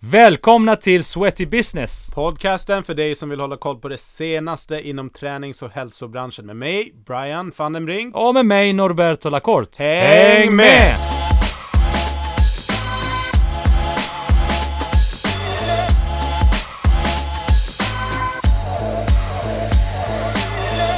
[0.00, 2.10] Välkomna till Sweaty Business!
[2.14, 6.56] Podcasten för dig som vill hålla koll på det senaste inom tränings och hälsobranschen med
[6.56, 8.16] mig, Brian van den Brink.
[8.16, 9.84] Och med mig Norberto Lacorte.
[9.84, 11.17] Häng med!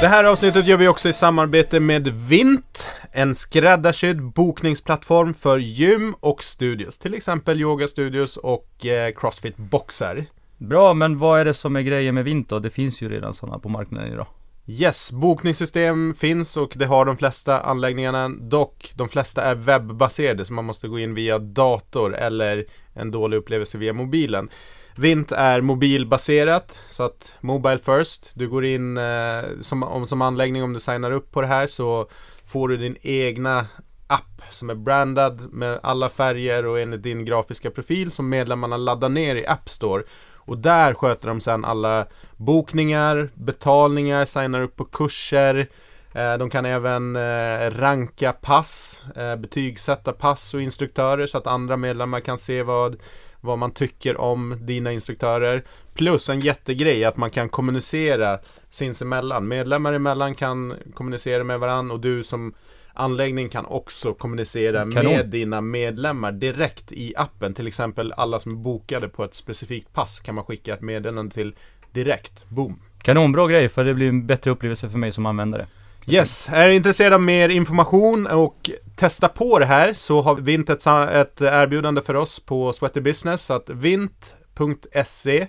[0.01, 6.15] Det här avsnittet gör vi också i samarbete med Vint, en skräddarsydd bokningsplattform för gym
[6.19, 6.97] och studios.
[6.97, 10.25] Till exempel yogastudios och eh, crossfit boxar.
[10.57, 12.59] Bra, men vad är det som är grejen med Vinto?
[12.59, 14.27] Det finns ju redan sådana på marknaden idag.
[14.67, 18.29] Yes, bokningssystem finns och det har de flesta anläggningarna.
[18.29, 23.37] Dock, de flesta är webbaserade så man måste gå in via dator eller en dålig
[23.37, 24.49] upplevelse via mobilen.
[24.95, 28.31] Vint är mobilbaserat, så att Mobile First.
[28.35, 31.67] Du går in eh, som, om, som anläggning, om du signar upp på det här
[31.67, 32.09] så
[32.45, 33.65] får du din egna
[34.07, 39.09] app som är brandad med alla färger och enligt din grafiska profil som medlemmarna laddar
[39.09, 40.03] ner i App Store.
[40.35, 42.05] Och där sköter de sen alla
[42.37, 45.67] bokningar, betalningar, signar upp på kurser.
[46.13, 51.77] Eh, de kan även eh, ranka pass, eh, betygsätta pass och instruktörer så att andra
[51.77, 52.95] medlemmar kan se vad
[53.41, 55.63] vad man tycker om dina instruktörer.
[55.93, 58.39] Plus en jättegrej att man kan kommunicera
[58.69, 59.47] sinsemellan.
[59.47, 62.53] Medlemmar emellan kan kommunicera med varandra och du som
[62.93, 65.13] anläggning kan också kommunicera Kanon.
[65.13, 67.53] med dina medlemmar direkt i appen.
[67.53, 71.33] Till exempel alla som är bokade på ett specifikt pass kan man skicka ett meddelande
[71.33, 71.55] till
[71.91, 72.49] direkt.
[72.49, 72.79] Boom!
[73.01, 75.67] Kanonbra grej för det blir en bättre upplevelse för mig som användare.
[76.11, 80.69] Yes, är du intresserad av mer information och testa på det här så har Vint
[80.69, 83.41] ett, ett erbjudande för oss på Sweaty Business.
[83.41, 85.47] Så att vint.se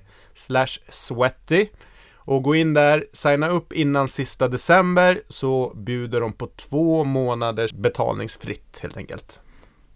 [0.91, 1.67] sweaty
[2.15, 7.73] och gå in där, signa upp innan sista december så bjuder de på två månaders
[7.73, 9.41] betalningsfritt helt enkelt.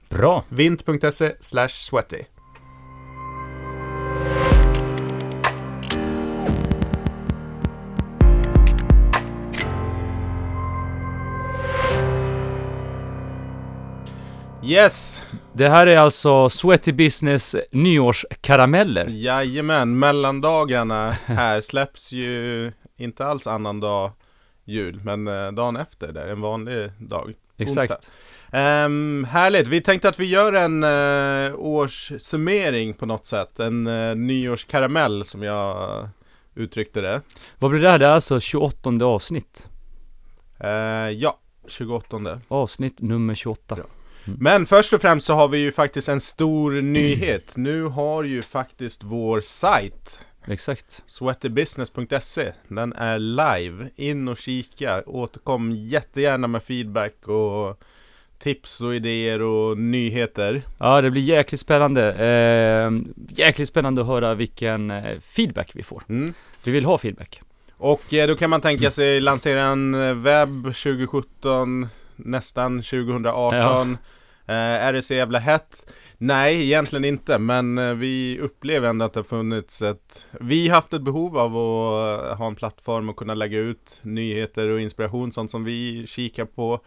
[0.08, 0.44] Bra!
[0.48, 1.32] vint.se
[1.72, 2.22] sweaty.
[14.66, 15.22] Yes!
[15.52, 19.06] Det här är alltså Sweaty Business nyårskarameller.
[19.08, 24.10] Jajamän, mellandagarna här släpps ju inte alls annan dag
[24.64, 27.34] jul, men eh, dagen efter det, en vanlig dag.
[27.56, 28.10] Exakt.
[28.52, 33.60] Um, härligt, vi tänkte att vi gör en uh, årssummering på något sätt.
[33.60, 36.08] En uh, nyårskaramell som jag
[36.54, 37.20] uttryckte det.
[37.58, 37.98] Vad blir det här?
[37.98, 39.68] Det är alltså 28 avsnitt?
[40.64, 40.70] Uh,
[41.10, 41.38] ja,
[41.68, 43.84] 28 Avsnitt nummer 28 ja.
[44.26, 44.38] Mm.
[44.40, 47.56] Men först och främst så har vi ju faktiskt en stor nyhet.
[47.56, 55.72] Nu har ju faktiskt vår sajt Exakt Sweatybusiness.se Den är live, in och kika, återkom
[55.72, 57.82] jättegärna med feedback och
[58.38, 62.90] tips och idéer och nyheter Ja det blir jäkligt spännande eh,
[63.28, 66.34] Jäkligt spännande att höra vilken eh, feedback vi får mm.
[66.64, 67.40] Vi vill ha feedback
[67.76, 73.52] Och eh, då kan man tänka sig lansera en eh, webb 2017 Nästan 2018
[73.90, 73.96] ja.
[74.48, 75.86] Eh, är det så jävla hett?
[76.18, 80.26] Nej, egentligen inte, men eh, vi upplever ändå att det har funnits ett...
[80.40, 83.98] Vi har haft ett behov av att eh, ha en plattform och kunna lägga ut
[84.02, 86.80] nyheter och inspiration, sånt som vi kikar på.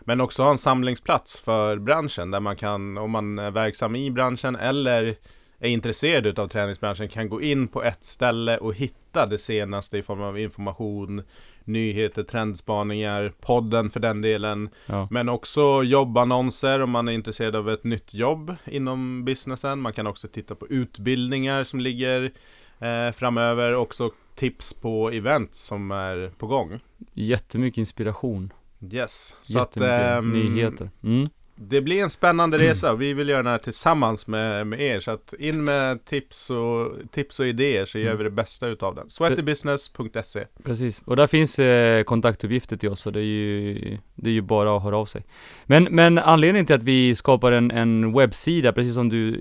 [0.00, 4.10] Men också ha en samlingsplats för branschen där man kan, om man är verksam i
[4.10, 5.16] branschen eller
[5.58, 10.02] är intresserad utav träningsbranschen kan gå in på ett ställe och hitta det senaste i
[10.02, 11.22] form av information,
[11.66, 14.70] nyheter, trendspaningar, podden för den delen.
[14.86, 15.08] Ja.
[15.10, 19.80] Men också jobbannonser om man är intresserad av ett nytt jobb inom businessen.
[19.80, 22.32] Man kan också titta på utbildningar som ligger
[22.78, 23.74] eh, framöver.
[23.74, 26.80] Också tips på event som är på gång.
[27.14, 28.52] Jättemycket inspiration.
[28.92, 29.34] Yes.
[29.42, 30.90] Så Jättemycket att, ähm, nyheter.
[31.02, 31.28] Mm.
[31.58, 35.00] Det blir en spännande resa och vi vill göra den här tillsammans med, med er.
[35.00, 38.94] Så att in med tips och, tips och idéer så gör vi det bästa utav
[38.94, 39.10] den.
[39.10, 44.34] Sweatybusiness.se Precis, och där finns eh, kontaktuppgifter till oss så det är ju, det är
[44.34, 45.24] ju bara att höra av sig.
[45.64, 49.40] Men, men anledningen till att vi skapar en, en webbsida, precis som du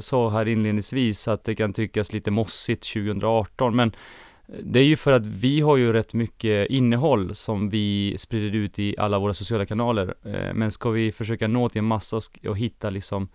[0.00, 3.92] sa här inledningsvis, att det kan tyckas lite mossigt 2018, men
[4.46, 8.78] det är ju för att vi har ju rätt mycket innehåll som vi sprider ut
[8.78, 10.14] i alla våra sociala kanaler.
[10.24, 13.28] Eh, men ska vi försöka nå till en massa och hitta liksom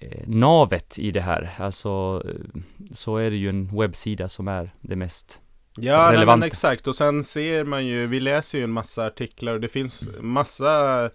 [0.00, 2.60] eh, navet i det här, alltså eh,
[2.92, 5.40] så är det ju en webbsida som är det mest
[5.78, 6.86] Ja, nej, men exakt.
[6.86, 11.10] Och sen ser man ju, vi läser ju en massa artiklar och det finns massa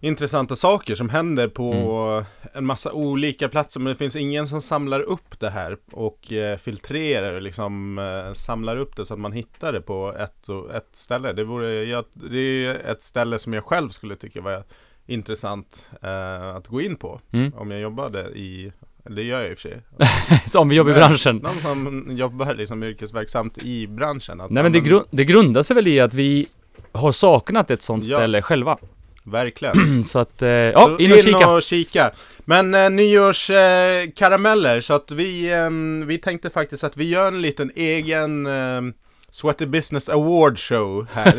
[0.00, 2.24] intressanta saker som händer på mm.
[2.52, 3.80] en massa olika platser.
[3.80, 8.32] Men det finns ingen som samlar upp det här och eh, filtrerar och liksom eh,
[8.32, 11.32] samlar upp det så att man hittar det på ett, och, ett ställe.
[11.32, 14.64] Det, vore, ja, det är ett ställe som jag själv skulle tycka var
[15.06, 17.20] intressant eh, att gå in på.
[17.32, 17.52] Mm.
[17.56, 18.72] Om jag jobbade i
[19.04, 19.80] Det gör jag i och för sig.
[20.46, 21.36] Som vi jobbar i branschen.
[21.36, 24.42] Någon som jobbar liksom yrkesverksamt i branschen.
[24.50, 26.46] Nej men det, gru- det grundar sig väl i att vi
[26.92, 28.16] har saknat ett sånt Ja.
[28.16, 28.78] ställe själva.
[29.24, 30.04] Verkligen.
[30.04, 31.50] Så att, eh, ja, Så in och kika.
[31.50, 32.10] och kika.
[32.44, 37.42] Men eh, nyårskarameller, eh, så att vi, ehm, vi tänkte faktiskt att vi gör en
[37.42, 38.92] liten egen ehm,
[39.30, 41.32] Sweaty Business Award Show här.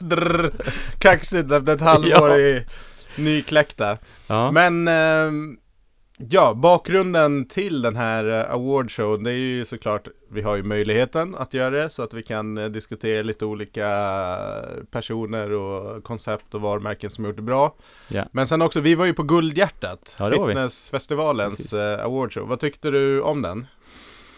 [0.00, 0.50] Drrr.
[0.98, 2.38] Kaxigt efter ett halvår Ja.
[2.38, 2.66] i
[3.16, 3.98] nykläckta.
[4.26, 4.50] Ja.
[4.50, 5.56] Men ehm,
[6.28, 10.62] ja, bakgrunden till den här eh, award show, det är ju såklart, vi har ju
[10.62, 13.86] möjligheten att göra det så att vi kan eh, diskutera lite olika
[14.90, 17.74] personer och koncept och varumärken som gjort det bra.
[18.08, 18.24] Ja.
[18.32, 20.30] Men sen också, vi var ju på Guldhjärtat, Ja.
[20.30, 21.72] Fitnessfestivalens Precis.
[21.72, 22.48] eh, award show.
[22.48, 23.66] Vad tyckte du om den?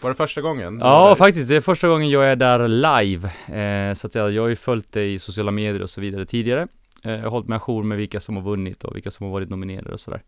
[0.01, 0.79] Var det första gången?
[0.81, 1.49] Ja, faktiskt.
[1.49, 3.27] Det är första gången jag är där live.
[3.59, 6.25] Eh, så att jag, jag har ju följt det i sociala medier och så vidare
[6.25, 6.67] tidigare.
[7.03, 9.33] Eh, jag har hållit mig ajour med vilka som har vunnit och vilka som har
[9.33, 10.21] varit nominerade och sådär.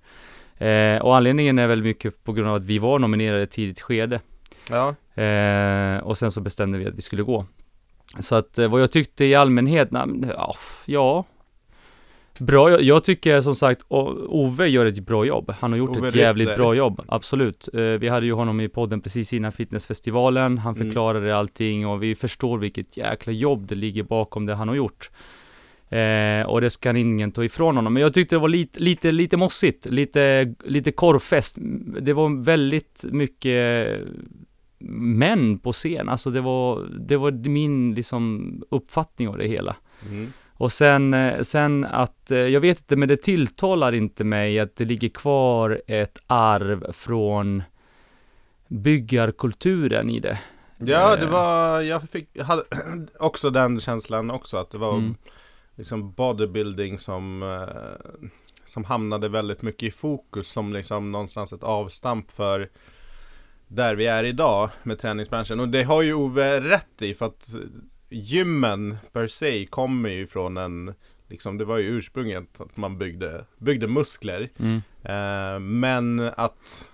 [0.57, 3.51] Eh, och anledningen är väl mycket på grund av att vi var nominerade i ett
[3.51, 4.19] tidigt skede.
[4.69, 7.45] Ja, Eh, och sen så bestämde vi att vi skulle gå.
[8.19, 10.31] Så att eh, vad jag tyckte i allmänhet, men,
[10.85, 11.25] ja.
[12.39, 15.53] Bra, jag, jag tycker som sagt Ove gör ett bra jobb.
[15.59, 16.57] Han har gjort Ove ett jävligt Rytter.
[16.57, 17.69] bra jobb, absolut.
[17.73, 20.57] Eh, vi hade ju honom i podden precis innan fitnessfestivalen.
[20.57, 20.87] Han Mm.
[20.87, 25.11] förklarade allting och vi förstår vilket jäkla jobb det ligger bakom det han har gjort.
[25.89, 27.93] Eh, och det ska ingen ta ifrån honom.
[27.93, 31.55] Men jag tyckte det var lite, lite, lite mossigt, lite, lite korvfest.
[32.01, 33.89] Det var väldigt mycket
[34.89, 36.09] män på scen.
[36.09, 39.75] Alltså det var, det var min liksom uppfattning av det hela.
[40.09, 40.33] mm.
[40.57, 44.75] Och sen, eh, sen att, eh, jag vet inte, men det tilltalar inte mig att
[44.75, 47.63] det ligger kvar ett arv från
[48.67, 50.39] byggarkulturen i det.
[50.77, 51.29] ja det Eh.
[51.31, 52.63] var, jag fick, jag hade
[53.19, 55.15] också den känslan också att det var Mm.
[55.75, 58.19] Liksom bodybuilding som eh,
[58.66, 62.69] Som hamnade väldigt mycket i fokus som liksom någonstans ett avstamp för
[63.68, 67.50] Där vi är idag med träningsbranschen och det har ju Ove rätt i för att
[68.10, 70.94] Gymmen per se kommer ju från en
[71.27, 74.81] Liksom det var ju ursprunget att man byggde, byggde muskler Mm.
[75.04, 76.89] Eh, men att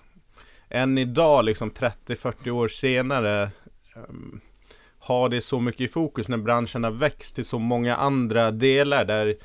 [0.69, 3.51] än idag, liksom 30-40 år senare,
[3.95, 4.41] ehm,
[5.01, 9.05] har det så mycket i fokus när branschen har växt till så många andra delar
[9.05, 9.35] där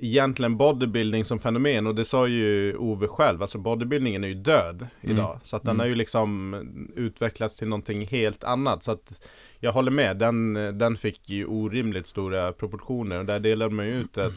[0.00, 4.86] egentligen bodybuilding som fenomen, och det sa ju Ove själv, alltså bodybuildingen är ju död
[5.00, 5.16] Mm.
[5.16, 5.38] idag.
[5.42, 5.80] Så att den Mm.
[5.80, 6.54] har ju liksom
[6.96, 8.82] utvecklats till någonting helt annat.
[8.82, 9.26] Så att
[9.60, 13.92] jag håller med, den, den fick ju orimligt stora proportioner och där delade man ju
[14.00, 14.32] ut ett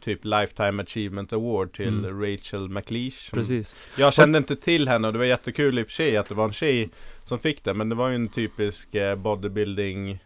[0.00, 2.22] typ Lifetime Achievement Award till Mm.
[2.22, 3.30] Rachel McLeish.
[3.32, 3.76] Precis.
[3.98, 6.34] Jag kände inte till henne och det var jättekul i och för sig att det
[6.34, 6.88] var en tjej
[7.30, 7.74] som fick det.
[7.74, 10.18] Men det var ju en typisk eh, bodybuilding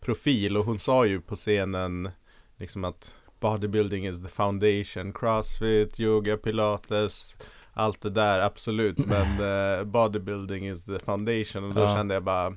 [0.00, 2.10] profil och hon sa ju på scenen
[2.58, 7.36] liksom att bodybuilding is the foundation, crossfit, yoga, pilates,
[7.74, 8.98] allt det där absolut.
[9.06, 11.94] Men eh, bodybuilding is the foundation och då Ja.
[11.96, 12.52] kände jag bara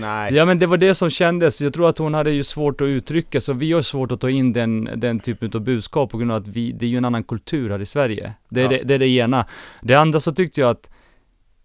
[0.00, 0.34] nej.
[0.34, 1.60] Ja men det var det som kändes.
[1.62, 4.30] Jag tror att hon hade ju svårt att uttrycka så vi har svårt att ta
[4.30, 7.04] in den, den typen av budskap på grund av att vi, det är ju en
[7.04, 8.32] annan kultur här i Sverige.
[8.48, 8.68] Det är, Ja.
[8.70, 9.46] det, det är det ena.
[9.82, 10.90] Det andra så tyckte jag att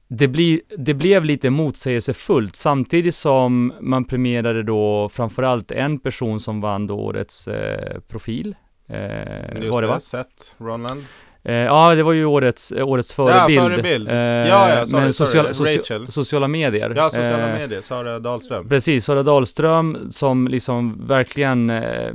[0.10, 6.62] det, blir, det blev lite motsägelsefullt samtidigt som man premierade då framförallt en person som
[6.62, 8.56] vann då årets eh, profil.
[8.90, 8.98] Eh,
[9.62, 10.00] Just var det va?
[10.00, 11.04] Seth Ronald.
[11.44, 13.72] Eh, ja, det var ju årets, årets förebild.
[13.72, 14.10] förebild.
[14.10, 15.28] Eh, Ja, ja, sorry, men sorry.
[15.54, 16.12] sociala, Rachel.
[16.12, 16.94] sociala medier.
[16.96, 18.70] Ja, sociala Eh, medier, Sara Dahlström.
[18.70, 22.12] Precis, Sara Dahlström som liksom verkligen eh,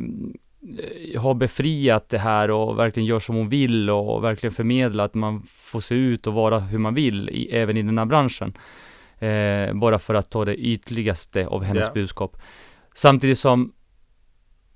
[1.19, 5.43] har befriat det här och verkligen gör som hon vill och verkligen förmedlar att man
[5.47, 8.53] får se ut och vara hur man vill, i, även i den här branschen.
[9.19, 11.93] Eh, bara för att ta det ytligaste av hennes Ja.
[11.95, 12.37] budskap.
[12.95, 13.73] Samtidigt som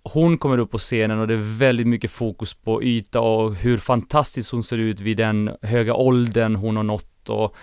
[0.03, 3.77] hon kommer upp på scenen och det är väldigt mycket fokus på yta och hur
[3.77, 7.55] fantastiskt hon ser ut vid den höga åldern hon har nått och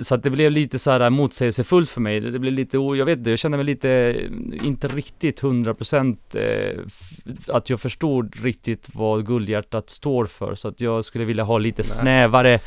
[0.00, 2.20] så att det blev lite så här motsägelsefullt för mig.
[2.20, 6.80] Det blev lite, jag vet inte, jag kände mig lite, eh, inte riktigt 100% eh,
[7.48, 10.54] att jag förstod riktigt vad Guldhjärtat står för.
[10.54, 11.84] Så att jag skulle vilja ha lite Nej.
[11.84, 12.60] snävare,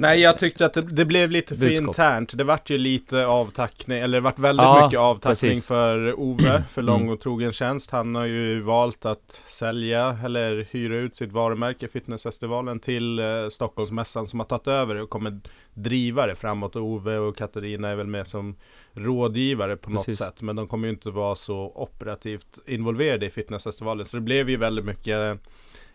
[0.00, 1.88] Nej, jag tyckte att det, det blev lite för Budskap.
[1.88, 2.36] internt.
[2.38, 5.66] Det vart ju lite avtackning, eller det vart väldigt Ja, mycket avtackning precis.
[5.66, 7.12] för Ove, för lång Mm.
[7.12, 7.90] och trogen tjänst.
[7.90, 14.26] Han har ju valt att sälja eller hyra ut sitt varumärke Fitnessfestivalen till eh, Stockholmsmässan
[14.26, 15.40] som har tagit över det och kommer
[15.74, 16.76] driva det framåt.
[16.76, 18.56] Ove och Katarina är väl med som
[18.92, 20.26] rådgivare på något Precis.
[20.26, 20.42] sätt.
[20.42, 24.06] Men de kommer ju inte vara så operativt involverade i Fitnessfestivalen.
[24.06, 25.40] Så det blev ju väldigt mycket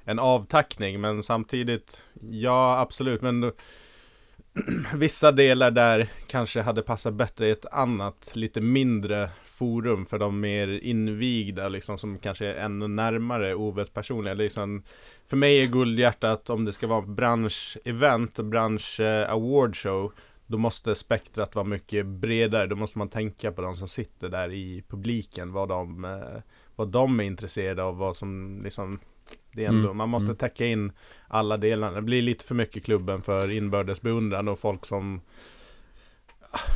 [0.06, 1.02] en avtackning.
[1.02, 3.22] Men samtidigt, ja absolut.
[3.22, 3.52] Men
[4.96, 10.40] vissa delar där kanske hade passat bättre i ett annat, lite mindre forum för de
[10.40, 14.34] mer invigda liksom som kanske är ännu närmare Oves personliga.
[14.34, 14.84] Liksom,
[15.28, 20.14] för mig är Guldhjärtat, om det ska vara branschevent, bransch eh, award show,
[20.48, 22.68] då måste spektrat vara mycket bredare.
[22.68, 26.42] Då måste man tänka på de som sitter där i publiken, vad de, eh,
[26.76, 29.00] vad de är intresserade av, vad som liksom
[29.52, 30.38] det är ändå, Mm, man måste mm.
[30.38, 30.92] täcka in
[31.28, 31.96] alla delar.
[31.96, 35.22] Det blir lite för mycket klubben för inbördes beundran och folk som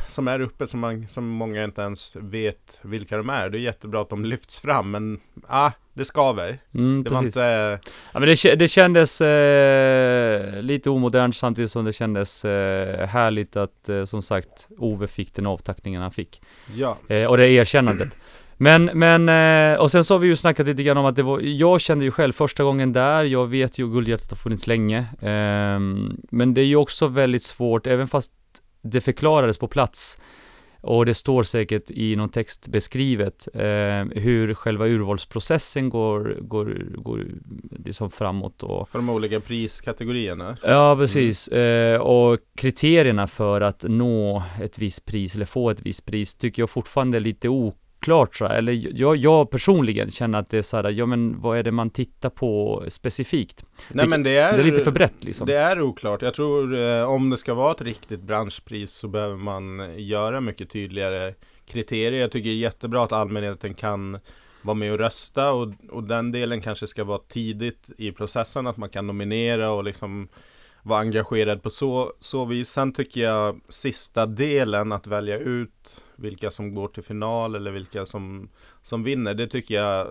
[0.08, 3.50] som är uppe som, man, som många inte ens vet vilka de är.
[3.50, 6.58] Det är jättebra att de lyfts fram men ah, det skaver.
[6.74, 7.26] Mm, Det var precis.
[7.26, 7.78] inte...
[8.12, 13.88] Ja, men det, det kändes eh, lite omodernt samtidigt som det kändes eh, härligt att,
[13.88, 16.42] eh, som sagt, Ove fick den avtackningen han fick.
[16.74, 16.98] Ja.
[17.08, 18.16] Eh, och det erkännandet.
[18.62, 21.22] Men, men, eh, och sen så har vi ju snackat lite grann om att det
[21.22, 25.06] var, jag kände ju själv första gången där, jag vet ju Guldhjärtat har funnits länge.
[25.20, 28.32] ehm, men det är ju också väldigt svårt, även fast
[28.82, 30.20] det förklarades på plats,
[30.80, 37.24] och det står säkert i någon text beskrivet, eh, hur själva urvalsprocessen går, går, går
[37.84, 40.56] liksom framåt och För de olika priskategorierna.
[40.62, 41.48] Ja, precis.
[41.48, 46.62] Eh, och kriterierna för att nå ett visst pris eller få ett visst pris tycker
[46.62, 47.48] jag fortfarande är lite
[48.00, 48.54] oklart så här.
[48.58, 51.72] Eller jag, jag personligen känner att det är så här, ja men vad är det
[51.72, 53.64] man tittar på specifikt?
[53.90, 54.52] Nej Det- men det är...
[54.52, 55.46] Det är lite för brett liksom.
[55.46, 56.22] Det är oklart.
[56.22, 60.70] Jag tror eh, om det ska vara ett riktigt branschpris så behöver man göra mycket
[60.70, 61.34] tydligare
[61.66, 62.20] kriterier.
[62.20, 64.18] Jag tycker det är jättebra att allmänheten kan
[64.62, 68.66] vara med och rösta och, och den delen kanske ska vara tidigt i processen.
[68.66, 70.28] Att man kan nominera och liksom
[70.82, 72.70] vara engagerad på så, så vis.
[72.70, 78.06] Sen tycker jag sista delen att välja ut vilka som går till final eller vilka
[78.06, 78.48] som,
[78.82, 79.34] som vinner.
[79.34, 80.06] Det tycker jag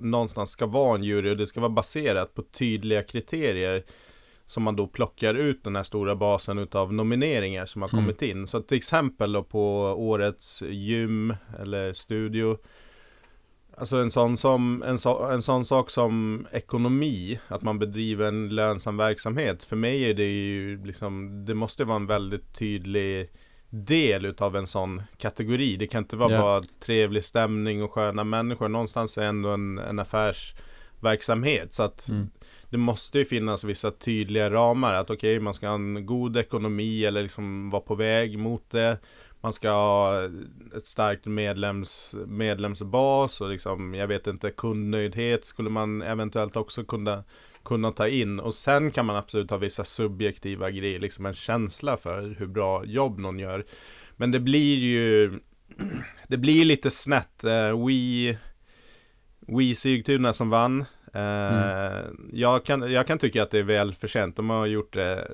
[0.00, 3.84] någonstans ska vara en jury och det ska vara baserat på tydliga kriterier
[4.46, 8.04] som man då plockar ut den här stora basen utav nomineringar som har Mm.
[8.04, 8.46] kommit in.
[8.46, 12.58] Så till exempel då på årets gym eller studio
[13.80, 18.48] Alltså en sån, som, en, så, en sån sak som ekonomi, att man bedriver en
[18.48, 19.64] lönsam verksamhet.
[19.64, 23.30] För mig är det ju liksom, det måste vara en väldigt tydlig
[23.70, 25.76] del utav en sån kategori.
[25.76, 26.40] Det kan inte vara Ja.
[26.40, 28.68] bara trevlig stämning och sköna människor.
[28.68, 31.74] Någonstans är ändå en, en affärsverksamhet.
[31.74, 32.30] Så att Mm.
[32.70, 34.92] det måste ju finnas vissa tydliga ramar.
[34.94, 38.98] Att okej, man ska ha en god ekonomi eller liksom vara på väg mot det.
[39.40, 40.24] Man ska ha
[40.76, 47.24] ett starkt medlems, medlemsbas och liksom, jag vet inte, kundnöjdhet skulle man eventuellt också kunna,
[47.64, 48.40] kunna ta in.
[48.40, 52.84] Och sen kan man absolut ha vissa subjektiva grejer, liksom en känsla för hur bra
[52.84, 53.64] jobb någon gör.
[54.16, 55.38] Men det blir ju,
[56.28, 57.44] det blir lite snett.
[57.44, 58.36] Uh, we,
[59.46, 60.84] we Sigtuna som vann.
[61.14, 61.98] Eh,
[62.32, 64.36] jag, kan, jag kan tycka att det är väl förtjänt.
[64.36, 65.30] De har gjort det,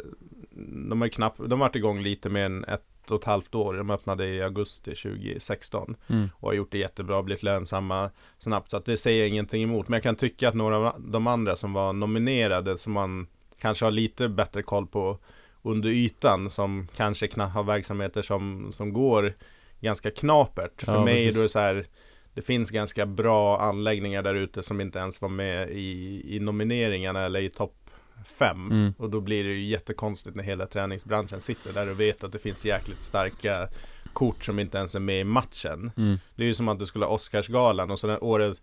[0.88, 3.74] de har knappt, de har varit igång lite mer än ett och ett halvt år.
[3.74, 6.28] De öppnade i augusti 2016 Mm.
[6.36, 8.70] och har gjort det jättebra, blivit lönsamma snabbt.
[8.70, 9.88] Så att det säger jag ingenting emot.
[9.88, 13.26] Men jag kan tycka att några av de andra som var nominerade, som man
[13.60, 15.18] kanske har lite bättre koll på
[15.62, 19.34] under ytan, som kanske har verksamheter som, som går
[19.80, 20.82] ganska knapert.
[20.82, 21.38] För Ja, mig precis.
[21.38, 21.86] är det så här,
[22.34, 27.20] det finns ganska bra anläggningar där ute som inte ens var med i, i nomineringarna
[27.24, 27.85] eller i topp
[28.26, 28.70] fem.
[28.70, 28.94] Mm.
[28.98, 32.38] Och då blir det ju jättekonstigt när hela träningsbranschen sitter där och vet att det
[32.38, 33.68] finns jäkligt starka
[34.12, 35.90] kort som inte ens är med i matchen.
[35.96, 36.18] Mm.
[36.36, 38.62] Det är ju som att du skulle ha Oscarsgalan och så den året,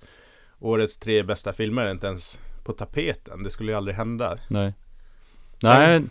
[0.60, 3.43] årets tre bästa filmer är inte ens på tapeten.
[3.43, 4.38] Det skulle ju aldrig hända.
[4.48, 4.74] Nej.
[5.62, 6.01] Sen- Nej,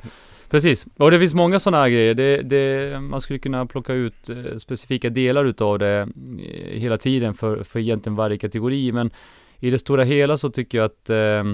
[0.50, 0.86] precis.
[0.96, 2.14] Och det finns många sådana här grejer.
[2.14, 7.34] Det, det, man skulle kunna plocka ut eh, specifika delar utav det eh, hela tiden
[7.34, 8.92] för, för egentligen varje kategori.
[8.92, 9.10] Men
[9.58, 11.44] i det stora hela så tycker jag att eh,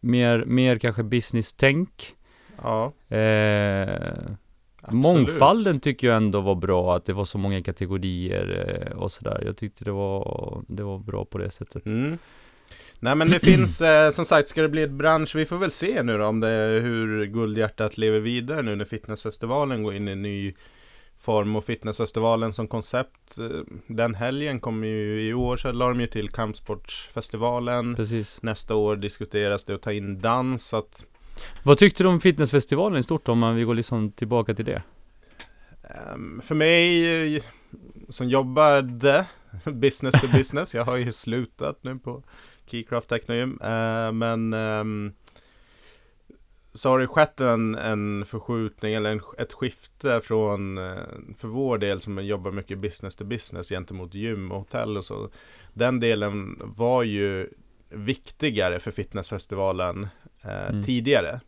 [0.00, 2.14] mer, mer kanske business-tänk.
[2.62, 8.98] Ja, Eh, mångfalden tycker jag ändå var bra, att det var så många kategorier eh,
[8.98, 9.42] och sådär.
[9.44, 11.86] Jag tyckte det var, det var bra på det sättet.
[11.86, 12.18] Mm.
[13.00, 15.70] Nej men det finns, eh, som sagt, ska det bli ett bransch, vi får väl
[15.70, 20.12] se nu då om det, hur Guldhjärtat lever vidare nu när fitnessfestivalen går in i
[20.12, 20.54] en ny
[21.26, 23.38] form och fitnessfestivalen som koncept.
[23.38, 23.46] eh,
[23.86, 27.96] Den helgen kommer ju, i år så la de ju till kampsportsfestivalen.
[27.96, 28.42] Precis.
[28.42, 31.04] Nästa år diskuteras det att ta in dans, så att
[31.62, 34.82] Vad tyckte du om fitnessfestivalen i stort om vi går liksom tillbaka till det?
[35.90, 37.42] Ehm, för mig eh,
[38.08, 39.26] som jobbade
[39.64, 42.22] business to business, jag har ju slutat nu på
[42.70, 45.12] Keycraft Technogym, eh, men ehm,
[46.76, 50.94] så har det skett en, en förskjutning eller en, ett skifte från, eh,
[51.38, 55.30] för vår del som jobbar mycket business to business gentemot gym och hotell och så.
[55.72, 57.48] Den delen var ju
[57.88, 60.08] viktigare för fitnessfestivalen
[60.42, 60.82] eh, Mm.
[60.82, 61.40] tidigare.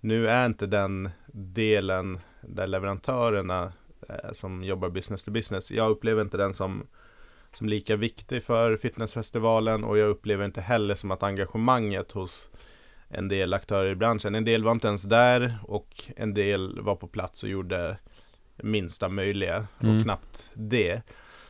[0.00, 3.72] Nu är inte den delen där leverantörerna
[4.08, 6.86] eh, som jobbar business to business, jag upplever inte den som,
[7.52, 12.50] som lika viktig för fitnessfestivalen och jag upplever inte heller som att engagemanget hos
[13.08, 16.94] en del aktörer i branschen, en del var inte ens där och en del var
[16.96, 17.96] på plats och gjorde
[18.62, 20.02] minsta möjliga och Mm.
[20.02, 21.02] knappt det.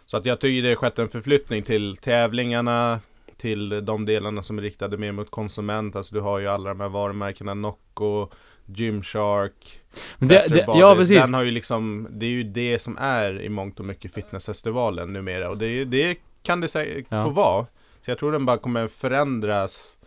[0.07, 3.01] Så att jag tycker det skett en förflyttning till tävlingarna,
[3.37, 5.97] till de delarna som är riktade mer mot konsument.
[5.97, 8.29] Alltså du har ju alla de här varumärkena Nocco,
[8.67, 9.81] Gymshark,
[10.19, 11.21] det, det, ja, precis.
[11.25, 15.13] Den har ju liksom, det är ju det som är i mångt och mycket fitnessfestivalen
[15.13, 15.51] numera.
[15.51, 17.25] Och det, det kan det säkert Ja.
[17.25, 17.67] få vara.
[18.05, 19.98] Så jag tror den bara kommer förändras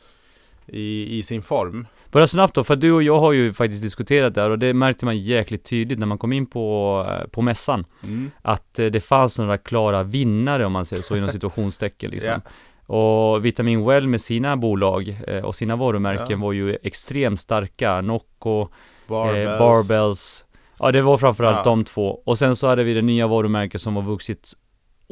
[0.72, 1.88] i, i sin form.
[2.12, 4.74] Bara snabbt då, för du och jag har ju faktiskt diskuterat det här och det
[4.74, 7.86] märkte man jäkligt tydligt när man kom in på, eh, på mässan.
[8.04, 8.32] Mm.
[8.42, 12.42] Att eh, det fanns några klara vinnare om man säger så inom situationstecken liksom.
[12.86, 16.46] Och Vitamin Well med sina bolag eh, och sina varumärken Ja.
[16.46, 18.02] var ju extremt starka.
[18.02, 18.68] Nocco,
[19.08, 19.50] Barbells.
[19.50, 20.46] Eh, Barbells.
[20.80, 21.64] Ja, det var framförallt Ja.
[21.64, 22.22] de två.
[22.26, 24.54] Och sen så hade vi det nya varumärket som har vuxit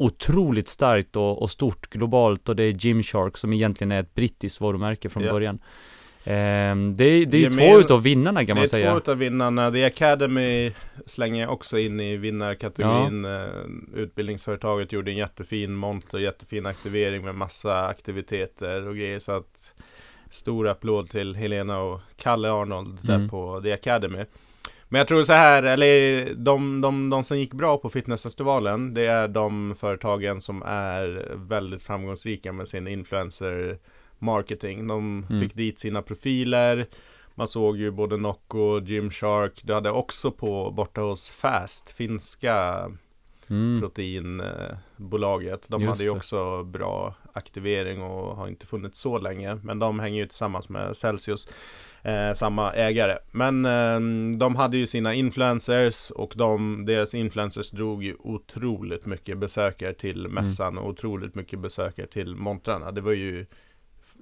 [0.00, 4.60] otroligt starkt och, och stort globalt och det är Gymshark som egentligen är ett brittiskt
[4.60, 5.32] varumärke från Ja.
[5.32, 5.58] början.
[6.24, 8.90] Ehm, det, är- det är ju två utav vinnarna kan det man är säga.
[8.92, 9.70] två utav vinnarna.
[9.70, 10.72] The Academy
[11.06, 13.24] slänger jag också in i vinnarkategorin.
[13.24, 13.40] Eh,
[13.94, 19.18] Utbildningsföretaget gjorde en jättefin monter, jättefin aktivering med massa aktiviteter och grejer.
[19.18, 19.74] Så att
[20.30, 23.28] stor applåd till Helena och Kalle Arnold där Mm.
[23.28, 24.24] på The Academy.
[24.92, 29.06] Men jag tror så här, eller de, de, de som gick bra på fitnessfestivalen, det
[29.06, 33.78] är de företagen som är väldigt framgångsrika med sin influencer
[34.18, 34.86] marketing.
[34.86, 35.40] De Mm.
[35.42, 36.86] fick dit sina profiler,
[37.34, 42.84] man såg ju både Nocco, Gymshark, du hade också på borta hos Fast, finska
[43.50, 43.80] Mm.
[43.80, 45.66] proteinbolaget.
[45.68, 49.54] De Just hade ju också bra aktivering och har inte funnits så länge.
[49.54, 51.48] Men de hänger ju tillsammans med Celsius,
[52.02, 53.16] eh, samma ägare.
[53.30, 54.00] Men eh,
[54.38, 60.20] de hade ju sina influencers och de, deras influencers drog ju otroligt mycket besökare till
[60.20, 60.34] Mm.
[60.34, 62.90] mässan och otroligt mycket besökare till montrarna.
[62.92, 63.46] Det var ju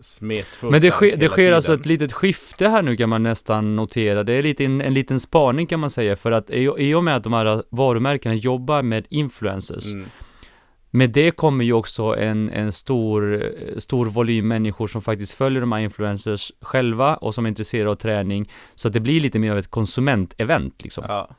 [0.00, 3.76] smetfullt Men det, sker, det sker alltså ett litet skifte här nu kan man nästan
[3.76, 4.24] notera.
[4.24, 6.16] Det är lite en, en liten spaning kan man säga.
[6.16, 9.86] För att i, i och med att de här varumärkena jobbar med influencers.
[9.92, 10.06] Mm.
[10.90, 15.72] Med det kommer ju också en, en stor, stor volym människor som faktiskt följer de
[15.72, 18.50] här influencers själva och som är intresserade av träning.
[18.74, 21.04] Så att det blir lite mer av ett konsumentevent liksom.
[21.08, 21.30] Ja.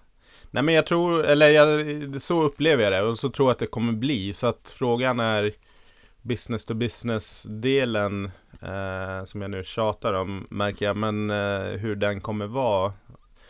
[0.52, 3.60] Nej men jag tror, eller jag, så upplever jag det och så tror jag att
[3.60, 4.34] det kommer bli.
[4.34, 5.52] Så att frågan är
[6.30, 8.26] business to business delen
[8.62, 10.98] eh, som jag nu tjatar om märker jag.
[10.98, 12.94] Men eh, hur den kommer vara.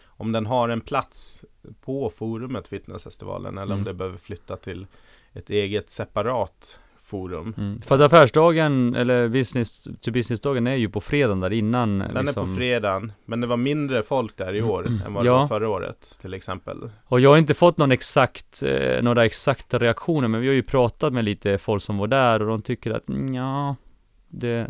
[0.06, 1.44] Om den har en plats
[1.82, 3.84] på forumet Fitnessfestivalen eller om Mm.
[3.84, 4.88] det behöver flytta till
[5.34, 7.54] ett eget separat forum.
[7.58, 7.82] Mm.
[7.82, 12.00] För att affärsdagen, eller business to business-dagen är ju på fredagen där innan.
[12.00, 12.43] Den liksom.
[12.43, 15.38] är på fredagen, men det var mindre folk där i år än vad det Ja.
[15.38, 16.89] var förra året till exempel.
[17.06, 20.63] Och jag har inte fått någon exakt, eh, några exakta reaktioner, men vi har ju
[20.63, 23.76] pratat med lite folk som var där och de tycker att mm, ja,
[24.28, 24.67] det,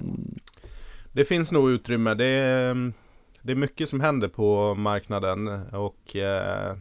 [1.12, 2.14] Det finns nog utrymme.
[2.14, 2.92] Det är,
[3.42, 6.76] det är mycket som händer på marknaden och eh,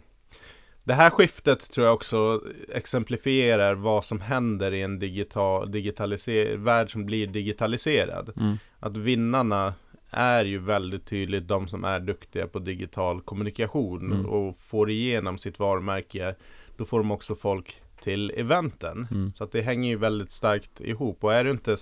[0.88, 6.92] det här skiftet tror jag också exemplifierar vad som händer i en digital, digitaliser- värld
[6.92, 8.32] som blir digitaliserad.
[8.36, 9.74] mm, Att vinnarna
[10.10, 14.26] är ju väldigt tydligt de som är duktiga på digital kommunikation Mm.
[14.26, 16.34] och får igenom sitt varumärke.
[16.76, 19.06] Då får de också folk till eventen.
[19.10, 21.76] mm, Så att det hänger ju väldigt starkt ihop och är du inte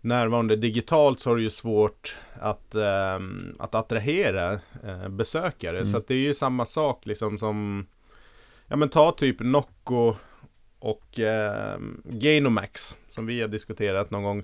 [0.00, 4.52] närvarande digitalt så har du ju svårt att, ehm, att attrahera
[4.84, 5.76] eh, besökare.
[5.76, 5.86] Mm.
[5.86, 7.86] Så att det är ju samma sak liksom som
[8.72, 10.14] Ja men ta typ Nocco
[10.78, 14.42] och eh, Gainomax som vi har diskuterat någon gång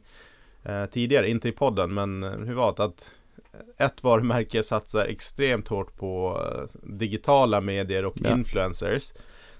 [0.64, 3.10] eh, tidigare, inte i podden men eh, hur var det att
[3.76, 8.30] ett varumärke satsar extremt hårt på eh, digitala medier och Ja.
[8.32, 9.12] influencers.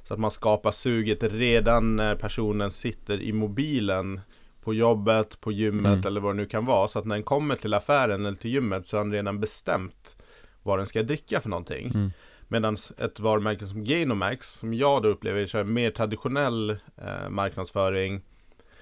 [0.03, 4.21] Så att man skapar suget redan när personen sitter i mobilen
[4.63, 6.07] på jobbet, på gymmet Mm.
[6.07, 6.89] eller vad det nu kan vara.
[6.89, 10.17] Så att när den kommer till affären eller till gymmet så har den redan bestämt
[10.63, 11.87] vad den ska dricka för någonting.
[11.95, 12.11] mm,
[12.49, 18.23] Medan ett varumärke som Gainomax, som jag då upplever kör mer traditionell eh, marknadsföring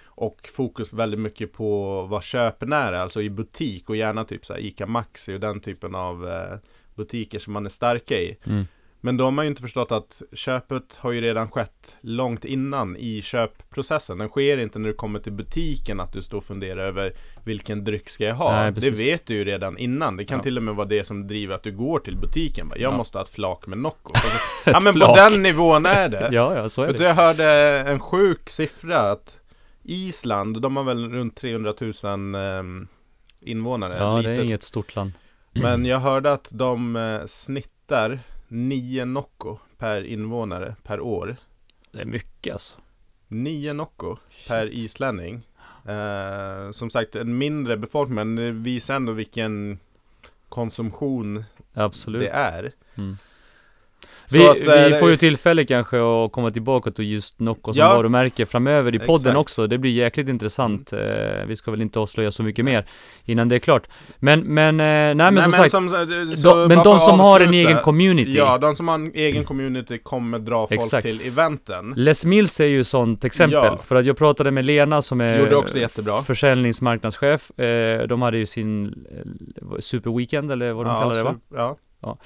[0.05, 4.53] och fokus väldigt mycket på vad köpen är, alltså i butik och gärna typ så
[4.53, 6.59] här Ica Maxi och den typen av eh,
[6.95, 8.37] butiker som man är starka i.
[8.45, 8.67] mm,
[9.07, 12.97] men då har man ju inte förstått att köpet har ju redan skett långt innan
[12.97, 14.19] i köpprocessen.
[14.19, 17.13] Den sker inte när du kommer till butiken att du står och funderar över
[17.45, 18.53] vilken dryck ska jag ha.
[18.53, 20.17] Nej, det vet du ju redan innan.
[20.17, 20.43] Det kan Ja.
[20.43, 22.73] till och med vara det som driver att du går till butiken.
[22.77, 22.97] Jag Ja.
[22.97, 24.13] måste ha ett flak med Nocco.
[24.65, 25.17] Ja men på flak.
[25.17, 26.29] den nivån är det.
[26.33, 27.05] ja, ja, så är det.
[27.05, 27.45] jag hörde
[27.81, 29.39] en sjuk siffra att
[29.83, 32.89] Island, de har väl runt 300 000 ehm,
[33.41, 33.95] invånare.
[33.99, 35.13] Ja, det är litet inget stort land.
[35.53, 41.37] men jag hörde att de eh, snittar 9 Nocco per invånare per år.
[41.93, 42.79] Det är mycket alltså.
[43.29, 44.17] Nio Nocco
[44.49, 45.43] per islänning.
[45.85, 49.79] Eh, som sagt, en mindre befolkning, men det visar ändå vilken
[50.49, 52.21] konsumtion Absolut.
[52.21, 52.73] det är.
[52.95, 53.19] Mm.
[54.33, 57.81] Vi, att, vi eh, får ju tillfälle kanske att komma tillbaka till just Nocco som
[57.81, 57.97] Ja.
[57.97, 59.27] varumärke framöver i podden Exakt.
[59.27, 59.37] Mm.
[59.41, 59.67] också.
[59.67, 60.93] Det blir jäkligt intressant.
[60.93, 60.99] Eh,
[61.47, 62.87] vi ska väl inte avslöja så mycket mer
[63.25, 63.83] innan det är klart.
[64.19, 65.71] Men, men, eh, nej men som sagt.
[65.71, 65.97] som, så,
[66.55, 68.31] de, men de som har en egen community.
[68.37, 71.07] Ja, de som har en egen community kommer dra folk Exakt.
[71.07, 71.95] till eventen.
[71.97, 73.59] Les Mills är ju sånt exempel.
[73.65, 73.79] Ja.
[73.85, 76.23] För att jag pratade med Lena som är Gjorde också jättebra.
[76.23, 77.51] försäljningsmarknadschef.
[78.09, 78.95] De hade ju sin
[79.81, 81.35] Superweekend eller vad de ja, kallar det va?
[81.51, 81.57] så-
[82.03, 82.19] Ja.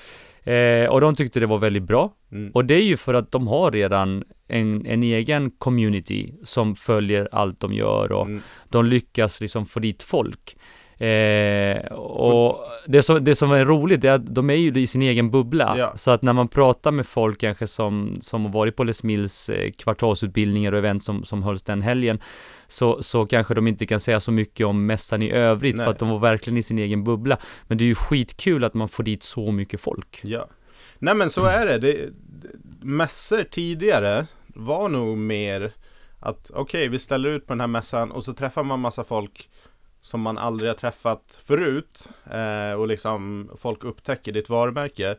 [0.55, 2.13] Eh, och de tyckte det var väldigt bra.
[2.33, 2.51] Mm.
[2.55, 7.29] Och det är ju för att de har redan en, en egen community som följer
[7.33, 8.43] allt de gör och Mm.
[8.69, 10.57] de lyckas liksom få dit folk.
[11.01, 15.03] Eh, och det som, det som är roligt är att de är ju i sin
[15.03, 15.75] egen bubbla.
[15.79, 15.93] Ja.
[15.97, 19.49] Så att när man pratar med folk kanske som, som har varit på Les Mills
[19.49, 22.21] eh, kvartalsutbildningar och event som, som hölls den helgen,
[22.69, 25.85] så, så kanske de inte kan säga så mycket om mässan i övrigt Nej.
[25.85, 27.39] för att de var verkligen i sin egen bubbla.
[27.67, 30.21] Men det är ju skitkul att man får dit så mycket folk.
[30.23, 30.49] Ja.
[30.99, 31.79] Nej men så är det.
[31.79, 32.09] det,
[32.83, 35.73] mässor tidigare var nog mer
[36.21, 39.49] att okej, vi ställer ut på den här mässan och så träffar man massa folk
[40.01, 45.17] som man aldrig har träffat förut eh, och liksom folk upptäcker ditt varumärke.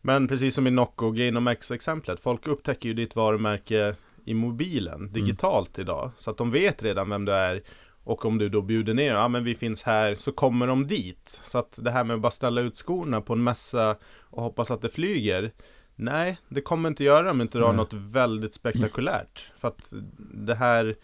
[0.00, 5.12] Men precis som i Nocco och Gainomex exemplet, folk upptäcker ju ditt varumärke i mobilen,
[5.12, 6.10] digitalt idag.
[6.16, 7.62] Så att de vet redan vem du är
[8.04, 11.40] och om du då bjuder ner, ja men vi finns här, så kommer de dit.
[11.42, 14.70] Så att det här med att bara ställa ut skorna på en mässa och hoppas
[14.70, 15.52] att det flyger.
[15.96, 19.52] Nej, det kommer inte göra om inte du har något väldigt spektakulärt.
[19.56, 19.92] För att
[20.34, 20.94] det här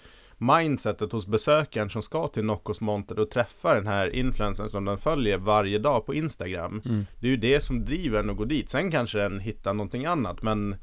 [0.41, 4.99] mindsetet hos besökaren som ska till Noccos monter och träffa den här influencern som den
[4.99, 6.83] följer varje dag på Instagram.
[6.85, 7.07] Mm.
[7.21, 8.71] Det är ju det som driver den att gå dit.
[8.71, 10.77] Sen kanske den hittar någonting annat, men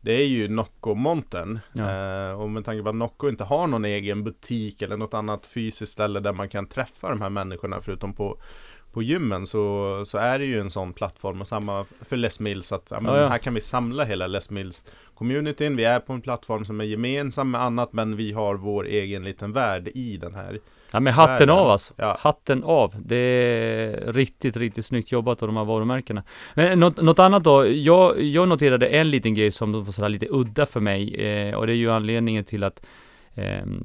[0.00, 1.58] det är ju Nocco-montern.
[1.72, 1.90] Ja.
[1.90, 5.46] Eh, och med tanke på att Nocco inte har någon egen butik eller något annat
[5.46, 8.40] fysiskt ställe där man kan träffa de här människorna förutom på
[8.92, 12.72] på gymmen så, så är det ju en sån plattform och samma för Les Mills
[12.72, 13.28] att ja, men Ja, ja.
[13.28, 15.76] här kan vi samla hela Les Mills communityn.
[15.76, 19.24] Vi är på en plattform som är gemensam med annat men vi har vår egen
[19.24, 20.58] liten värld i den här.
[20.92, 21.50] Ja men hatten Världen.
[21.50, 21.94] av alltså.
[22.18, 22.94] Hatten av.
[22.98, 26.22] Det är riktigt, riktigt snyggt jobbat av de här varumärkena.
[26.54, 27.66] Men något, något annat då?
[27.66, 31.14] Jag, jag noterade en liten grej som var sådär lite udda för mig.
[31.14, 32.88] Eh, och det är ju anledningen till att eh,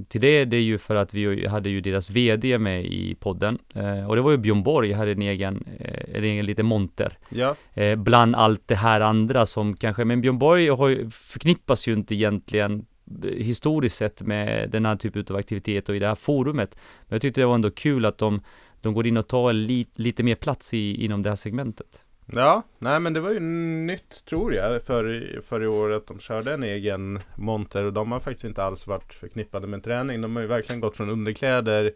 [0.07, 3.57] till det, det är ju för att vi hade ju deras VD med i podden.
[3.73, 7.17] Eh, och det var ju Björn Borg, hade en egen, eh, en egen liten monter.
[7.29, 11.87] Ja, Eh, bland allt det här andra som kanske, men Björn Borg har ju, förknippas
[11.87, 12.85] ju inte egentligen
[13.37, 16.77] historiskt sett med den här typen av aktivitet och i det här forumet.
[17.01, 18.41] Men jag tyckte det var ändå kul att de,
[18.81, 22.04] de går in och tar li, lite mer plats i, inom det här segmentet.
[22.25, 26.19] Ja, nej men det var ju nytt tror jag för, för i år att de
[26.19, 30.21] körde en egen monter och de har faktiskt inte alls varit förknippade med träning.
[30.21, 31.91] De har ju verkligen gått från underkläder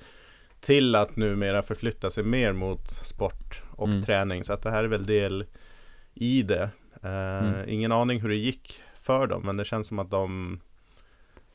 [0.61, 4.03] till att numera förflytta sig mer mot sport och Mm.
[4.03, 4.43] träning.
[4.43, 5.45] Så att det här är väl del
[6.13, 6.69] i det.
[7.03, 7.09] Eh,
[7.47, 7.69] Mm.
[7.69, 10.59] Ingen aning hur det gick för dem, men det känns som att de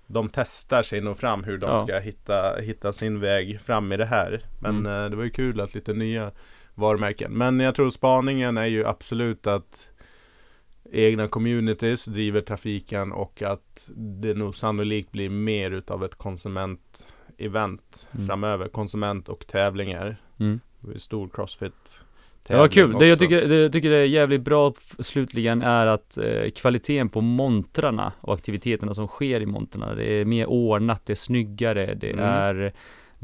[0.07, 1.87] de testar sig nog fram hur de Ja.
[1.87, 4.41] ska hitta, hitta sin väg fram i det här.
[4.61, 5.05] Men Mm.
[5.05, 6.31] eh, det var ju kul att lite nya
[6.75, 7.33] varumärken.
[7.33, 9.89] Men jag tror spaningen är ju absolut att
[10.93, 18.27] egna communities driver trafiken och att det nog sannolikt blir mer utav ett konsument-event Mm.
[18.27, 18.69] framöver.
[18.69, 20.17] Konsument och tävlingar.
[20.41, 20.61] Mm.
[20.97, 22.01] Stor crossfit
[22.47, 22.97] Det var kul.
[22.99, 27.09] Det jag tycker, det jag tycker det är jävligt bra slutligen är att eh, kvaliteten
[27.09, 31.95] på montrarna och aktiviteterna som sker i montrarna, det är mer ordnat, det är snyggare,
[31.95, 32.25] det Mm.
[32.25, 32.73] är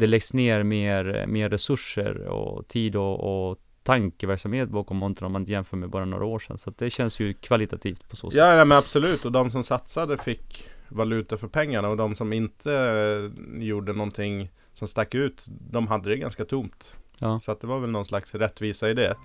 [0.00, 5.44] det läggs ner mer, mer resurser och tid och, och tankeverksamhet bakom montrarna om man
[5.44, 6.58] jämför med bara några år sedan.
[6.58, 8.38] Så det känns ju kvalitativt på så sätt.
[8.38, 9.24] Ja, ja men absolut.
[9.24, 14.50] Och de som satsade fick valuta för pengarna och de som inte eh, gjorde någonting
[14.72, 16.94] som stack ut, de hade det ganska tomt.
[17.20, 17.40] Ja.
[17.40, 19.16] Så att det var väl någon slags rättvisa i det.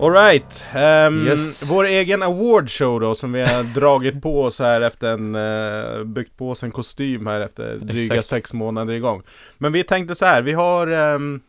[0.00, 0.64] Alright,
[1.08, 1.70] um, Yes.
[1.70, 6.36] vår egen awardshow då som vi har dragit på oss här efter en, uh, byggt
[6.36, 8.26] på oss en kostym här efter dryga Exakt.
[8.26, 9.22] sex månader igång.
[9.58, 11.40] Men vi tänkte så här, vi har ehm,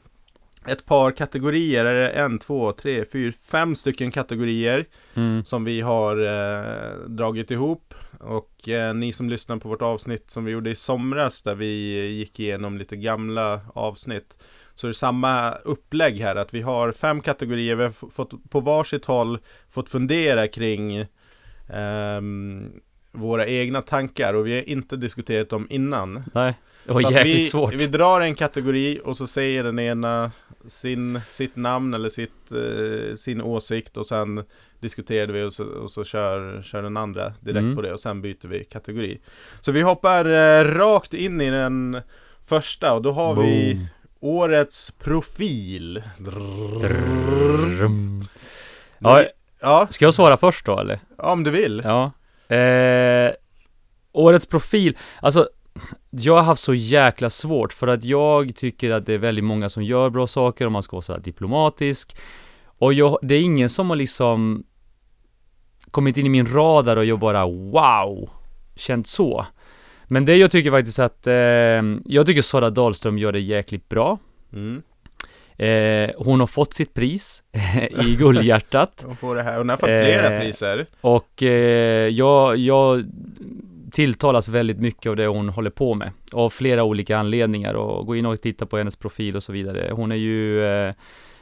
[0.68, 4.86] ett par kategorier, är det en, två, tre, fyra, fem stycken kategorier
[5.16, 5.46] Mm.
[5.46, 7.94] som vi har eh, dragit ihop.
[8.20, 12.00] Och eh, ni som lyssnar på vårt avsnitt som vi gjorde i somras där vi
[12.08, 14.38] gick igenom lite gamla avsnitt.
[14.82, 18.60] Så det är samma upplägg här att vi har fem kategorier, vi har fått på
[18.60, 19.40] varsitt håll
[19.70, 21.06] fått fundera kring
[21.70, 22.72] ehm,
[23.12, 26.24] våra egna tankar och vi har inte diskuterat dem innan.
[26.34, 26.54] Nej.
[26.86, 27.74] Det var Så jäkligt vi, svårt.
[27.74, 30.32] Vi drar en kategori och så säger den ena
[30.68, 34.44] sin, sitt namn eller sitt, eh, sin åsikt och sen
[34.80, 37.76] diskuterar vi och så, och så kör, kör den andra direkt Mm.
[37.76, 39.20] på det och sen byter vi kategori.
[39.62, 41.98] Så vi hoppar eh, rakt in i den
[42.46, 43.88] första och då har vi Boom
[44.22, 46.04] årets profil.
[46.18, 48.24] Drrrrum.
[49.00, 49.24] Ja,
[49.62, 51.00] Ja, ska jag svara först då eller?
[51.18, 51.82] Ja, om du vill.
[51.86, 52.12] Ja.
[52.56, 53.32] Eh,
[54.12, 55.50] årets profil, alltså
[56.10, 59.70] jag har haft så jäkla svårt för att jag tycker att det är väldigt många
[59.70, 62.16] som gör bra saker och man ska vara sådär diplomatisk.
[62.64, 64.64] Och jag, det är ingen som har liksom
[65.92, 68.30] kommit in i min radar och jag bara wow,
[68.76, 69.46] känt så.
[70.12, 71.34] Men det jag tycker faktiskt att, eh,
[72.06, 74.20] jag tycker Sara Dahlström gör det jäkligt bra.
[74.54, 74.82] Mm.
[75.58, 77.44] Eh, hon har fått sitt pris
[78.06, 79.04] i Guldhjärtat.
[79.06, 79.58] Hon får det här.
[79.58, 80.86] Hon har fått flera Eh, priser.
[81.02, 83.04] Och eh, jag, jag
[83.92, 86.12] tilltalas väldigt mycket av det hon håller på med.
[86.32, 89.92] Av flera olika anledningar och gå in och titta på hennes profil och så vidare.
[89.94, 90.94] Hon är ju eh,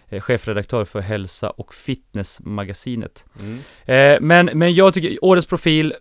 [0.10, 3.25] eh, chefredaktör för Hälsa och Fitness-magasinet.
[3.41, 3.60] Mm.
[3.86, 5.93] Eh, men, men jag tycker, årets profil,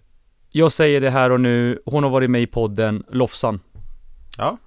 [0.58, 3.60] jag säger det här och nu, hon har varit med i podden Lofsan.
[4.38, 4.58] Ja.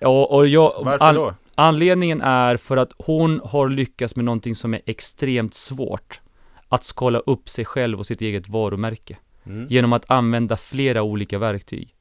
[0.00, 1.34] Och, och jag, Varför an- då?
[1.54, 6.20] Anledningen är för att hon har lyckats med någonting som är extremt svårt.
[6.68, 9.16] Att skala upp sig själv och sitt eget varumärke.
[9.46, 9.66] Mm.
[9.68, 11.94] Genom att använda flera olika verktyg.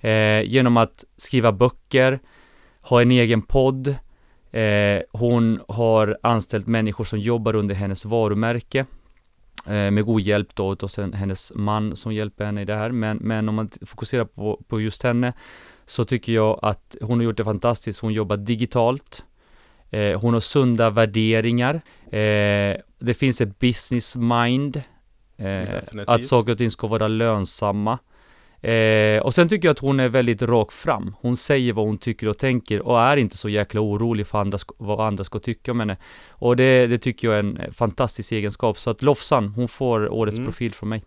[0.00, 2.18] Eh, genom att skriva böcker,
[2.80, 3.88] ha en egen podd.
[4.50, 8.86] Eh, hon har anställt människor som jobbar under hennes varumärke.
[9.66, 12.90] Eh, med god hjälp då och sen hennes man som hjälper henne i det här.
[12.90, 15.32] Men, men om man fokuserar på, på just henne
[15.86, 18.00] så tycker jag att hon har gjort det fantastiskt.
[18.00, 19.24] Hon jobbar digitalt.
[19.90, 21.74] Eh, hon har sunda värderingar.
[22.04, 24.82] Eh, det finns ett business mind.
[25.36, 27.98] Eh, att saker och ting ska vara lönsamma.
[28.64, 31.14] Eh, och sen tycker jag att hon är väldigt rak fram.
[31.20, 34.58] Hon säger vad hon tycker och tänker och är inte så jäkla orolig för andra,
[34.78, 35.96] vad andra ska tycka om henne.
[36.30, 38.78] Och det, det tycker jag är en fantastisk egenskap.
[38.78, 40.46] Så att Lofsan, hon får årets Mm.
[40.46, 41.02] profil från mig.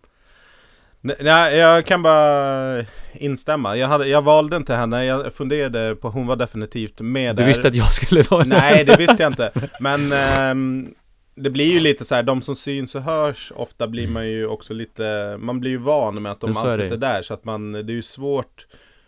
[1.02, 3.76] Nej, jag kan bara instämma.
[3.78, 7.48] Jag, hade, jag valde inte henne, jag funderade på, hon var definitivt med Du där.
[7.48, 9.52] visste att jag skulle vara Nej, det visste jag inte.
[9.80, 10.94] Men ehm,
[11.38, 14.48] det blir ju lite så här, de som syns och hörs, ofta blir man ju
[14.48, 17.22] också lite, man blir ju van med att de är alltid är där.
[17.22, 18.68] Så att man, det är ju svårt,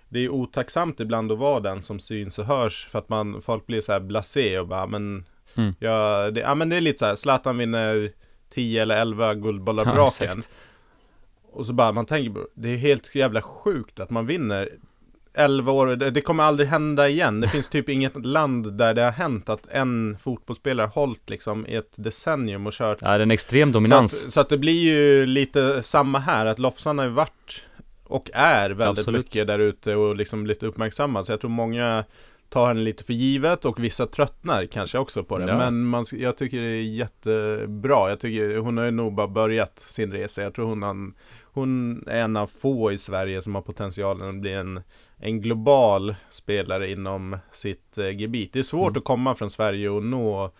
[0.10, 2.88] det är ju otacksamt ibland att vara den som syns och hörs.
[2.92, 5.74] För att man, folk blir så här blasé och bara, men, Mm.
[5.80, 8.12] ja, det, ja men det är lite så här, Zlatan vinner
[8.54, 10.28] 10 eller 11 guldbollar Ja, raken.
[10.30, 10.50] exakt.
[11.52, 14.70] Och så bara, man tänker, det är helt jävla sjukt att man vinner
[15.34, 17.42] 11 år, det, kommer aldrig hända igen.
[17.42, 21.76] Det finns typ inget land där det har hänt att en fotbollsspelare hållit liksom i
[21.76, 22.98] ett decennium och kört.
[23.02, 24.26] Ja, det är en extrem Så dominans.
[24.26, 27.68] att, så att det blir ju lite samma här, att Lofsan har ju varit
[28.04, 29.26] och är väldigt Absolut.
[29.26, 31.26] mycket där ute och liksom lite uppmärksammad.
[31.26, 32.04] Så jag tror många
[32.50, 35.46] tar henne lite för givet och vissa tröttnar kanske också på det.
[35.46, 35.58] Ja.
[35.58, 38.10] Men man, jag tycker det är jättebra.
[38.10, 40.42] Jag tycker hon har ju nog bara börjat sin resa.
[40.42, 41.12] Jag tror hon, har,
[41.54, 44.82] hon är en av få i Sverige som har potentialen att bli en,
[45.18, 48.54] en global spelare inom sitt eh, gebit.
[48.54, 48.98] Det är svårt Mm.
[49.00, 50.52] att komma från Sverige och nå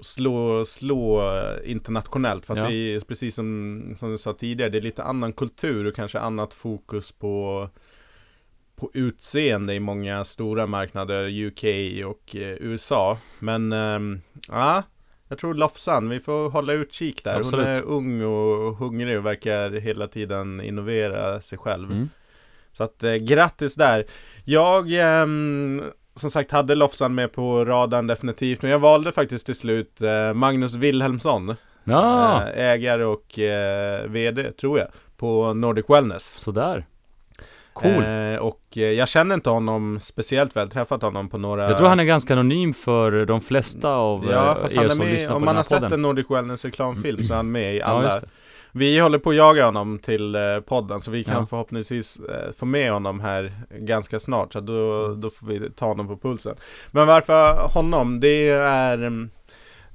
[0.00, 2.68] slå, slå eh, internationellt för att Ja.
[2.68, 6.18] det är precis som, som du sa tidigare, det är lite annan kultur och kanske
[6.20, 7.68] annat fokus på
[8.76, 11.64] på utseende i många stora marknader, UK
[12.06, 13.18] och eh, USA.
[13.38, 14.82] Men ehm, ja,
[15.30, 17.36] jag tror Lofsan, vi får hålla utkik där.
[17.36, 17.66] Absolut.
[17.66, 21.90] Hon är ung och hungrig och verkar hela tiden innovera sig själv.
[21.90, 22.08] Mm.
[22.72, 24.04] Så att eh, grattis där.
[24.44, 25.82] Jag ehm,
[26.14, 30.34] som sagt hade Lofsan med på radarn definitivt, men jag valde faktiskt till slut eh,
[30.34, 31.54] Magnus Wilhelmsson.
[31.84, 36.24] Ja, Eh, ägare och eh, VD, tror jag, på Nordic Wellness.
[36.24, 36.84] sådär.
[37.72, 38.04] Cool.
[38.04, 41.68] Eh, och eh, jag känner inte honom speciellt väl, träffat honom på några...
[41.68, 44.84] Jag tror han är ganska anonym för de flesta av Ja, eh, fast er han
[44.86, 45.92] är som med, lyssnar om på man den har här sett podden.
[45.92, 48.08] en Nordic Wellness reklamfilm så är han med i Ja, alla.
[48.20, 48.28] det.
[48.72, 51.46] vi håller på att jaga honom till eh, podden så vi kan Ja.
[51.46, 52.20] förhoppningsvis
[52.58, 54.52] få med honom här ganska snart.
[54.52, 56.56] Så då, då får vi ta honom på pulsen.
[56.90, 58.20] Men varför honom?
[58.20, 59.30] Det är mm,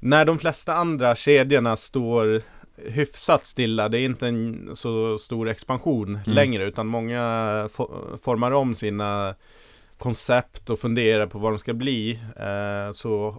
[0.00, 2.42] när de flesta andra kedjorna står
[2.84, 3.88] hyfsat stilla.
[3.88, 6.22] Det är inte en så stor expansion Mm.
[6.34, 7.20] längre utan många
[7.72, 9.34] fo- formar om sina
[9.98, 12.20] koncept och funderar på vad de ska bli.
[12.36, 13.36] Eh, så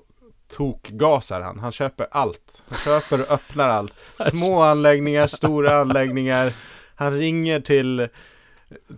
[0.47, 1.59] tokgasar han.
[1.59, 2.63] Han köper allt.
[2.69, 3.93] Han köper och öppnar allt.
[4.29, 6.53] Små anläggningar, stora anläggningar.
[6.95, 8.07] Han ringer till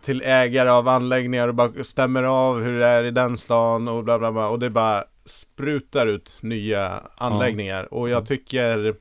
[0.01, 4.03] till ägare av anläggningar och bara stämmer av hur det är i den stan och
[4.03, 8.95] bla bla bla och det bara sprutar ut nya anläggningar och jag tycker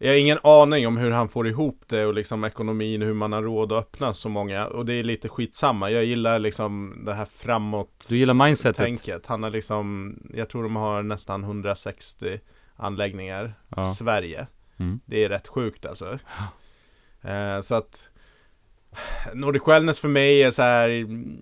[0.00, 3.32] Jag har ingen aning om hur han får ihop det och liksom ekonomin, hur man
[3.32, 4.66] har råd att öppna så många.
[4.66, 8.76] Och det är lite skitsamma, jag gillar liksom det här framåt Du gillar mindsetet?
[8.76, 9.26] tänket.
[9.26, 12.40] Han har liksom, jag tror de har nästan 160
[12.76, 13.54] anläggningar.
[13.76, 13.90] Ja.
[13.90, 14.46] i Sverige.
[14.78, 15.00] Mm.
[15.06, 16.18] Det är rätt sjukt alltså.
[17.22, 18.08] Eh, Så att
[19.34, 21.38] Nordic Wellness för mig är så här mm,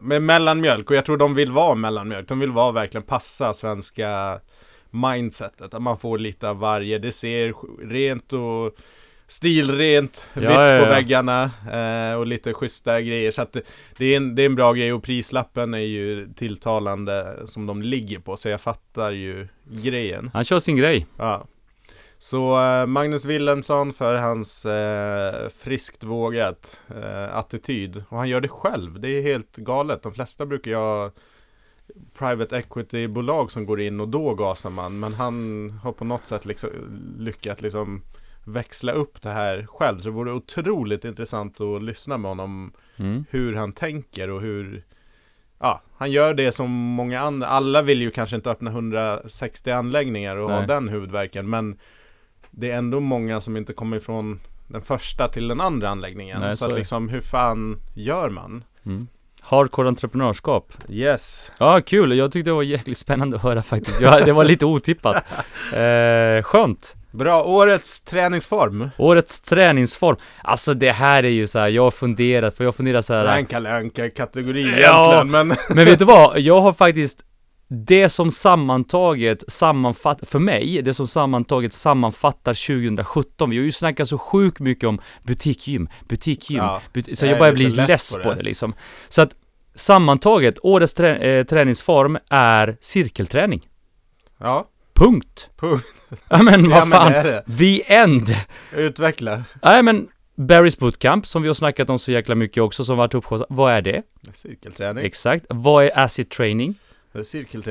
[0.00, 0.90] Med mellanmjölk.
[0.90, 2.28] Och jag tror de vill vara mellanmjölk.
[2.28, 4.40] De vill vara verkligen passa svenska
[4.92, 7.54] mindsetet Att man får lite av varje Det ser
[7.88, 8.76] rent och
[9.26, 10.88] stilrent Ja, Vitt ja, på ja.
[10.88, 13.56] väggarna eh, Och lite schyssta grejer Så att
[13.96, 17.82] det, är en, det är en bra grej och prislappen är ju tilltalande Som de
[17.82, 21.06] ligger på Så jag fattar ju grejen Han kör sin grej.
[21.18, 21.46] Ja.
[22.22, 28.04] Så eh, Magnus Wilhelmsson för hans eh, friskt vågat eh, attityd.
[28.08, 29.00] Och han gör det själv.
[29.00, 30.02] Det är helt galet.
[30.02, 31.10] De flesta brukar ha
[32.18, 35.00] private equity-bolag som går in och då gasar man.
[35.00, 36.70] Men han har på något sätt liksom
[37.18, 38.02] lyckats liksom
[38.44, 39.98] växla upp det här själv.
[39.98, 43.24] Så det vore otroligt intressant att lyssna med honom Mm.
[43.30, 44.84] hur han tänker och hur
[45.58, 50.36] Ja, han gör det som många andra Alla vill ju kanske inte öppna 160 anläggningar
[50.36, 50.66] och ha Nej.
[50.66, 51.78] den huvudverken Men
[52.50, 56.56] Det är ändå många som inte kommer ifrån Den första till den andra anläggningen Nej,
[56.56, 58.64] Så, så att liksom, hur fan gör man?
[58.82, 59.08] Mm.
[59.44, 60.72] Hardcore entreprenörskap.
[60.88, 62.18] Yes Ja, kul.
[62.18, 64.00] Jag tyckte det var jäkligt spännande att höra faktiskt.
[64.00, 65.24] Ja, det var lite otippat.
[65.72, 66.94] Eh, skönt.
[67.10, 70.16] Bra, årets träningsform Årets träningsform.
[70.42, 73.18] Alltså det här är ju så här, jag har funderat, för jag funderar så Det
[73.18, 73.36] är här.
[73.38, 75.12] en Kalle Anka-kategori Ja.
[75.14, 76.40] egentligen men Men vet du vad?
[76.40, 77.20] Jag har faktiskt
[77.74, 83.50] det som sammantaget sammanfattar, för mig, det som sammantaget sammanfattar 2017.
[83.50, 87.54] Vi har ju snackat så sjukt mycket om butikgym, butikgym, Ja, buti- så jag börjar
[87.54, 88.34] bli less på det.
[88.34, 88.42] det.
[88.42, 88.74] liksom.
[89.08, 89.34] Så att
[89.74, 93.68] sammantaget, årets trä- eh, träningsform är cirkelträning.
[94.38, 95.50] Ja, Punkt.
[95.56, 95.86] Punkt.
[96.28, 97.12] Ja men ja vad men fan.
[97.12, 98.26] är det The end.
[98.76, 102.96] Utveckla Nej men Barry's Bootcamp som vi har snackat om så jäkla mycket också som
[102.96, 103.46] varit uppskjutsat.
[103.50, 104.02] Vad är det?
[104.34, 105.46] Cirkelträning Exakt.
[105.48, 106.74] Vad är acid training?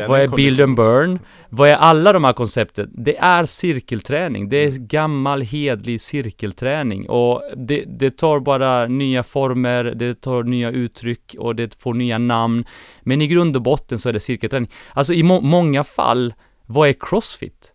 [0.07, 1.19] Vad är build and burn?
[1.49, 2.89] Vad är alla de här koncepten?
[2.93, 4.49] Det är cirkelträning.
[4.49, 10.71] Det är gammal hedlig cirkelträning och det, det tar bara nya former, det tar nya
[10.71, 12.65] uttryck och det får nya namn.
[13.01, 14.69] Men i grund och botten så är det cirkelträning.
[14.93, 16.33] Alltså i må- många fall,
[16.65, 17.73] vad är crossfit?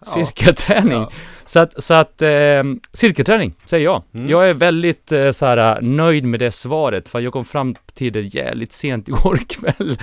[0.00, 0.06] Ja.
[0.06, 0.92] Cirkelträning.
[0.92, 1.10] Ja.
[1.44, 2.62] Så att, så att eh,
[2.92, 4.02] cirkelträning, säger jag.
[4.14, 4.28] Mm.
[4.28, 8.12] Jag är väldigt eh, så här, nöjd med det svaret, för jag kom fram till
[8.12, 9.98] det jävligt sent igår kväll.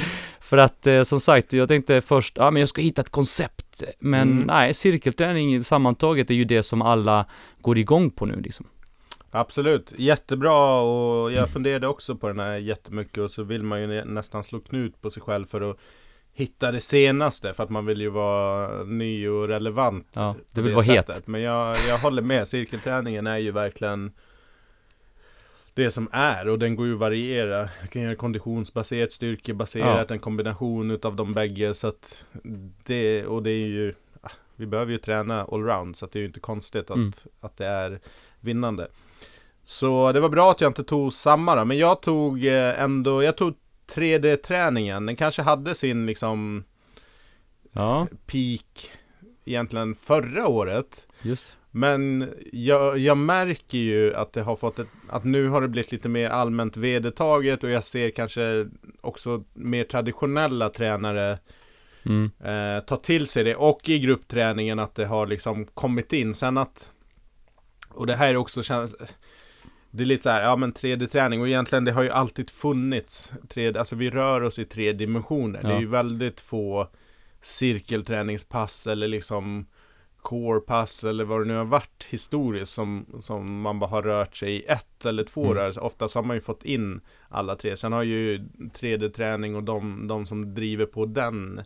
[0.47, 3.83] För att eh, som sagt, jag tänkte först, ja men jag ska hitta ett koncept.
[3.99, 4.43] Men Mm.
[4.47, 7.25] nej, cirkelträning sammantaget är ju det som alla
[7.61, 8.65] går igång på nu liksom.
[9.31, 13.87] Absolut, jättebra och jag funderade också på den här jättemycket och så vill man ju
[13.87, 15.77] nä- nästan slå knut på sig själv för att
[16.33, 20.07] hitta det senaste för att man vill ju vara ny och relevant.
[20.13, 21.05] Ja, du vill vara het.
[21.07, 21.27] sättet.
[21.27, 24.11] Men jag, jag håller med, cirkelträningen är ju verkligen
[25.77, 27.69] det som är och den går ju att variera.
[27.81, 32.25] Du kan göra konditionsbaserat, styrkebaserat, en kombination utav de bägge så att
[32.85, 36.21] det, och det är ju ah, vi behöver ju träna allround så att det är
[36.21, 37.11] ju inte konstigt att, Mm.
[37.41, 37.99] att det är
[38.39, 38.87] vinnande.
[39.63, 43.23] Så det var bra att jag inte tog samma då, men jag tog eh, ändå,
[43.23, 43.53] jag tog
[43.93, 45.05] 3D-träningen.
[45.05, 46.63] Den kanske hade sin liksom
[47.71, 48.91] Ja, peak
[49.45, 51.07] egentligen förra året.
[51.21, 51.55] just.
[51.77, 55.91] Men jag, jag märker ju att det har fått ett, att nu har det blivit
[55.91, 58.67] lite mer allmänt vedertaget och jag ser kanske
[59.01, 61.39] också mer traditionella tränare
[62.05, 62.31] Mm.
[62.43, 66.33] eh, ta till sig det och i gruppträningen att det har liksom kommit in.
[66.33, 66.91] Sen att,
[67.89, 68.95] och det här också känns,
[69.91, 73.31] det är lite så här, ja men 3D-träning och egentligen det har ju alltid funnits
[73.49, 75.61] 3D, alltså vi rör oss i tre dimensioner.
[75.61, 75.79] Det är Ja.
[75.79, 76.87] ju väldigt få
[77.41, 79.65] cirkelträningspass eller liksom
[80.29, 84.51] core-pass eller vad det nu har varit historiskt som, som man bara har rört sig
[84.53, 85.57] i ett eller två Mm.
[85.57, 85.83] rörelser.
[85.83, 87.77] Oftast har man ju fått in alla tre.
[87.77, 88.37] Sen har ju
[88.79, 91.61] 3D-träning och de, de som driver på den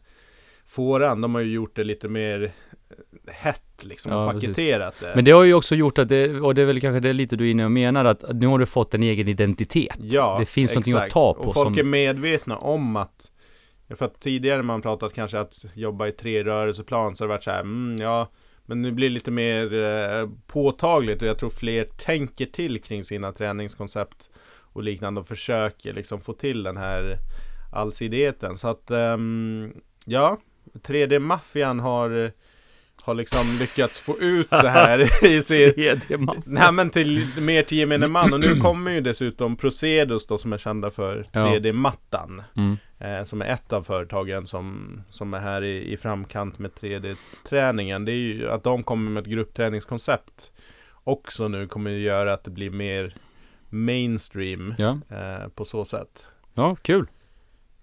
[0.66, 2.44] fåran, de har ju gjort det lite mer
[2.90, 4.50] eh, hett liksom, Ja, och precis.
[4.50, 5.12] paketerat det.
[5.16, 7.36] Men det har ju också gjort att det, och det är väl kanske det lite
[7.36, 9.98] du är inne och menar, att nu har du fått en egen identitet.
[10.00, 11.14] Ja, det finns någonting att exakt.
[11.14, 13.28] ta på Och folk som- är medvetna om att
[13.96, 17.44] För att tidigare man pratat kanske att jobba i tre rörelseplan så har det varit
[17.44, 18.30] så här, mm, ja
[18.72, 23.04] men nu blir det lite mer eh, påtagligt och jag tror fler tänker till kring
[23.04, 24.30] sina träningskoncept
[24.74, 27.18] och liknande och försöker liksom få till den här
[27.72, 28.56] allsidigheten.
[28.56, 29.74] Så att ehm,
[30.06, 30.38] ja
[30.74, 32.32] 3D-maffian har
[33.04, 35.40] har liksom lyckats få ut det här i.
[35.40, 36.42] 3D-massa.
[36.46, 40.54] Nej men till, mer till gemene man och nu kommer ju dessutom Procedos då som
[40.54, 41.40] är kända för Ja.
[41.48, 42.78] 3D-mattan Mm.
[43.00, 48.06] eh, Som är ett av företagen som, som är här i, i framkant med 3D-träningen
[48.06, 50.52] Det är ju att de kommer med ett gruppträningskoncept
[51.04, 53.14] Också nu kommer ju göra att det blir mer
[53.70, 55.00] mainstream Ja.
[55.10, 57.08] eh, på så sätt ja, kul.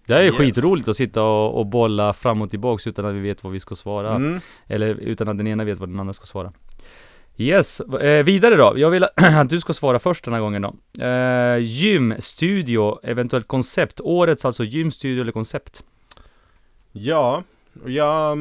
[0.09, 0.35] Det är Yes.
[0.37, 3.61] skitroligt att sitta och, och bolla fram och tillbaks utan att vi vet vad vi
[3.61, 4.15] ska svara.
[4.15, 4.41] mm.
[4.67, 6.53] Eller utan att den ena vet vad den andra ska svara.
[7.37, 8.73] Yes, eh, vidare då.
[8.77, 11.05] Jag vill att du ska svara först den här gången då.
[11.07, 14.01] Eh, gym, studio, eventuellt koncept.
[14.01, 15.83] Årets alltså gym, studio eller koncept.
[16.93, 17.43] Ja,
[17.87, 18.39] jag...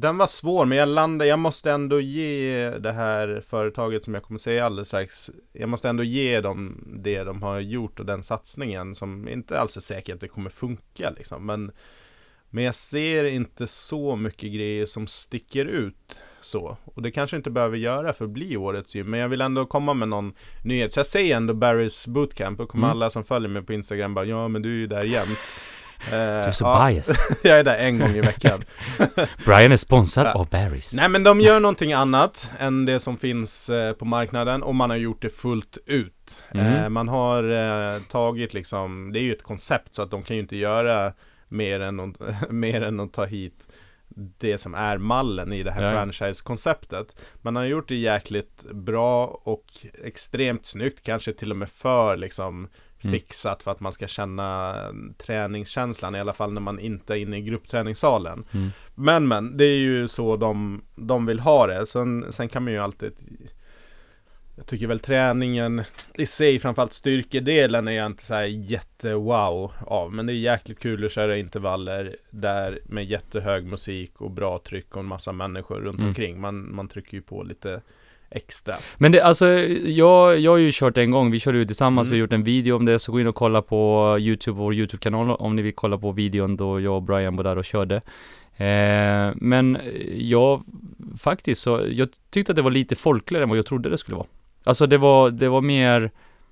[0.00, 4.22] Den var svår, men jag landade, jag måste ändå ge det här företaget som jag
[4.22, 8.22] kommer säga alldeles strax Jag måste ändå ge dem det de har gjort och den
[8.22, 11.46] satsningen som inte alls är säker att det kommer funka liksom.
[11.46, 11.72] Men
[12.50, 16.76] Men jag ser inte så mycket grejer som sticker ut så.
[16.84, 19.66] Och det kanske inte behöver göra för att bli årets gym Men jag vill ändå
[19.66, 20.34] komma med någon
[20.64, 20.92] nyhet.
[20.92, 22.96] Så jag säger ändå Barrys bootcamp och kommer Mm.
[22.96, 25.38] alla som följer mig på Instagram bara Ja men du är ju där jämt
[26.10, 27.40] Du är så ja, bias.
[27.44, 28.64] jag är där en gång i veckan.
[29.46, 30.32] Brian är sponsrad Ja.
[30.32, 30.92] av Barry's.
[30.96, 34.90] Nej men de gör någonting annat än det som finns eh, på marknaden och man
[34.90, 36.40] har gjort det fullt ut.
[36.50, 36.66] Mm.
[36.66, 37.44] Eh, man har
[37.94, 41.12] eh, tagit liksom, det är ju ett koncept så att de kan ju inte göra
[41.48, 43.68] mer än, att- mer än att ta hit
[44.38, 45.92] det som är mallen i det här Ja.
[45.92, 47.16] franchise-konceptet.
[47.42, 49.64] Man har gjort det jäkligt bra och
[50.04, 52.68] extremt snyggt, kanske till och med för liksom
[53.04, 53.12] Mm.
[53.12, 54.74] fixat för att man ska känna
[55.18, 58.44] träningskänslan i alla fall när man inte är inne i gruppträningssalen.
[58.52, 58.70] Mm.
[58.94, 61.86] Men men, det är ju så de, de vill ha det.
[61.86, 63.12] Sen, sen kan man ju alltid
[64.56, 65.82] Jag tycker väl träningen
[66.14, 70.12] i sig, framförallt styrkedelen är jag inte så här jätte-wow av.
[70.12, 74.94] Men det är jäkligt kul att köra intervaller där med jättehög musik och bra tryck
[74.96, 76.08] och en massa människor runt Mm.
[76.08, 76.40] omkring.
[76.40, 77.82] Man, man trycker ju på lite
[78.36, 78.74] extra.
[78.98, 82.12] Men det, alltså, jag, jag har ju kört en gång, vi körde ju tillsammans, Mm.
[82.14, 84.74] vi har gjort en video om det, så gå in och kolla på YouTube, vår
[84.74, 87.96] YouTube-kanal, om ni vill kolla på videon då jag och Brian var där och körde.
[88.56, 89.78] Eh, men
[90.16, 90.62] jag,
[91.18, 94.16] faktiskt så, jag tyckte att det var lite folkligare än vad jag trodde det skulle
[94.16, 94.26] vara.
[94.64, 96.10] Alltså det var, det var mer,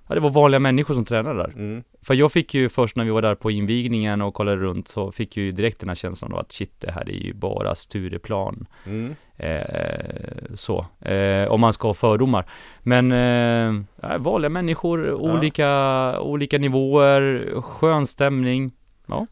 [0.08, 1.52] ja det var vanliga människor som tränade där.
[1.56, 1.82] Mm.
[2.02, 5.12] För jag fick ju först när vi var där på invigningen och kollade runt så
[5.12, 7.74] fick jag ju direkt den här känslan av att shit, det här är ju bara
[7.74, 8.66] Stureplan.
[8.86, 9.14] Mm.
[9.36, 12.44] Eh, så, eh, om man ska ha fördomar.
[12.82, 18.72] Men eh, ja, vanliga människor, olika, olika nivåer, skön stämning.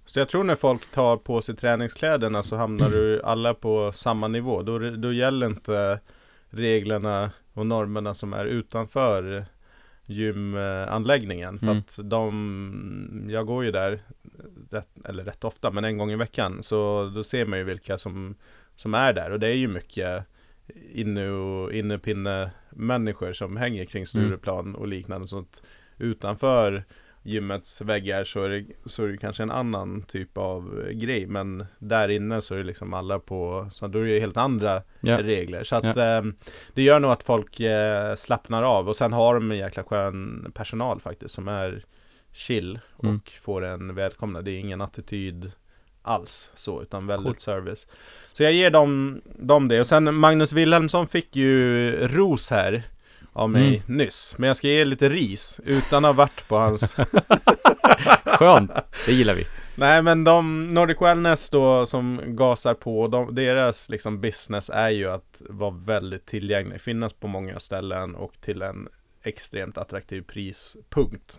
[0.06, 4.28] Så jag tror när folk tar på sig träningskläderna så hamnar du alla på samma
[4.28, 4.62] nivå.
[4.62, 6.00] Då, då gäller inte
[6.50, 9.44] reglerna och normerna som är utanför
[10.06, 11.58] gymanläggningen.
[11.58, 11.78] För Mm.
[11.78, 14.00] att de, jag går ju där,
[14.70, 16.62] rätt, eller rätt ofta, men en gång i veckan.
[16.62, 18.34] Så då ser man ju vilka som,
[18.76, 19.30] som är där.
[19.30, 20.24] Och det är ju mycket
[20.92, 25.26] inne och innepinne människor som hänger kring Stureplan och liknande.
[25.26, 25.62] Så att
[25.98, 26.84] utanför
[27.24, 31.66] gymmets väggar så är, det, så är det kanske en annan typ av grej Men
[31.78, 35.22] där inne så är det liksom alla på, så då är det helt andra Ja.
[35.22, 36.22] regler Så att eh,
[36.74, 40.52] det gör nog att folk eh, slappnar av och sen har de en jäkla skön
[40.54, 41.84] personal faktiskt som är
[42.32, 43.20] chill och Mm.
[43.42, 45.52] får en välkomna Det är ingen attityd
[46.02, 47.40] alls så utan väldigt Coolt.
[47.40, 47.86] service
[48.32, 52.82] Så jag ger dem, dem det och sen Magnus Wilhelmsson fick ju ros här
[53.32, 53.98] av mig Mm.
[53.98, 56.96] nyss Men jag ska ge lite ris utan att ha varit på hans
[58.24, 58.70] Skönt,
[59.06, 59.46] det gillar vi.
[59.74, 65.10] Nej men de, Nordic Wellness då som gasar på, de, deras liksom business är ju
[65.10, 68.88] att vara väldigt tillgänglig, finnas på många ställen och till en
[69.22, 71.38] extremt attraktiv prispunkt.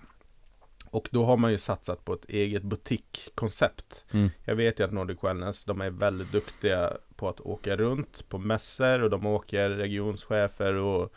[0.94, 4.04] Och då har man ju satsat på ett eget butikkoncept.
[4.12, 4.30] Mm.
[4.46, 8.38] Jag vet ju att Nordic Wellness, de är väldigt duktiga på att åka runt på
[8.38, 11.14] mässor och de åker regionschefer och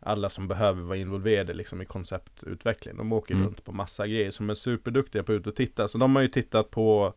[0.00, 2.96] alla som behöver vara involverade liksom i konceptutveckling.
[2.96, 3.46] De åker Mm.
[3.46, 5.88] runt på massa grejer som är superduktiga på att ut och titta.
[5.88, 7.14] Så de har ju tittat på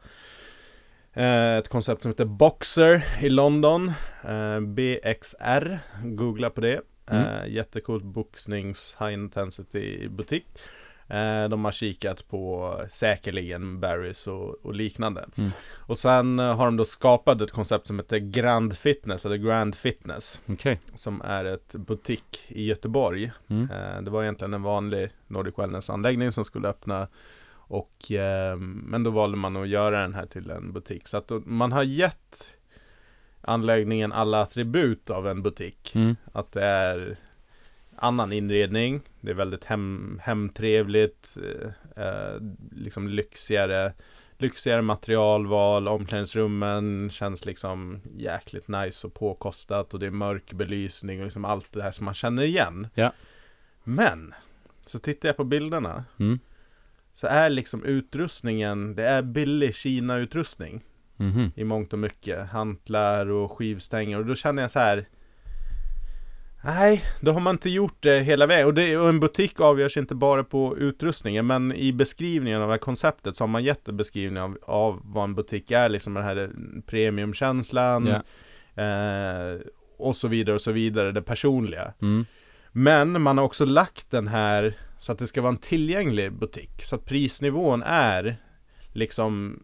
[1.14, 3.92] eh, ett koncept som heter Boxer i London.
[4.24, 6.82] Eh, BXR, googla på det.
[7.10, 7.24] Mm.
[7.24, 10.46] Eh, jättecoolt boxnings high intensity butik.
[11.08, 15.26] Eh, de har kikat på säkerligen Barrys och, och liknande.
[15.36, 15.52] Mm.
[15.76, 19.76] Och sen eh, har de då skapat ett koncept som heter Grand Fitness, eller Grand
[19.76, 20.42] Fitness.
[20.46, 20.80] Okej.
[20.96, 23.32] Som är ett butik i Göteborg.
[23.48, 23.70] Mm.
[23.72, 27.08] Eh, det var egentligen en vanlig Nordic Wellness-anläggning som skulle öppna.
[27.68, 28.12] Och,
[28.64, 31.08] men då valde man att göra den här till en butik.
[31.08, 32.54] Så att man har gett
[33.42, 35.96] anläggningen alla attribut av en butik.
[35.96, 36.16] Mm.
[36.34, 37.18] Att det är
[37.98, 41.38] annan inredning, det är väldigt hem, hemtrevligt,
[41.96, 42.42] eh, eh,
[42.72, 43.94] liksom lyxigare
[44.38, 51.26] lyxigare materialval, omklädningsrummen känns liksom jäkligt nice och påkostat och det är mörk belysning och
[51.26, 52.88] liksom allt det här som man känner igen.
[52.94, 53.12] Ja.
[53.84, 54.34] Men,
[54.86, 56.40] så tittar jag på bilderna Mm.
[57.14, 60.82] så är liksom utrustningen, det är billig Kina-utrustning
[61.18, 61.52] Mhm.
[61.56, 62.50] i mångt och mycket.
[62.50, 65.06] Hantlar och skivstänger och då känner jag så här.
[66.66, 68.68] Nej, då har man inte gjort det hela vägen.
[68.68, 72.74] Och, det, och en butik avgörs inte bara på utrustningen, men i beskrivningen av det
[72.74, 76.14] här konceptet så har man gett en beskrivning av, av vad en butik är, liksom
[76.14, 76.52] den här
[76.86, 78.84] premiumkänslan Ja.
[78.84, 79.60] eh,
[79.98, 81.94] och så vidare och så vidare, det personliga.
[82.02, 82.26] Mm.
[82.72, 86.84] Men man har också lagt den här så att det ska vara en tillgänglig butik.
[86.84, 88.38] Så att prisnivån är
[88.94, 89.60] liksom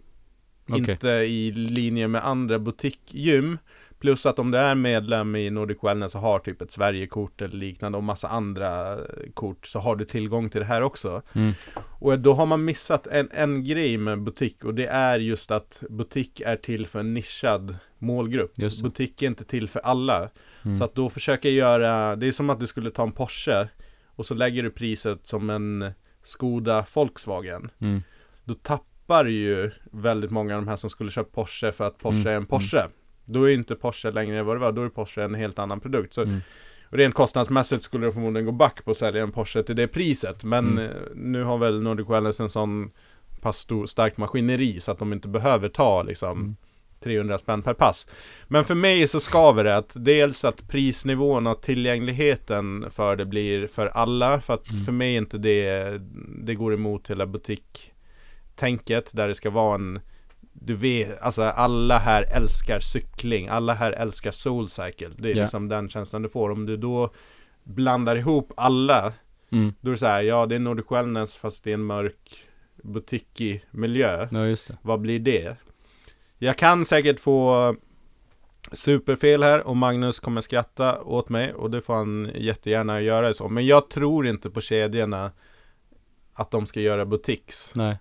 [0.70, 0.91] Okej.
[0.91, 3.58] inte i linje med andra butikgym.
[4.02, 7.56] Plus att om du är medlem i Nordic Wellness och har typ ett Sverigekort eller
[7.56, 8.97] liknande och massa andra
[9.34, 11.22] kort så har du tillgång till det här också.
[11.34, 11.54] Mm.
[11.99, 15.84] Och då har man missat en, en grej med butik och det är just att
[15.89, 18.52] butik är till för en nischad målgrupp.
[18.84, 20.30] Butik är inte till för alla.
[20.66, 20.76] Mm.
[20.76, 23.68] Så att då försöka göra, det är som att du skulle ta en Porsche
[24.06, 25.91] och så lägger du priset som en
[26.24, 27.72] Skoda Volkswagen.
[27.80, 28.02] Mm.
[28.43, 32.20] Då tappar ju väldigt många av de här som skulle köpa Porsche för att Porsche
[32.20, 32.88] Mm, är en Porsche.
[33.26, 36.13] Då är inte Porsche längre vad det var, då är Porsche en helt annan produkt.
[36.13, 36.41] Så Mm.
[36.89, 40.43] rent kostnadsmässigt skulle det förmodligen gå back på att sälja en Porsche till det priset.
[40.43, 40.84] Men Mm.
[40.89, 42.91] eh, nu har väl Nordic Wellness en sån
[43.41, 46.55] pass stor, starkt maskineri så att de inte behöver ta liksom Mm.
[47.03, 48.07] 300 spänn per pass.
[48.47, 53.67] Men för mig så skaver det att dels att prisnivån och tillgängligheten för det blir
[53.67, 54.41] för alla.
[54.41, 54.86] För att Mm.
[54.86, 56.01] för mig inte det,
[56.43, 59.99] det går emot hela butiktänket där det ska vara en
[60.54, 65.10] du vet, alltså alla här älskar cykling, alla här älskar Soulcycle.
[65.18, 65.41] Det är Ja.
[65.43, 66.49] liksom den känslan du får.
[66.49, 67.14] Om du då
[67.64, 69.14] blandar ihop alla,
[69.52, 69.74] Mm.
[69.82, 72.45] då är det så här, ja det är Nordic Wellness fast det är en mörk
[72.84, 74.28] butikig miljö.
[74.32, 74.78] Ja, just det.
[74.82, 75.56] Vad blir det?
[76.38, 77.76] Jag kan säkert få
[78.72, 83.49] superfel här och Magnus kommer skratta åt mig och det får han jättegärna göra så.
[83.49, 85.32] Men jag tror inte på kedjorna
[86.34, 87.72] att de ska göra butiks.
[87.76, 87.97] Nej.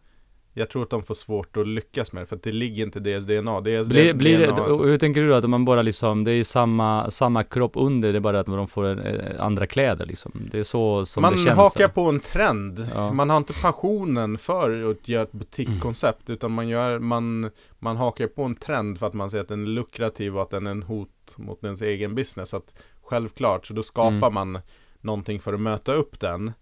[0.54, 2.98] Jag tror att de får svårt att lyckas med det för att det ligger inte
[2.98, 3.60] i deras DNA.
[3.60, 5.34] Deras Blir, blir det, DNA hur tänker du då?
[5.34, 8.68] Att man bara liksom, det är samma, samma kropp under, det är bara att de
[8.68, 10.32] får eh, andra kläder liksom.
[10.50, 11.56] Det är så som man det känns.
[11.56, 11.94] hakar eller?
[11.94, 12.86] på en trend.
[12.94, 13.12] Ja.
[13.12, 18.26] Man har inte passionen för att göra ett butikkoncept utan man, gör, man, man hakar
[18.26, 20.70] på en trend för att man ser att den är lukrativ och att den är
[20.70, 22.48] en hot mot ens egen business.
[22.48, 24.34] Så att självklart, så då skapar Mm.
[24.34, 24.58] man
[25.00, 26.52] någonting för att möta upp den.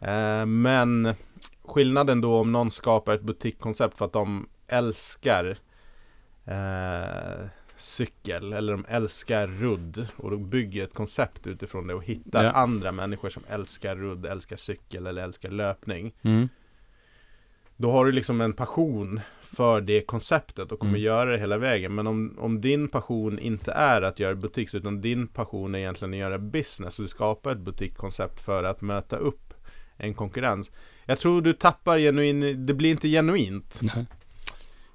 [0.00, 1.14] Eh, men
[1.68, 5.56] skillnaden då om någon skapar ett butikkoncept för att de älskar
[6.44, 7.46] eh,
[7.76, 12.50] cykel eller de älskar rudd och de bygger ett koncept utifrån det och hittar Ja.
[12.50, 16.14] andra människor som älskar rudd, älskar cykel eller älskar löpning.
[16.22, 16.48] Mm.
[17.76, 21.02] Då har du liksom en passion för det konceptet och kommer Mm.
[21.02, 21.94] göra det hela vägen.
[21.94, 26.14] Men om, om din passion inte är att göra butiks utan din passion är egentligen
[26.14, 29.54] att göra business och du skapar ett butikkoncept för att möta upp
[29.96, 30.70] en konkurrens.
[31.08, 33.78] Jag tror du tappar genuin, det blir inte genuint.
[33.82, 34.06] Nej.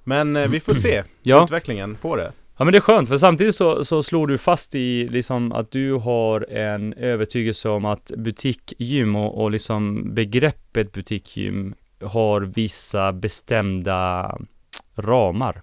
[0.03, 1.43] Men eh, vi får se Ja.
[1.43, 2.32] utvecklingen på det.
[2.57, 5.72] Ja men det är skönt, för samtidigt så, så slår du fast i liksom att
[5.72, 14.38] du har en övertygelse om att butikgym och, och liksom begreppet butikgym har vissa bestämda
[14.95, 15.61] ramar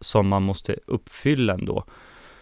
[0.00, 1.84] som man måste uppfylla ändå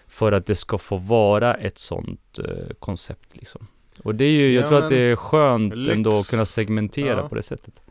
[0.08, 3.66] för att det ska få vara ett sånt eh, koncept liksom.
[4.04, 5.96] Och det är ju, jag Ja, tror att det är skönt lyx.
[5.96, 7.28] ändå att kunna segmentera Ja.
[7.28, 7.82] på det sättet.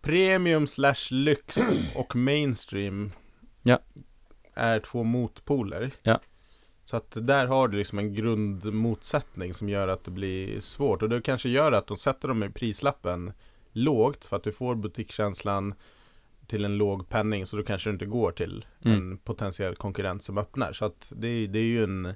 [0.00, 1.58] Premium slash lyx
[1.94, 3.10] och mainstream
[3.62, 3.78] Ja.
[4.54, 5.90] är två motpoler.
[6.02, 6.20] Ja.
[6.84, 11.02] Så att där har du liksom en grundmotsättning som gör att det blir svårt.
[11.02, 13.32] Och det kanske gör att de sätter dem i prislappen
[13.72, 15.74] lågt för att du får butikskänslan
[16.46, 18.98] till en låg penning så då kanske du inte går till Mm.
[18.98, 20.72] en potentiell konkurrent som öppnar.
[20.72, 22.14] Så att det, det är ju en,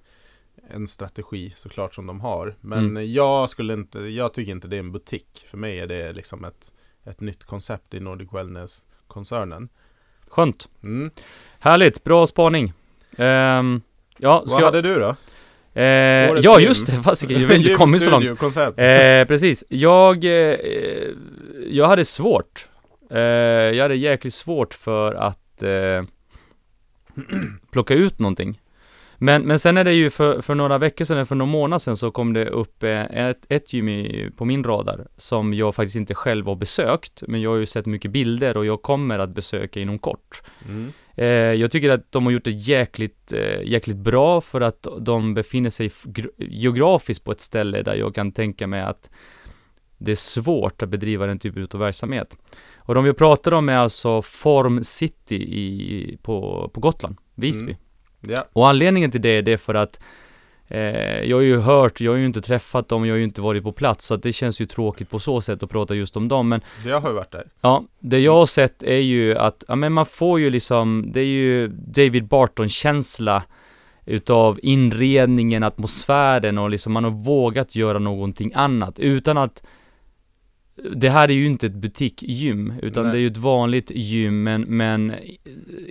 [0.75, 2.55] en strategi såklart som de har.
[2.61, 3.13] Men Mm.
[3.13, 5.47] jag skulle inte, jag tycker inte det är en butik.
[5.51, 6.73] För mig är det liksom ett,
[7.05, 9.69] ett nytt koncept i Nordic Wellness-koncernen.
[10.29, 10.69] Skönt.
[10.83, 11.11] Mm.
[11.59, 12.73] Härligt, bra spaning.
[13.17, 13.81] Ehm,
[14.19, 14.67] ja, ska Vad jag...
[14.67, 15.17] hade du då?
[15.75, 16.69] Eh, ja gym.
[16.69, 18.25] just det, fasiken, jag har inte kommit så långt.
[18.79, 20.59] Eh, precis, jag, eh,
[21.71, 22.69] jag hade svårt.
[23.11, 26.03] Eh, jag hade jäkligt svårt för att eh,
[27.73, 28.61] plocka ut någonting.
[29.19, 31.97] Men, men sen är det ju för, för några veckor sedan, för några månader sedan
[31.97, 36.15] så kom det upp eh, ett, ett gym på min radar som jag faktiskt inte
[36.15, 39.81] själv har besökt, men jag har ju sett mycket bilder och jag kommer att besöka
[39.81, 40.43] inom kort.
[40.69, 40.93] Mm.
[41.15, 41.27] Eh,
[41.61, 45.71] jag tycker att de har gjort det jäkligt, eh, jäkligt bra för att de befinner
[45.71, 45.91] sig
[46.39, 49.11] geografiskt på ett ställe där jag kan tänka mig att
[49.99, 52.37] det är svårt att bedriva den typen av verksamhet.
[52.77, 57.71] Och de vi pratar om är alltså Form City i, på, på Gotland, Visby.
[57.71, 57.77] Mm.
[58.29, 58.45] Ja.
[58.53, 60.01] Och anledningen till det, det är för att
[60.69, 60.81] eh,
[61.25, 63.63] jag har ju hört, jag har ju inte träffat dem, jag har ju inte varit
[63.63, 66.29] på plats, så att det känns ju tråkigt på så sätt att prata just om
[66.29, 67.47] dem, men Jag har ju varit där.
[67.61, 71.21] Ja, det jag har sett är ju att, ja men man får ju liksom, det
[71.21, 73.43] är ju David Barton-känsla
[74.07, 79.63] utav inredningen, atmosfären och liksom man har vågat göra någonting annat utan att
[80.95, 83.13] det här är ju inte ett butikgym, utan Nej.
[83.13, 85.15] det är ju ett vanligt gym, men, men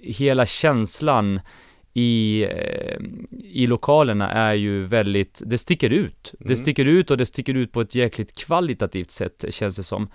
[0.04, 1.40] hela känslan
[1.98, 2.98] i, eh,
[3.44, 6.34] i lokalerna är ju väldigt, det sticker ut.
[6.40, 6.56] Det Mm.
[6.56, 10.08] sticker ut och det sticker ut på ett jäkligt kvalitativt sätt, känns det som.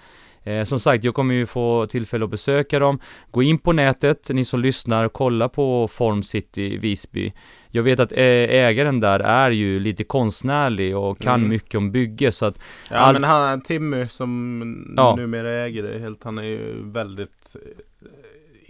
[0.42, 2.98] Eh, som sagt, jag kommer ju få tillfälle att besöka dem.
[3.30, 7.32] Gå in på nätet, ni som lyssnar, kolla på Form City Visby.
[7.70, 11.48] Jag vet att ä- ägaren där är ju lite konstnärlig och kan Mm.
[11.48, 12.60] mycket om bygge, så att
[12.90, 15.16] Ja Allt- men han, Timmy som Ja.
[15.16, 17.60] numera äger det helt, han är ju väldigt eh,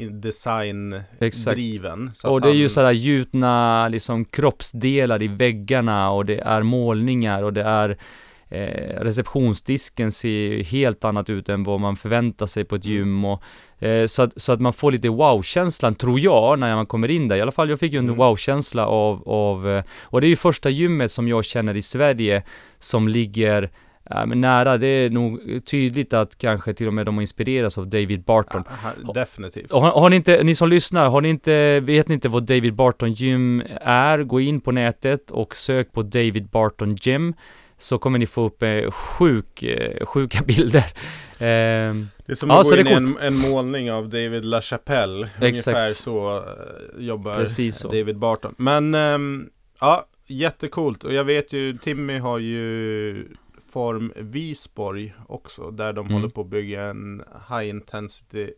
[0.08, 2.10] designdriven.
[2.24, 7.52] Och det är ju sådär gjutna liksom kroppsdelar i väggarna och det är målningar och
[7.52, 7.96] det är
[8.48, 12.96] eh, receptionsdisken ser ju helt annat ut än vad man förväntar sig på ett Mm.
[12.96, 13.42] gym och
[13.78, 17.28] eh, så, att, så att man får lite wow-känslan tror jag när man kommer in
[17.28, 17.36] där.
[17.36, 18.16] I alla fall jag fick ju en Mm.
[18.16, 22.42] wow-känsla av, av eh, och det är ju första gymmet som jag känner i Sverige
[22.78, 23.70] som ligger
[24.10, 27.78] Ja, men nära, det är nog tydligt att kanske till och med de har inspirerats
[27.78, 28.64] av David Barton.
[29.06, 29.72] Ja, definitivt.
[29.72, 32.74] Har, har ni inte, ni som lyssnar, har ni inte, vet ni inte vad David
[32.74, 34.22] Barton Gym är?
[34.22, 37.34] Gå in på nätet och sök på David Barton Gym.
[37.78, 40.84] Så kommer ni få upp eh, sjuk, eh, sjuka bilder.
[41.38, 44.44] Ehm, Det är som Ja, att så gå in i en, en målning av David
[44.44, 45.28] LaChapelle.
[45.40, 45.66] Exakt.
[45.66, 47.88] Ungefär så eh, jobbar så.
[47.88, 48.54] David Barton.
[48.58, 49.48] Men ehm,
[49.80, 51.04] ja, jättecoolt.
[51.04, 53.28] Och jag vet ju, Timmy har ju
[53.70, 55.70] Form Visborg också.
[55.70, 56.12] Där de Mm.
[56.14, 58.50] håller på att bygga en high intensity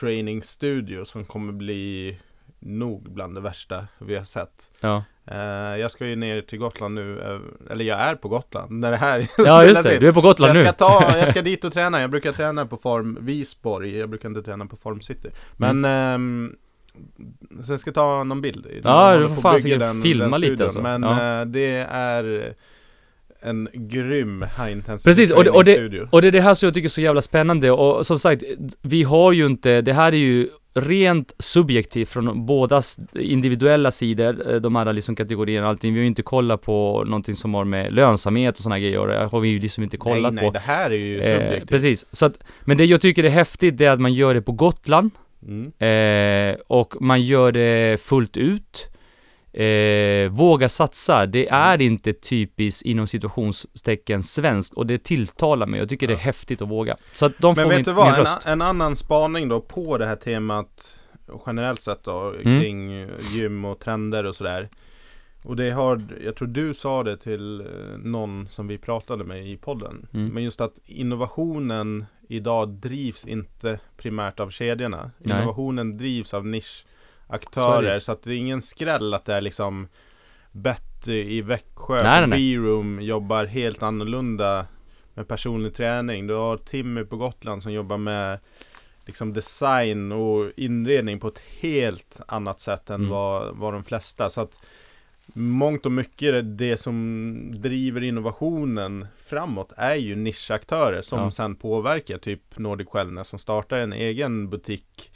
[0.00, 2.18] training studio som kommer bli
[2.60, 4.70] nog bland det värsta vi har sett.
[4.80, 5.04] ja.
[5.30, 8.90] Eh, jag ska ju ner till Gotland nu, eh, eller jag är på Gotland när
[8.90, 9.94] det här ja, just det.
[9.94, 10.00] in.
[10.00, 10.62] Du är på Gotland jag nu.
[10.64, 14.28] ska, ta, jag ska dit och träna, jag brukar träna på Form Visborg, jag brukar
[14.28, 15.28] inte träna på Form City.
[15.56, 16.56] Men ehm,
[17.62, 18.66] så jag ska ta någon bild.
[18.66, 18.80] Mm.
[18.84, 20.64] Ja, du får fan filma lite studion.
[20.64, 20.80] alltså.
[20.82, 21.40] Men Ja.
[21.40, 22.54] eh, det är
[23.42, 26.08] en grym high intensity Precis, och det- och det-.
[26.10, 28.42] Och det är det här som jag tycker är så jävla spännande och som sagt,
[28.82, 34.60] vi har ju inte, det här är ju rent subjektivt från bådas individuella sidor, eh,
[34.60, 35.92] de här liksom kategorierna och allting.
[35.94, 39.28] Vi har ju inte kollat på någonting som har med lönsamhet och sådana grejer det
[39.32, 40.50] har vi ju liksom inte kollat nej, nej, på.
[40.50, 41.68] det här är ju Eh, subjektivt.
[41.70, 44.42] precis, så att, men det jag tycker är häftigt det är att man gör det
[44.42, 45.10] på Gotland
[45.46, 45.72] Mm.
[45.78, 48.86] eh, och man gör det fullt ut.
[49.58, 55.80] Eh, våga satsa, det är inte typiskt inom situationstecken svenskt och det tilltalar mig.
[55.80, 56.96] Jag tycker det är häftigt att våga.
[57.14, 59.98] Så att de Men får vet min, du vad, en, en annan spaning då på
[59.98, 60.98] det här temat
[61.46, 62.60] generellt sett då Mm.
[62.60, 64.68] kring gym och trender och sådär.
[65.42, 67.66] Och det har, jag tror du sa det till eh,
[67.98, 70.06] någon som vi pratade med i podden.
[70.14, 70.28] Mm.
[70.28, 75.10] Men just att innovationen idag drivs inte primärt av kedjorna.
[75.18, 75.36] Nej.
[75.36, 76.87] Innovationen drivs av Så
[77.28, 77.94] nischaktörer.
[77.94, 78.00] det.
[78.00, 79.88] Så, att det är ingen skräll att det är liksom
[80.52, 84.66] Betty i Växjö Nej, på B-room jobbar helt annorlunda
[85.14, 86.26] med personlig träning.
[86.26, 88.38] Du har Timmy på Gotland som jobbar med
[89.06, 93.10] liksom design och inredning på ett helt annat sätt än Mm.
[93.10, 94.30] vad, vad de flesta.
[94.30, 94.60] Så att
[95.32, 101.30] mångt och mycket det som driver innovationen framåt är ju nischaktörer som Ja.
[101.30, 105.10] sen påverkar typ Nordic Wellness som startar en egen butik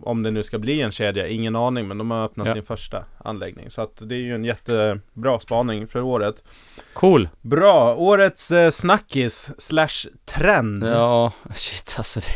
[0.00, 2.54] om det nu ska bli en kedja, ingen aning men de har öppnat Ja.
[2.54, 3.70] sin första anläggning.
[3.70, 6.44] Så att det är ju en jättebra spaning för året.
[6.92, 7.28] Cool.
[7.40, 10.84] Bra, årets eh, snackis slash trend.
[10.84, 12.26] Ja, shit alltså det,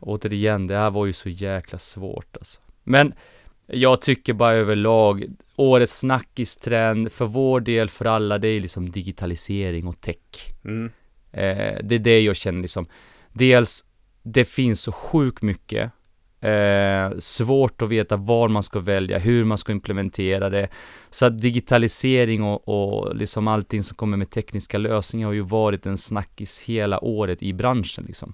[0.00, 2.60] Återigen, det här var ju så jäkla svårt alltså.
[2.84, 3.14] Men
[3.66, 5.24] jag tycker bara överlag,
[5.56, 10.16] årets snackistrend för vår del, för alla, det är liksom digitalisering och tech.
[10.64, 10.90] Mm.
[11.32, 12.86] Eh, det är det jag känner liksom.
[13.32, 13.84] Dels,
[14.22, 15.92] det finns så sjukt mycket.
[16.40, 20.68] Eh, svårt att veta var man ska välja, hur man ska implementera det.
[21.10, 25.86] Så att digitalisering och, och liksom allting som kommer med tekniska lösningar har ju varit
[25.86, 28.32] en snackis hela året i branschen liksom.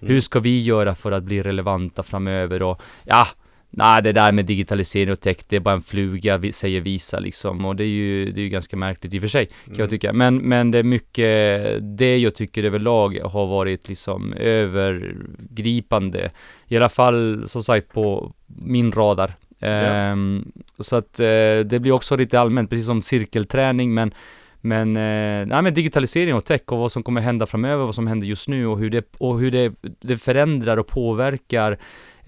[0.00, 0.12] Mm.
[0.12, 3.26] Hur ska vi göra för att bli relevanta framöver och ja,
[3.70, 7.18] nej det där med digitalisering och tech det är bara en fluga, vi- säger Visa
[7.18, 9.54] liksom och det är ju, det är ju ganska märkligt i och för sig kan
[9.68, 9.88] jag Mm.
[9.90, 10.12] tycka.
[10.12, 16.30] Men, men det är mycket, det jag tycker överlag har varit liksom övergripande.
[16.68, 19.32] I alla fall som sagt på min radar.
[19.60, 21.26] Ehm, så att eh,
[21.64, 24.14] det blir också lite allmänt, precis som cirkelträning men
[24.60, 28.06] Men, eh, nej, men digitalisering och tech och vad som kommer hända framöver, vad som
[28.06, 31.78] händer just nu och hur det, och hur det, det förändrar och påverkar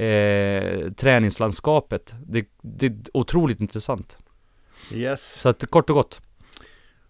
[0.00, 2.14] eh, träningslandskapet.
[2.26, 4.18] Det, det är otroligt intressant.
[4.92, 5.40] Yes.
[5.40, 6.20] Så att kort och gott.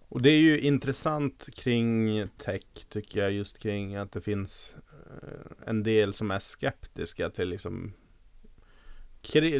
[0.08, 4.74] Och det är ju intressant kring tech tycker jag just kring att det finns
[5.22, 7.92] eh, en del som är skeptiska till liksom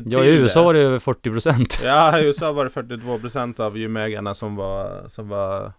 [0.05, 4.35] Ja i USA var det över 40% Ja i USA var det 42% av gymägarna
[4.35, 5.72] som var, som var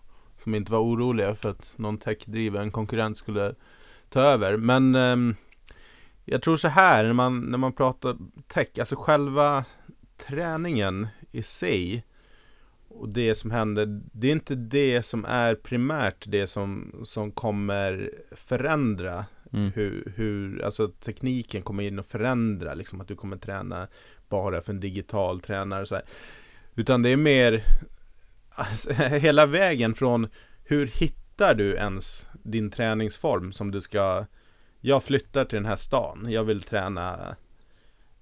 [0.43, 3.56] Som inte var oroliga för att någon techdriven konkurrent skulle
[4.10, 5.36] ta över Men eh,
[6.26, 8.17] Jag tror så här när man, när man pratar
[8.47, 9.65] tech, alltså själva
[10.17, 12.05] träningen i sig
[12.88, 18.11] och det som händer, det är inte det som är primärt det som, som kommer
[18.32, 19.72] förändra mm.
[19.76, 23.88] hur, hur, alltså tekniken kommer in och förändra, liksom att du kommer träna
[24.30, 26.03] bara för en digital tränare och så här.
[26.76, 27.63] Utan det är mer
[28.49, 30.28] alltså, hela vägen från
[30.63, 34.26] hur hittar du ens din träningsform som du ska
[34.82, 37.36] Jag flyttar till den här stan, jag vill träna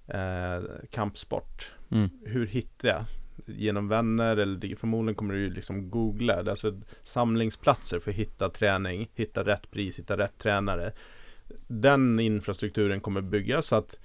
[0.06, 1.74] eh, kampsport.
[1.90, 2.10] Mm.
[2.24, 3.04] Hur hittar jag?
[3.46, 6.42] genom vänner eller förmodligen kommer du liksom googla.
[6.42, 10.92] Det är alltså samlingsplatser för att hitta träning, hitta rätt pris, hitta rätt tränare.
[11.66, 13.98] Den infrastrukturen kommer byggas så att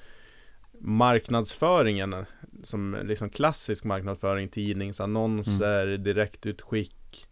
[0.80, 2.26] marknadsföringen
[2.64, 6.04] som liksom klassisk marknadsföring, tidningsannonser, mm.
[6.04, 7.28] direktutskick.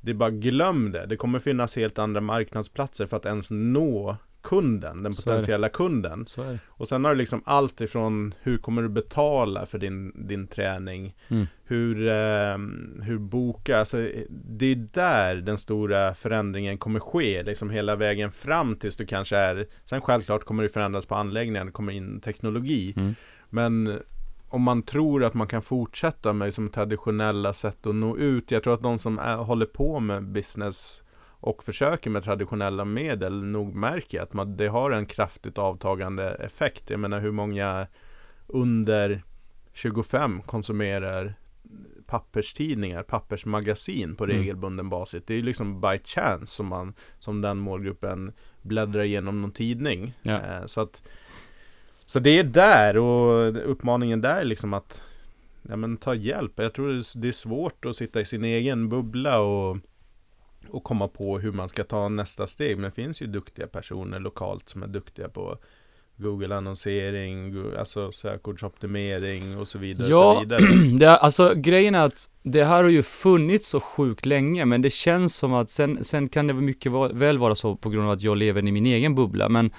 [0.00, 1.06] Det är bara glöm det.
[1.06, 6.26] Det kommer finnas helt andra marknadsplatser för att ens nå kunden, den potentiella kunden.
[6.66, 11.14] Och sen har du liksom allt ifrån hur kommer du betala för din, din träning?
[11.28, 11.46] Mm.
[11.64, 12.58] Hur, eh,
[13.02, 13.78] hur boka?
[13.78, 19.06] Alltså, det är där den stora förändringen kommer ske, liksom hela vägen fram tills du
[19.06, 22.94] kanske är Sen självklart kommer det förändras på anläggningen, det kommer in teknologi.
[22.96, 23.14] Mm.
[23.50, 24.00] Men
[24.52, 28.50] om man tror att man kan fortsätta med liksom traditionella sätt att nå ut.
[28.50, 31.02] Jag tror att de som är, håller på med business
[31.42, 36.90] och försöker med traditionella medel nog märker att man, det har en kraftigt avtagande effekt.
[36.90, 37.86] Jag menar hur många
[38.46, 39.22] under
[39.72, 41.34] 25 konsumerar
[42.06, 44.36] papperstidningar, pappersmagasin på mm.
[44.36, 45.22] regelbunden basis.
[45.26, 48.32] Det är ju liksom by chance som, man, som den målgruppen
[48.62, 50.14] bläddrar igenom någon tidning.
[50.22, 50.40] Ja.
[50.40, 51.02] Eh, så, att,
[52.04, 55.02] så det är där och uppmaningen där är liksom att
[55.62, 56.52] ja, men ta hjälp.
[56.56, 59.76] Jag tror det är svårt att sitta i sin egen bubbla och
[60.70, 62.76] och komma på hur man ska ta nästa steg.
[62.78, 65.58] Men det finns ju duktiga personer lokalt som är duktiga på
[66.16, 70.08] Google-annonsering, alltså sökordsoptimering och så vidare.
[70.10, 70.62] Ja, så vidare.
[70.98, 74.82] det är, alltså grejen är att det här har ju funnits så sjukt länge, men
[74.82, 78.12] det känns som att sen, sen kan det mycket väl vara så på grund av
[78.12, 79.70] att jag lever i min egen bubbla, men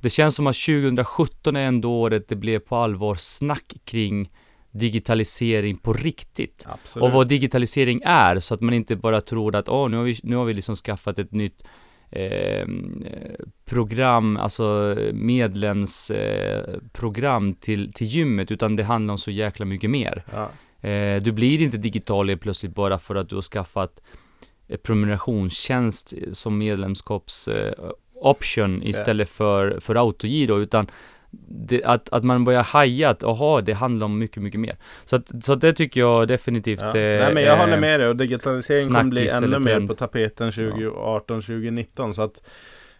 [0.00, 4.30] det känns som att 2017 är ändå året det blev på allvar snack kring
[4.70, 6.66] digitalisering på riktigt.
[6.68, 7.04] Absolut.
[7.04, 10.04] Och vad digitalisering är, så att man inte bara tror att åh, oh, nu har
[10.04, 11.64] vi, nu har vi liksom skaffat ett nytt
[12.10, 12.66] eh,
[13.64, 20.24] program, alltså medlemsprogram eh, till, till gymmet, utan det handlar om så jäkla mycket mer.
[20.32, 20.50] Ja.
[20.88, 24.02] Eh, du blir inte digital plötsligt bara för att du har skaffat
[24.82, 27.72] prenumerationstjänst som medlemskaps eh,
[28.82, 29.36] istället yeah.
[29.36, 30.86] för, för autogiro, utan
[31.48, 34.76] det, att, att man börjar haja att, aha, det handlar om mycket, mycket mer.
[35.04, 36.96] Så, att, så att det tycker jag definitivt ja.
[36.96, 40.52] är, Nej men jag håller med dig och digitalisering kommer bli ännu mer på tapeten
[40.52, 42.42] 2018, 2019 så att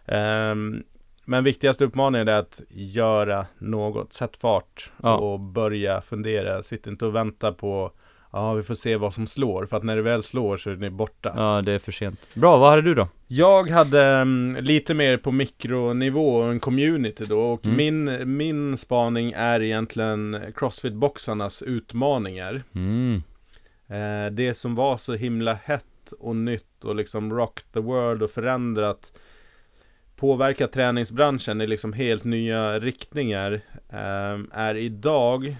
[0.05, 0.83] um,
[1.25, 5.17] Men viktigaste uppmaningen är att göra något, sätt fart ja.
[5.17, 7.91] och börja fundera, sitt inte och vänta på
[8.33, 10.75] Ja, vi får se vad som slår, för att när det väl slår så är
[10.75, 11.33] ni borta.
[11.35, 12.27] Ja, det är för sent.
[12.33, 13.07] Bra, vad hade du då?
[13.27, 17.77] Jag hade um, lite mer på mikronivå, en community då, och mm.
[17.77, 22.63] min, min spaning är egentligen Crossfit-boxarnas utmaningar.
[22.75, 23.23] Mm.
[23.87, 28.31] Eh, det som var så himla hett och nytt och liksom rock the world och
[28.31, 29.11] förändrat
[30.15, 35.55] påverkat träningsbranschen i liksom helt nya riktningar eh, är idag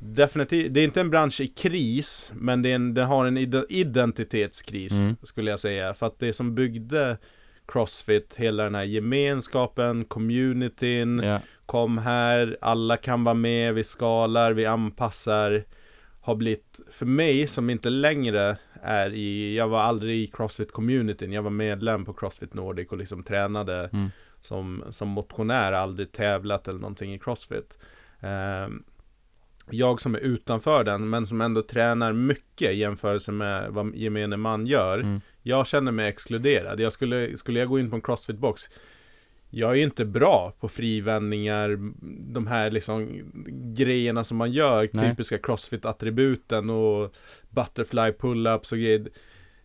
[0.00, 3.38] Definitivt, det är inte en bransch i kris, men det en, den har en
[3.68, 5.16] identitetskris mm.
[5.22, 5.94] skulle jag säga.
[5.94, 7.18] För att det som byggde
[7.66, 11.40] Crossfit, hela den här gemenskapen, communityn, yeah.
[11.66, 15.64] kom här, alla kan vara med, vi skalar, vi anpassar.
[16.20, 21.42] Har blivit, för mig som inte längre är i, jag var aldrig i Crossfit-communityn, jag
[21.42, 24.10] var medlem på Crossfit Nordic och liksom tränade mm.
[24.40, 27.78] som, som motionär, aldrig tävlat eller någonting i Crossfit.
[28.20, 28.84] Um,
[29.70, 34.36] jag som är utanför den, men som ändå tränar mycket i jämförelse med vad gemene
[34.36, 34.98] man gör.
[34.98, 35.20] Mm.
[35.42, 36.80] Jag känner mig exkluderad.
[36.80, 38.68] Jag skulle, skulle jag gå in på en crossfit-box,
[39.50, 41.78] jag är ju inte bra på frivändningar,
[42.32, 43.08] de här liksom
[43.74, 45.10] grejerna som man gör, Nej.
[45.10, 47.14] typiska crossfit-attributen och
[47.50, 49.08] butterfly pull-ups och grejer.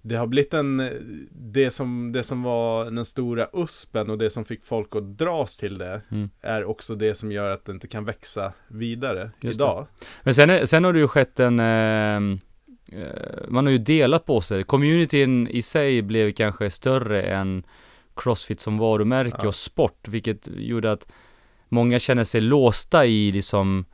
[0.06, 0.90] Det har blivit en,
[1.32, 5.58] det som, det som var den stora USPen och det som fick folk att dras
[5.58, 6.30] till det Mm.
[6.42, 9.88] är också det som gör att det inte kan växa vidare Just idag.
[10.24, 12.40] Men sen, sen har det ju skett en, ehm,
[12.92, 14.64] eh, man har ju delat på sig.
[14.64, 17.64] Communityn i sig blev kanske större än
[18.16, 19.48] Crossfit som varumärke Ja.
[19.48, 21.08] och sport, vilket gjorde att
[21.70, 23.86] många känner sig låsta i liksom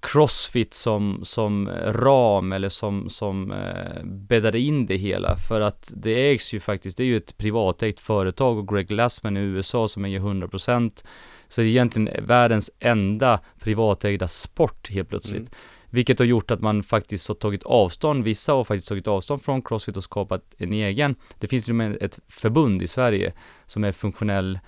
[0.00, 6.30] Crossfit som, som ram eller som, som eh, bäddade in det hela för att det
[6.30, 10.04] ägs ju faktiskt, det är ju ett privatägt företag och Greg Glassman i USA som
[10.04, 11.04] äger 100%
[11.48, 15.36] så det är egentligen världens enda privatägda sport helt plötsligt.
[15.38, 15.50] Mm.
[15.90, 19.62] Vilket har gjort att man faktiskt har tagit avstånd, vissa har faktiskt tagit avstånd från
[19.62, 21.14] Crossfit och skapat en egen.
[21.38, 23.32] Det finns ju med ett förbund i Sverige
[23.66, 24.58] som är funktionell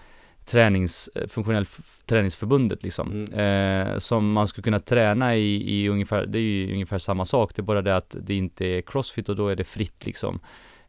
[0.45, 1.67] tränings, funktionell
[2.07, 3.25] träningsförbundet liksom.
[3.33, 7.53] Eh, som man skulle kunna träna i, i ungefär, det är ju ungefär samma sak,
[7.55, 10.41] det är bara det att det inte är Crossfit och då är det fritt liksom.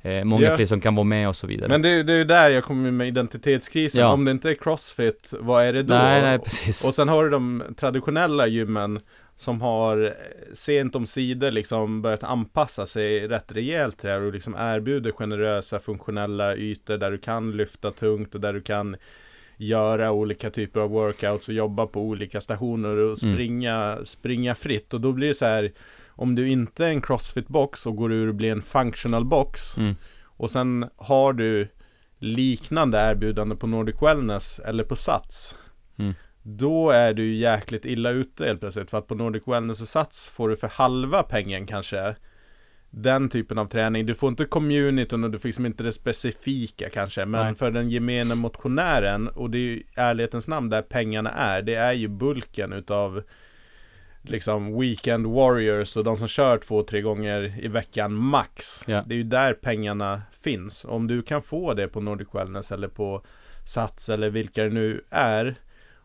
[0.02, 0.56] Eh, många Ja.
[0.56, 1.70] fler som kan vara med och så vidare.
[1.70, 4.02] Men det, är- det är ju där jag kommer med identitetskrisen.
[4.02, 4.14] Ja.
[4.14, 5.94] Om det inte är crossfit, vad är det då?
[5.94, 6.86] nej, nej precis.
[6.88, 9.00] Och sen har du de traditionella gymmen
[9.36, 10.14] som har
[10.54, 15.12] sent om sidor liksom börjat anpassa sig rätt rejält till det här och liksom erbjuder
[15.12, 18.96] generösa funktionella ytor där du kan lyfta tungt och där du kan
[19.68, 23.36] göra olika typer av workouts och jobba på olika stationer och Mm.
[23.36, 25.72] springa, springa fritt och då blir det så här
[26.10, 29.96] om du inte är en crossfit-box och går ur och blir en functional box Mm.
[30.24, 31.68] och sen har du
[32.20, 35.56] liknande erbjudande på Nordic Wellness eller på Sats
[35.98, 36.14] Mm.
[36.46, 40.28] Då är du jäkligt illa ute helt plötsligt för att på Nordic Wellness och Sats
[40.30, 42.16] får du för halva pengen kanske
[42.96, 46.90] Den typen av träning, du får inte communityn och du får liksom inte det specifika
[46.90, 47.56] kanske Men Nej.
[47.56, 51.94] för den gemene motionären och det är ju ärlighetens namn där pengarna är Det är
[51.94, 53.24] ju bulken utav
[54.26, 59.04] Liksom weekend warriors och de som kör två, tre gånger i veckan max Ja.
[59.08, 62.88] Det är ju där pengarna finns Om du kan få det på Nordic Wellness eller
[62.88, 63.26] på
[63.66, 65.56] Sats eller vilka det nu är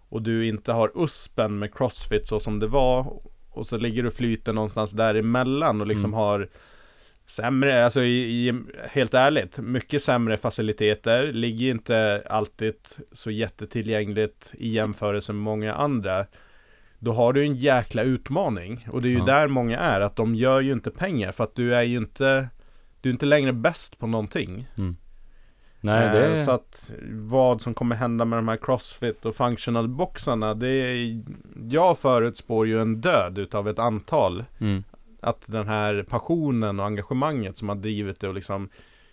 [0.09, 3.21] och du inte har USPen med Crossfit så som det var
[3.51, 6.19] och så ligger du flyter någonstans däremellan och liksom Mm.
[6.19, 6.49] har
[7.29, 12.75] sämre, alltså i, i, helt ärligt, mycket sämre faciliteter, ligger inte alltid
[13.13, 16.27] så jättetillgängligt i jämförelse med många andra.
[16.99, 19.25] Då har du en jäkla utmaning och det är ju Ja.
[19.25, 22.49] där många är, att de gör ju inte pengar för att du är ju inte
[23.01, 24.69] du är inte längre bäst på någonting.
[25.81, 29.89] nej, Eh, det Så att vad som kommer hända med de här crossfit och functional
[29.89, 31.23] boxarna det är,
[31.71, 34.85] Jag förutspår ju en död utav ett antal mm.
[35.21, 38.69] Att den här passionen och engagemanget som har drivit det och liksom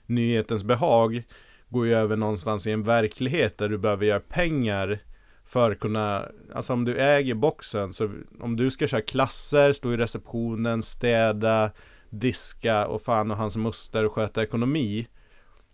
[0.05, 1.23] Nyhetens behag
[1.69, 4.99] Går ju över någonstans i en verklighet där du behöver göra pengar
[5.45, 9.93] För att kunna Alltså om du äger boxen så Om du ska köra klasser, stå
[9.93, 11.71] i receptionen, städa
[12.09, 15.07] Diska och fan och hans muster och sköta ekonomi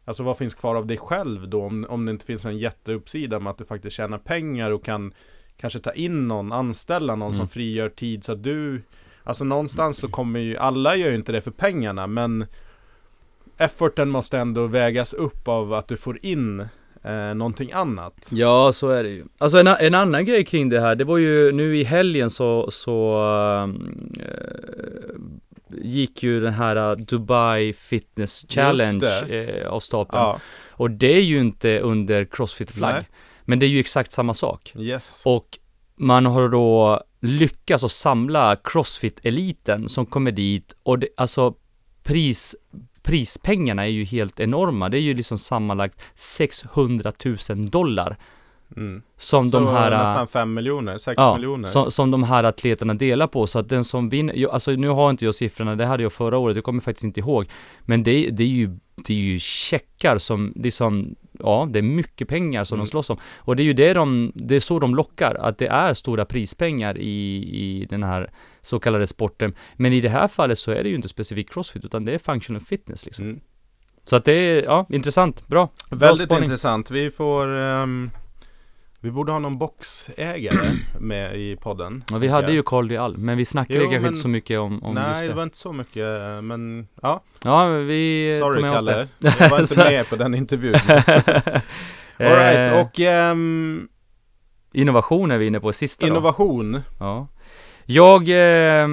[0.06, 3.40] Alltså vad finns kvar av dig själv då om, om det inte finns en jätteuppsida
[3.40, 5.14] med att du faktiskt tjänar pengar och kan
[5.58, 7.50] Kanske ta in någon, anställa någon som Mm.
[7.50, 8.82] frigör tid så att du
[9.24, 12.46] Alltså någonstans så kommer ju, alla gör ju inte det för pengarna men
[13.58, 16.60] Efforten måste ändå vägas upp av att du får in
[17.04, 19.26] eh, någonting annat Ja, så är det ju.
[19.38, 22.72] Alltså en, en annan grej kring det här, det var ju nu i helgen så,
[22.72, 23.18] så
[23.62, 23.68] eh,
[25.70, 30.22] gick ju den här eh, Dubai Fitness Challenge eh, av stapeln.
[30.22, 33.04] Ja, Och det är ju inte under Crossfit-flagg.
[33.46, 34.74] Men det är ju exakt samma sak.
[34.76, 35.60] yes Och
[35.96, 41.54] man har då lyckats att samla Crossfit-eliten som kommer dit och det, alltså
[42.04, 42.56] pris,
[43.04, 44.90] prispengarna är ju helt enorma.
[44.90, 47.14] Det är ju liksom sammanlagt 600
[47.50, 48.18] 000 dollar
[48.78, 49.02] mm.
[49.18, 49.92] som Så de här...
[49.92, 53.70] nästan 5 miljoner, 6 Ja, miljoner som, som de här atleterna delar på, så att
[53.70, 56.66] den som vinner, alltså nu har inte jag siffrorna, det hade jag förra året, jag
[56.66, 57.46] kommer faktiskt inte ihåg.
[57.82, 61.80] Men det, det är ju, det är ju checkar som, det är som, ja, det
[61.80, 62.86] är mycket pengar som Mm.
[62.86, 63.18] de slåss om.
[63.38, 66.26] Och det är ju det de, det är så de lockar, att det är stora
[66.26, 68.30] prispengar i, i den här
[68.62, 69.54] så kallade sporten.
[69.76, 72.18] Men i det här fallet så är det ju inte specifikt crossfit, utan det är
[72.18, 73.26] functional fitness liksom.
[73.26, 73.40] mm.
[74.04, 75.70] Så att det är, ja, intressant, bra.
[75.90, 76.44] bra Väldigt spaning.
[76.44, 78.10] intressant, vi får ehm,
[79.04, 80.66] Vi borde ha någon boxägare
[81.00, 84.08] med i podden Ja, vi hade ju Carl Dial, men vi snackade Jo, kanske men-
[84.10, 85.34] inte så mycket om, om Nej, just det det.
[85.34, 86.06] var inte så mycket,
[86.44, 89.36] men ja, Ja, vi sorry tog med oss Kalle det.
[89.40, 90.76] Jag var inte med på den intervjun
[92.20, 93.88] Alright, Eh, och ehm,
[94.74, 96.12] Innovation är vi inne på sista då.
[96.12, 97.28] innovation Ja.
[97.86, 98.30] Jag,
[98.82, 98.88] eh,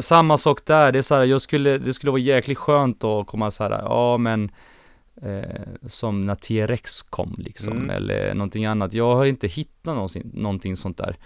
[0.00, 3.26] samma sak där, det är så här, jag skulle, det skulle vara jäkligt skönt att
[3.26, 4.50] komma så här, ja men
[5.22, 7.90] eh, som när TRX kom liksom, Mm.
[7.90, 8.94] eller någonting annat.
[8.94, 11.16] Jag har inte hittat någonsin, någonting sånt där.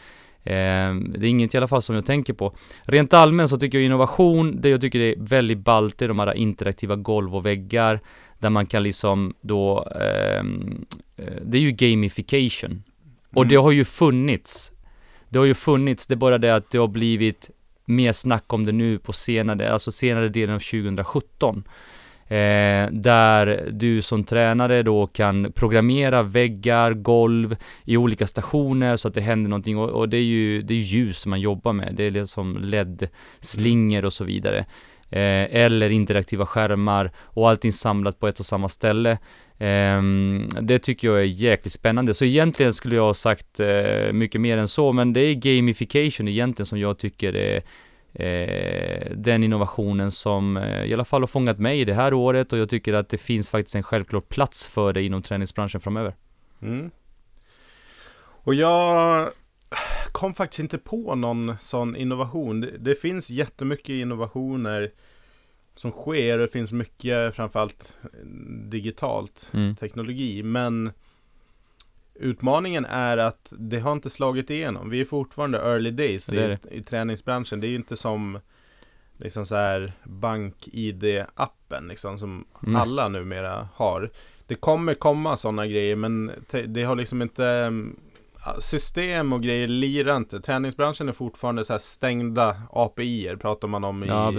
[0.47, 2.55] Eh, det är inget i alla fall som jag tänker på.
[2.83, 6.35] Rent allmänt så tycker jag innovation, det jag tycker är väldigt ballt är de här
[6.35, 8.01] interaktiva golv och väggar,
[8.39, 10.85] där man kan liksom då, ehm,
[11.17, 12.83] eh, det är ju gamification.
[13.31, 13.49] Och Mm.
[13.49, 14.73] det har ju funnits.
[15.29, 17.51] Det har ju funnits, det är bara det att det har blivit
[17.85, 21.65] mer snack om det nu på senare, alltså senare delen av 2017.
[22.35, 29.15] Eh, där du som tränare då kan programmera väggar, golv i olika stationer så att
[29.15, 31.95] det händer någonting och, och det är ju det är ljus man jobbar med.
[31.97, 34.59] Det är liksom LED-slingor och så vidare.
[35.11, 39.11] Eh, eller interaktiva skärmar och allting samlat på ett och samma ställe.
[39.59, 40.03] Eh,
[40.61, 42.15] det tycker jag är jäkligt spännande.
[42.15, 46.29] Så egentligen skulle jag ha sagt eh, mycket mer än så, men det är gamification
[46.29, 47.63] egentligen som jag tycker är eh,
[49.15, 52.69] den innovationen som eh, i alla fall har fångat mig det här året och jag
[52.69, 56.15] tycker att det finns faktiskt en självklar plats för det inom träningsbranschen framöver.
[56.63, 56.91] Mm.
[58.47, 59.29] Och jag
[60.13, 62.61] kom faktiskt inte på någon sån innovation.
[62.61, 64.91] Det, det finns jättemycket innovationer
[65.75, 67.97] som sker och det finns mycket framförallt
[68.71, 69.77] digitalt Mm.
[69.77, 70.43] teknologi.
[70.43, 70.93] Men
[72.15, 74.91] utmaningen är att det har inte slagit igenom.
[74.91, 77.61] Vi är fortfarande early days Det är i, i träningsbranschen.
[77.61, 78.39] Det är ju inte som
[79.17, 82.83] liksom så här bank-id-appen liksom, som Nej.
[82.83, 84.11] alla numera har.
[84.47, 86.33] Det kommer komma sådana grejer men
[86.67, 87.97] det har liksom inte mm,
[88.59, 90.41] System och grejer lirar inte.
[90.41, 94.33] Träningsbranschen är fortfarande så här stängda API-er pratar man om i, Ja.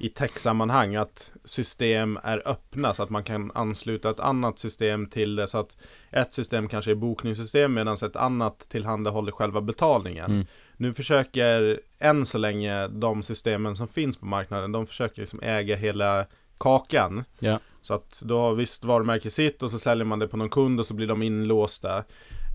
[0.00, 5.36] I tech-sammanhang att system är öppna så att man kan ansluta ett annat system till
[5.36, 5.76] det så att
[6.10, 10.30] ett system kanske är bokningssystem medan ett annat tillhandahåller själva betalningen.
[10.30, 10.46] Mm.
[10.76, 15.76] Nu försöker än så länge de systemen som finns på marknaden, de försöker liksom äga
[15.76, 16.26] hela
[16.58, 17.24] kakan.
[17.38, 17.58] Ja.
[17.82, 20.80] Så att då har visst varumärke sitt och så säljer man det på någon kund
[20.80, 22.04] och så blir de inlåsta.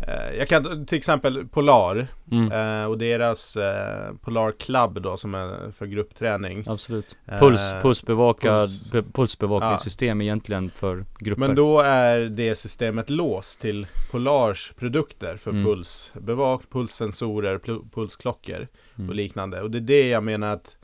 [0.07, 2.51] Eh, Jag kan till exempel Polar Mm.
[2.81, 6.63] eh, och deras eh, Polar Club då som är för gruppträning.
[6.67, 7.17] Absolut.
[7.39, 8.91] Puls, pulsbevakad, puls.
[8.91, 11.39] be- pulsbevakningssystem egentligen för grupper.
[11.47, 15.63] Men då är det systemet låst till Polars produkter för Mm.
[15.65, 17.59] pulsbevak, pulssensorer,
[17.93, 18.67] pulsklockor
[18.97, 19.09] Mm.
[19.09, 19.61] och liknande.
[19.61, 20.75] Och det är det jag menar att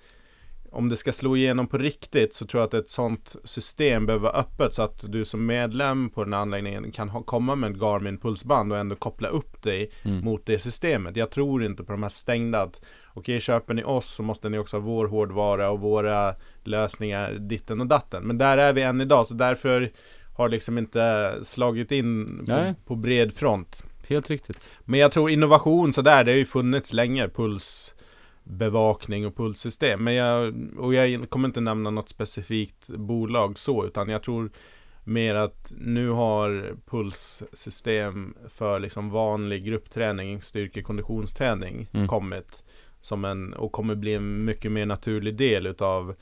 [0.73, 4.23] om det ska slå igenom på riktigt så tror jag att ett sånt system behöver
[4.23, 7.71] vara öppet så att du som medlem på den här anläggningen kan ha, komma med
[7.71, 10.23] ett Garmin pulsband och ändå koppla upp dig Mm.
[10.25, 11.15] mot det systemet.
[11.15, 12.81] Jag tror inte på de här stängda att
[13.13, 17.81] okej, köper ni oss så måste ni också ha vår hårdvara och våra lösningar ditten
[17.81, 18.23] och datten.
[18.23, 19.91] Men där är vi än idag så därför
[20.35, 23.83] har liksom inte slagit in på, på bred front.
[24.07, 24.69] Helt riktigt.
[24.85, 27.27] Men jag tror innovation sådär, det har ju funnits länge,
[28.51, 30.03] pulsbevakning och pulssystem.
[30.03, 34.51] Men jag, och jag kommer inte nämna något specifikt bolag så, utan jag tror
[35.03, 42.07] mer att nu har pulssystem för liksom vanlig gruppträning, styrkekonditionsträning Mm.
[42.07, 42.63] kommit
[43.01, 46.15] som en, och kommer bli en mycket mer naturlig del utav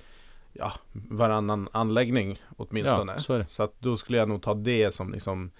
[0.54, 3.14] ja, varannan anläggning åtminstone.
[3.16, 3.44] Ja, så.
[3.48, 5.52] Så att då skulle jag nog ta det som liksom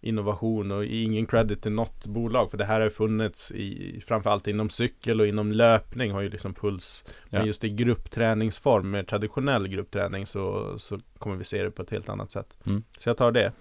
[0.00, 4.70] innovation och ingen credit till något bolag för det här har funnits i framförallt inom
[4.70, 7.38] cykel och inom löpning har ju liksom puls Ja.
[7.38, 11.90] men just i gruppträningsform, mer traditionell gruppträning så, så kommer vi se det på ett
[11.90, 12.46] helt annat sätt.
[12.66, 12.82] Mm.
[12.98, 13.52] Så jag tar det.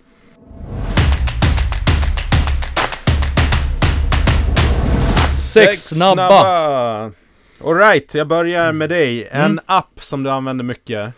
[5.35, 7.11] Sex snabba!
[7.65, 9.27] Alright, jag börjar med dig.
[9.31, 9.59] En Mm.
[9.65, 11.13] app som du använder mycket.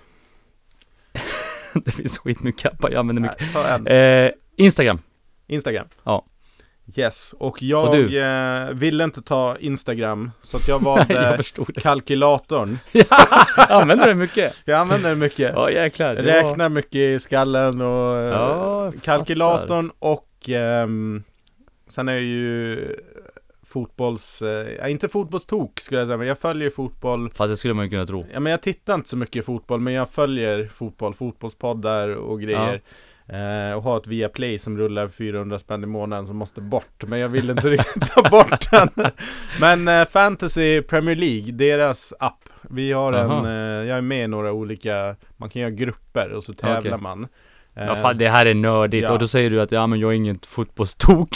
[1.86, 3.47] det finns skitmycket appar jag använder mycket.
[3.86, 3.93] Nej.
[4.26, 4.99] Eh, Instagram.
[5.52, 5.88] Instagram.
[6.04, 6.26] Ja.
[6.95, 11.36] Yes, och jag Och eh, ville inte ta Instagram så att jag Nej, valde jag
[11.36, 11.82] förstod det.
[11.82, 12.80] kalkylatorn.
[13.70, 14.54] Använder du det mycket?
[14.66, 15.52] Jag använder den mycket.
[15.56, 16.16] Ja, jäklar.
[16.16, 21.24] var- Räknar mycket i skallen och eh, Ja, jag kalkylatorn och ehm,
[21.88, 22.78] sen är jag ju
[23.66, 27.32] fotbolls, eh, ja, inte fotbollstok skulle jag säga, men jag följer fotboll.
[27.36, 28.26] Fast det skulle man ju kunna tro.
[28.34, 32.82] Ja, men jag tittar inte så mycket fotboll, men jag följer fotboll, fotbollspoddar och grejer.
[33.28, 37.03] Eh, och har ett Viaplay som rullar 400 spänn i månaden som måste bort.
[37.07, 38.89] Men jag vill inte riktigt ta bort den.
[39.59, 42.43] Men eh, Fantasy Premier League, deras app.
[42.61, 43.47] Vi har en, Aha.
[43.47, 46.97] eh, jag är med i några olika, man kan göra grupper och så tävlar Okej.
[47.01, 47.28] man.
[47.76, 49.11] Eh, Ja, fan, det här är nördigt ja.
[49.11, 51.30] och då säger du att ja men jag är ingen fotbollstok.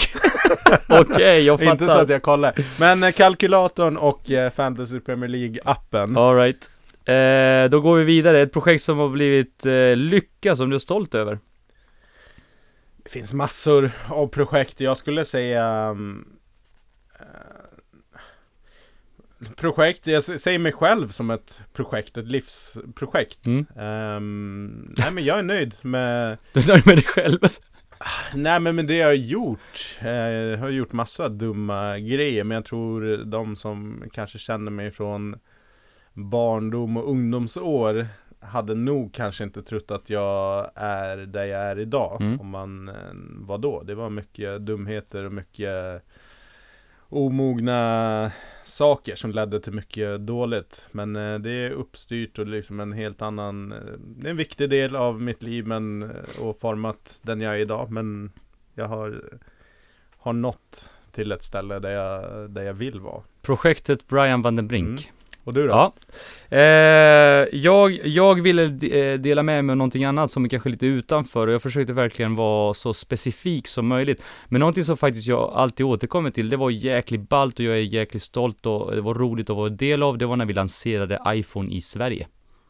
[0.89, 1.71] Okej, jag fattar.
[1.71, 2.53] inte så att jag kollar.
[2.79, 6.17] Men eh, kalkylatorn och eh, Fantasy Premier League appen.
[6.17, 6.69] Alright.
[7.05, 8.39] Eh, då går vi vidare.
[8.41, 11.39] Ett projekt som har blivit eh, lycka som du är stolt över.
[13.05, 14.79] Det finns massor av projekt.
[14.79, 16.25] Jag skulle säga um,
[19.55, 23.45] Projekt, jag säger mig själv som ett projekt, ett livsprojekt.
[23.45, 23.65] Mm.
[23.77, 27.39] Ehm, nej men jag är nöjd med Du är nöjd med dig själv?
[28.33, 32.55] Nej men, men det jag har gjort, eh, jag har gjort massa dumma grejer men
[32.55, 35.35] jag tror de som kanske känner mig från
[36.13, 38.07] barndom och ungdomsår
[38.45, 42.39] hade nog kanske inte trott att jag är där jag är idag Mm.
[42.41, 42.95] om man eh,
[43.39, 43.83] var då.
[43.83, 46.03] Det var mycket dumheter och mycket
[47.09, 48.31] omogna
[48.63, 50.87] saker som ledde till mycket dåligt.
[50.91, 53.77] Men eh, det är uppstyrt och liksom en helt annan, eh,
[54.17, 57.91] det är en viktig del av mitt liv men, och format den jag är idag.
[57.91, 58.31] Men
[58.73, 59.21] jag har,
[60.17, 63.21] har nått till ett ställe där jag, där jag vill vara.
[63.41, 64.87] Projektet Brian van den Brink.
[64.87, 65.14] Mm.
[65.45, 65.69] Och du då?
[65.69, 65.93] Ja.
[66.57, 70.69] Eh, jag, jag ville de- eh, dela med mig av någonting annat som är kanske
[70.69, 74.23] lite utanför och jag försökte verkligen vara så specifik som möjligt.
[74.47, 77.81] Men någonting som faktiskt jag alltid återkommer till, det var jäkligt ballt och jag är
[77.81, 81.19] jäkligt stolt och det var roligt att vara del av, det var när vi lanserade
[81.27, 82.27] iPhone i Sverige.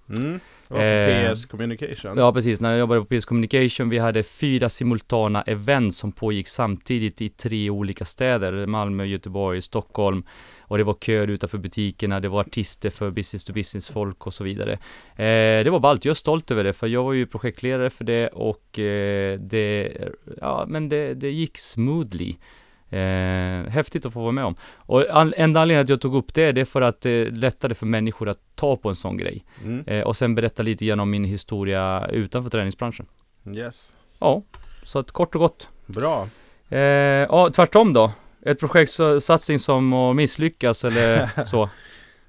[0.09, 0.39] Mm.
[0.69, 2.17] Eh, PS Communication.
[2.17, 2.61] Ja, precis.
[2.61, 7.29] När jag jobbade på PS Communication, vi hade fyra simultana event som pågick samtidigt i
[7.29, 8.65] tre olika städer.
[8.65, 10.23] Malmö, Göteborg, Stockholm.
[10.67, 14.33] Och det var köer utanför butikerna, det var artister för business to business folk och
[14.33, 14.73] så vidare.
[15.15, 18.03] Eh, det var ballt, jag är stolt över det, för jag var ju projektledare för
[18.03, 19.97] det och eh, det,
[20.41, 22.35] ja men det, det gick smoothly.
[22.95, 24.55] Eh, häftigt att få vara med om.
[24.75, 27.75] Och an, enda anledningen att jag tog upp det, det är för att det lättade
[27.75, 29.45] för människor att ta på en sån grej.
[29.63, 29.83] Mm.
[29.87, 33.05] Eh, och sen berätta lite grann om min historia utanför träningsbranschen.
[33.55, 33.95] Yes.
[34.19, 34.43] Ja,
[34.83, 35.69] så att kort och gott.
[35.85, 36.27] Bra.
[36.69, 38.11] Eh, ja, tvärtom då.
[38.45, 41.69] Ett projektsatsning som har misslyckats eller så.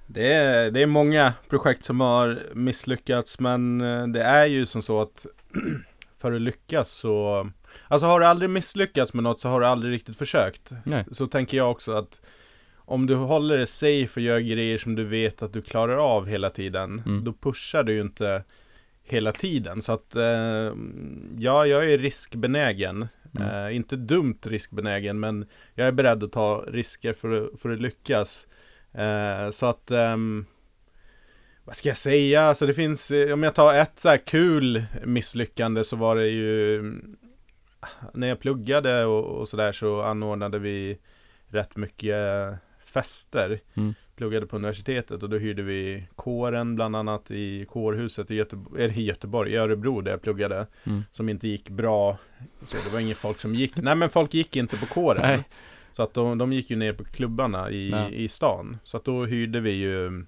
[0.06, 4.82] Det är, det är många projekt som har misslyckats men eh, det är ju som
[4.82, 5.26] så att
[6.20, 7.46] för att lyckas så
[7.88, 10.72] Alltså har du aldrig misslyckats med något så har du aldrig riktigt försökt.
[10.84, 11.04] Nej.
[11.10, 12.20] Så tänker jag också att
[12.76, 16.26] om du håller det safe och gör grejer som du vet att du klarar av
[16.26, 17.24] hela tiden Mm.
[17.24, 18.44] Då pushar du ju inte
[19.04, 20.72] hela tiden så att eh,
[21.38, 23.08] Ja, jag är riskbenägen
[23.38, 23.66] Mm.
[23.66, 28.46] eh, Inte dumt riskbenägen men Jag är beredd att ta risker för, för att lyckas
[28.94, 30.46] eh, Så att ehm,
[31.64, 32.42] Vad ska jag säga?
[32.42, 36.26] Alltså det finns eh, Om jag tar ett så här kul misslyckande så var det
[36.28, 36.82] ju
[38.14, 40.98] När jag pluggade och, och sådär så anordnade vi
[41.48, 42.16] Rätt mycket
[42.84, 43.94] fester Mm.
[44.16, 48.98] Pluggade på universitetet och då hyrde vi kåren bland annat i kårhuset i Göteborg, eller
[48.98, 51.02] i Göteborg, i Örebro där jag pluggade Mm.
[51.10, 52.18] Som inte gick bra
[52.64, 55.44] Så det var inget folk som gick, nej men folk gick inte på kåren Nej.
[55.92, 58.08] Så att de, de gick ju ner på klubbarna i, Ja.
[58.08, 60.26] i stan Så att då hyrde vi ju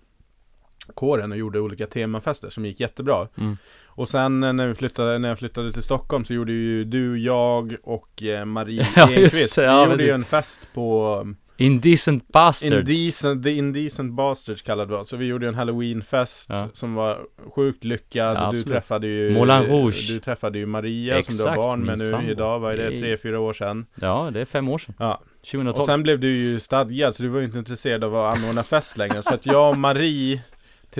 [0.95, 3.57] kåren och gjorde olika temafester som gick jättebra Mm.
[3.99, 7.19] Och sen eh, när, vi flyttade, när jag flyttade till Stockholm så gjorde ju du,
[7.19, 10.09] jag och eh, Marie Ja, Enqvist det, Vi ja, gjorde precis.
[10.09, 11.27] ju en fest på
[11.57, 12.73] Indecent Bastards.
[12.73, 15.09] Indecent, The Indecent Bastards kallade vi oss.
[15.09, 16.69] Så vi gjorde en Halloweenfest Ja.
[16.73, 17.19] som var
[17.55, 18.37] sjukt lyckad.
[18.37, 20.09] Ja, du träffade ju Moulin Rouge.
[20.09, 22.31] Du träffade ju Maria som du har Exakt, barn med nu sambo.
[22.31, 22.59] idag.
[22.61, 22.99] Vad är det?
[23.01, 23.87] Tre, fyra år sedan.
[23.95, 24.95] Ja, det är fem år sedan.
[24.99, 25.23] Ja.
[25.51, 25.79] 2012.
[25.79, 28.63] Och sen blev du ju stadgad så du var ju inte intresserad av att anordna
[28.63, 29.23] fest längre.
[29.23, 30.41] Så att jag och Marie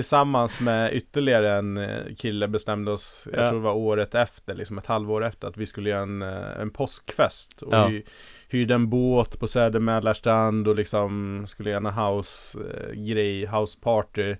[0.03, 3.47] Tillsammans med ytterligare en eh, kille bestämde oss, jag Ja.
[3.49, 6.59] tror det var året efter, liksom ett halvår efter, att vi skulle göra en, eh,
[6.61, 7.61] en påskfest.
[7.61, 7.87] Och Ja.
[7.87, 8.03] vi
[8.49, 14.35] hyrde en båt på Söder Mälarstrand och liksom skulle göra en house-grej, house-party.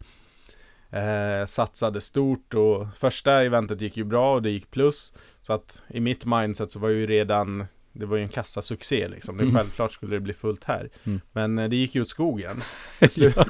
[0.91, 5.13] Eh, satsade stort och första eventet gick ju bra och det gick plus.
[5.41, 9.37] Så att i mitt mindset så var ju redan det var ju en kassasuccé liksom.
[9.37, 9.55] Det Mm.
[9.55, 10.89] självklart skulle det bli fullt här.
[11.03, 11.21] Mm.
[11.31, 12.61] Men eh, det gick ju åt skogen.
[12.99, 13.49] Det, slu-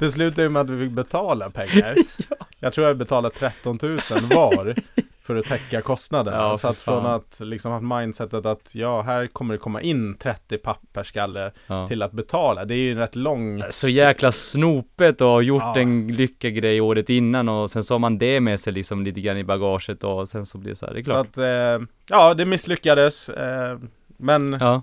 [0.00, 1.96] det slutade ju med att vi fick betala pengar.
[2.60, 3.98] Jag tror jag betalade 13 000
[4.34, 4.74] var
[5.22, 6.36] för att täcka kostnaderna.
[6.36, 10.14] Ja, så att från att liksom ha mindsetet att ja, här kommer det komma in
[10.18, 11.88] 30 papp per skalle Ja.
[11.88, 12.64] till att betala.
[12.64, 15.80] Det är ju en rätt lång Så jäkla snopet och gjort Ja.
[15.80, 19.38] en lyckagrej året innan och sen så har man det med sig liksom lite grann
[19.38, 21.26] i bagaget och sen så blir det så här, det är Så klart.
[21.26, 23.28] att, eh, ja det misslyckades.
[23.28, 23.78] Eh,
[24.16, 24.82] men Ja,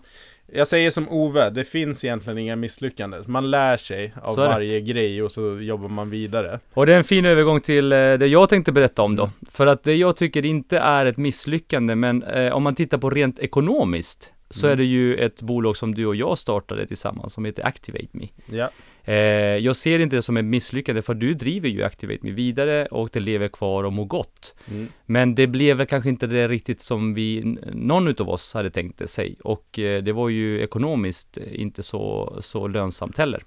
[0.54, 3.24] jag säger som Ove, det finns egentligen inga misslyckanden.
[3.28, 6.60] Man lär sig av varje grej och så jobbar man vidare.
[6.74, 9.30] och det är en fin övergång till eh, det jag tänkte berätta om då.
[9.50, 13.10] För att det jag tycker inte är ett misslyckande, men eh, om man tittar på
[13.10, 14.74] rent ekonomiskt så Mm.
[14.74, 18.28] är det ju ett bolag som du och jag startade tillsammans som heter Activate Me.
[18.58, 18.70] Ja,
[19.04, 19.16] Eh,
[19.58, 23.10] jag ser inte det som ett misslyckande för du driver ju Activate Me vidare och
[23.14, 24.56] det lever kvar och mår gott.
[24.72, 24.88] mm.
[25.06, 29.00] Men det blev väl kanske inte det riktigt som vi, någon utav oss hade tänkt
[29.00, 29.36] det sig.
[29.44, 33.44] Och eh, det var ju ekonomiskt inte så, så lönsamt heller.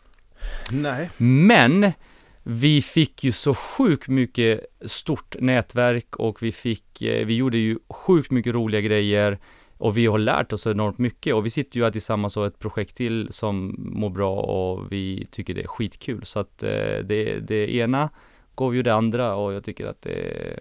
[0.72, 1.10] nej.
[1.16, 1.92] Men
[2.42, 7.78] vi fick ju så sjukt mycket stort nätverk och vi fick, eh, vi gjorde ju
[7.88, 9.38] sjukt mycket roliga grejer
[9.78, 12.48] och vi har lärt oss enormt mycket och vi sitter ju här tillsammans och har
[12.48, 16.24] ett projekt till som mår bra och vi tycker det är skitkul.
[16.24, 16.70] Så att eh,
[17.04, 18.10] det, det ena
[18.54, 20.58] gav ju det andra och jag tycker att det,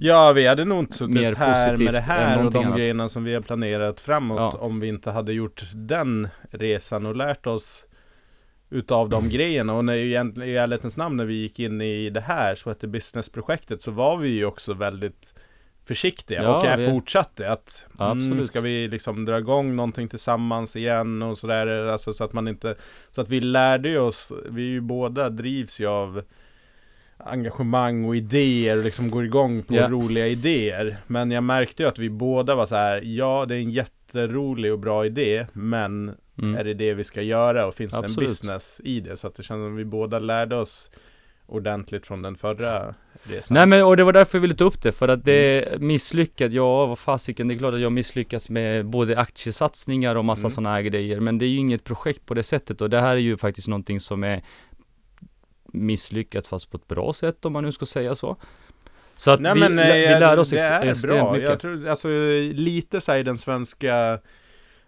[0.00, 2.76] Ja, vi hade nog inte suttit här med det här och de annat.
[2.78, 4.58] grejerna som vi har planerat framåt Ja.
[4.60, 7.84] om vi inte hade gjort den resan och lärt oss
[8.70, 9.74] utav de grejerna.
[9.74, 10.14] Och när, i
[10.56, 14.28] ärlighetens namn när vi gick in i det här, så hette businessprojektet, så var vi
[14.28, 15.34] ju också väldigt
[15.86, 18.46] försiktiga Ja, och jag vi- fortsatte att mm, Absolut.
[18.46, 22.74] ska vi liksom dra igång någonting tillsammans igen och sådär alltså så att man inte
[23.10, 26.22] så att vi lärde ju oss vi ju båda drivs ju av
[27.18, 29.88] engagemang och idéer och liksom går igång på Ja.
[29.88, 33.58] roliga idéer men jag märkte ju att vi båda var så här ja det är
[33.60, 36.56] en jätterolig och bra idé men Mm.
[36.56, 38.28] är det det vi ska göra och finns det en Absolut.
[38.28, 40.90] business i det så att det känns som att vi båda lärde oss
[41.46, 44.82] ordentligt från den förra resan Nej men och det var därför jag ville ta upp
[44.82, 45.86] det, för att det Mm.
[45.86, 50.40] misslyckat, ja vad fasiken, det är klart att jag misslyckats med både aktiesatsningar och massa
[50.40, 50.50] Mm.
[50.50, 53.10] sådana här grejer, men det är ju inget projekt på det sättet och det här
[53.12, 54.42] är ju faktiskt någonting som är
[55.72, 58.36] misslyckat fast på ett bra sätt om man nu ska säga så.
[59.16, 61.32] Så att Nej, vi, men, lä- eh, vi lär oss det ex- extremt bra.
[61.32, 61.48] mycket.
[61.50, 62.08] Jag tror, alltså,
[62.52, 64.18] lite så i den svenska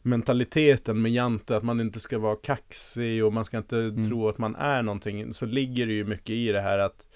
[0.08, 4.08] mentaliteten med Jante, att man inte ska vara kaxig och man ska inte Mm.
[4.08, 7.06] tro att man är någonting, så ligger det ju mycket i det här att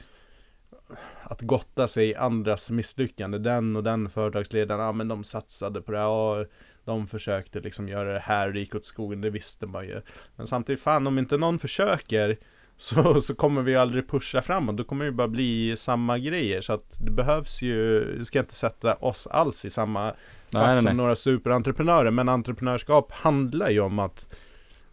[1.22, 3.38] att gotta sig i andras misslyckande.
[3.38, 6.44] Den och den företagsledaren, ja men de satsade på det ja,
[6.84, 10.00] de försökte liksom göra det här och det gick åt skogen, det visste man ju.
[10.36, 12.36] Men samtidigt, fan om inte någon försöker
[12.76, 14.76] så, så kommer vi aldrig pusha framåt.
[14.76, 16.60] Då kommer det bara bli samma grejer.
[16.60, 20.14] Så att det behövs ju, vi ska inte sätta oss alls i samma
[20.52, 20.94] fack Nej, som nej.
[20.94, 22.10] några superentreprenörer.
[22.10, 24.34] Men entreprenörskap handlar ju om att,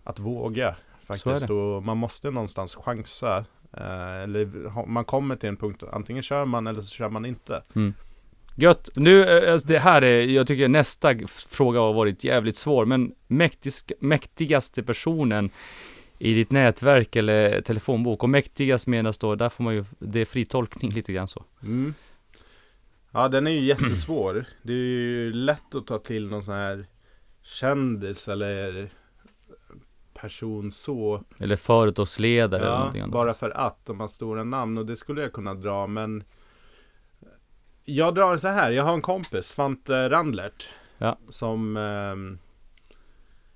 [0.04, 1.50] att våga faktiskt.
[1.50, 3.46] Och man måste någonstans chansa.
[3.74, 7.64] Eh, eller man kommer till en punkt, antingen kör man eller så kör man inte.
[8.56, 8.90] Gött.
[8.96, 11.16] Nu, eh, alltså det här är, jag tycker nästa
[11.50, 15.50] fråga har varit jävligt svår, men mäktigst, mäktigaste personen
[16.20, 20.26] i ditt nätverk eller telefonbok, och mäktigast menas då, där får man ju, det är
[20.26, 21.44] fri tolkning lite grann så.
[21.64, 21.94] Mm.
[23.12, 24.46] Ja, den är ju jättesvår.
[24.64, 26.86] Det är ju lätt att ta till någon sån här
[27.42, 28.90] kändis eller
[30.14, 31.24] person så.
[31.40, 33.14] Eller företagsledare eller Ja, någonting annat.
[33.14, 36.24] bara för att de har stora namn och det skulle jag kunna dra men
[37.86, 40.68] Jag drar så här, jag har en kompis, Svante Randlert
[40.98, 41.18] Ja.
[41.30, 42.38] Som ehm,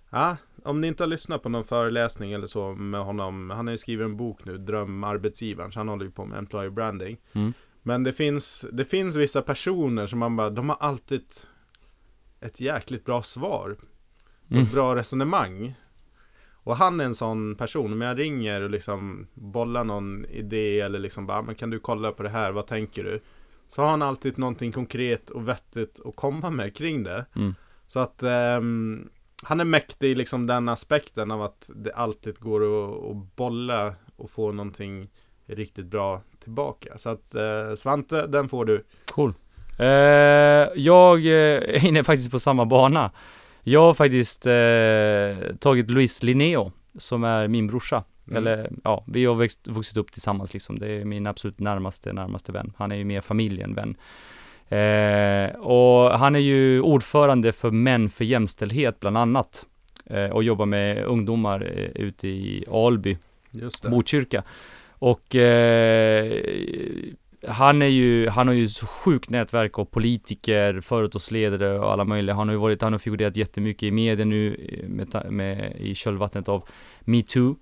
[0.10, 3.72] Ja, om ni inte har lyssnat på någon föreläsning eller så med honom Han har
[3.72, 7.54] ju skrivit en bok nu, Drömarbetsgivaren Så han håller ju på med employer branding Mm.
[7.84, 11.24] Men det finns, det finns vissa personer som man bara, de har alltid
[12.40, 13.76] Ett jäkligt bra svar
[14.46, 14.66] och Mm.
[14.74, 15.74] bra resonemang.
[16.52, 21.00] Och han är en sån person, om jag ringer och liksom bollar någon idé eller
[21.00, 23.20] liksom bara, "Ah, men kan du kolla på det här, vad tänker du?
[23.68, 27.26] Så har han alltid någonting konkret och vettigt att komma med kring det.
[27.36, 27.56] Mm.
[27.88, 29.10] Så att ehm,
[29.44, 33.96] han är mäktig i liksom den aspekten av att det alltid går att, att bolla
[34.16, 35.10] och få någonting
[35.46, 36.98] riktigt bra tillbaka.
[36.98, 38.84] Så att eh, Svante, den får du.
[39.12, 39.34] Cool.
[39.80, 39.88] Eh,
[40.76, 43.12] jag eh, är inne faktiskt på samma bana.
[43.64, 48.04] Jag har faktiskt eh, tagit Luis Linneo, som är min brorsa.
[48.28, 48.38] Mm.
[48.38, 50.80] Eller ja, vi har växt, vuxit upp tillsammans liksom.
[50.80, 52.74] Det är min absolut närmaste, närmaste vän.
[52.78, 53.96] Han är ju mer familj än vän.
[54.70, 59.66] Eh, och han är ju ordförande för Män för jämställdhet bland annat.
[60.06, 63.18] Eh, och jobbar med ungdomar eh, ute i Alby.
[63.90, 64.44] Botkyrka.
[65.04, 66.42] Och eh,
[67.48, 72.36] han är ju, han har ju så sjukt nätverk av politiker, företagsledare och alla möjliga.
[72.36, 75.96] Han har ju varit, han har figurerat jättemycket i media nu eh, med, med, i
[75.96, 76.64] kölvattnet av
[77.00, 77.56] metoo.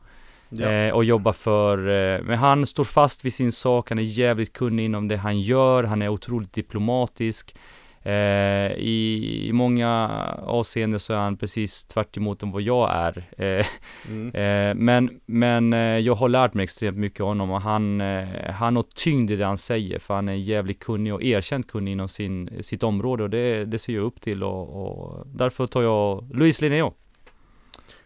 [0.49, 0.71] Ja.
[0.71, 4.53] Eh, och jobbar för, eh, men han står fast vid sin sak, han är jävligt
[4.53, 7.55] kunnig inom det han gör, han är otroligt diplomatisk.
[8.03, 10.09] Eh, i, I många
[10.45, 13.23] avseenden så är han precis tvärt emot vad jag är.
[13.37, 13.65] Eh,
[14.09, 14.31] Mm.
[14.41, 18.51] Eh, men men eh, jag har lärt mig extremt mycket av honom och han, eh,
[18.51, 21.91] han har tyngd i det han säger för han är jävligt kunnig och erkänt kunnig
[21.91, 25.81] inom sin, sitt område och det, det ser jag upp till och, och därför tar
[25.81, 26.93] jag Luis Linneo.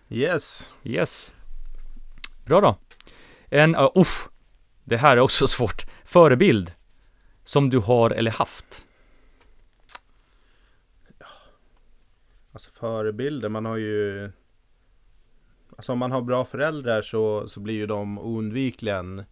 [0.10, 0.70] Yes.
[0.84, 1.34] Yes.
[2.46, 2.76] Bra då.
[3.50, 4.30] En, uh, uff,
[4.84, 5.86] det här är också svårt.
[6.06, 6.72] Förebild
[7.44, 8.85] som du har eller haft.
[12.56, 14.32] Alltså förebilder, man har ju
[15.78, 19.24] Alltså om man har bra föräldrar så, så blir ju de oundvikligen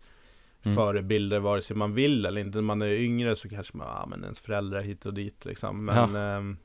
[0.65, 0.75] Mm.
[0.75, 2.57] förebilder vare sig man vill eller inte.
[2.57, 5.85] När man är yngre så kanske man, ja men ens föräldrar hit och dit liksom.
[5.85, 6.57] Men ehm,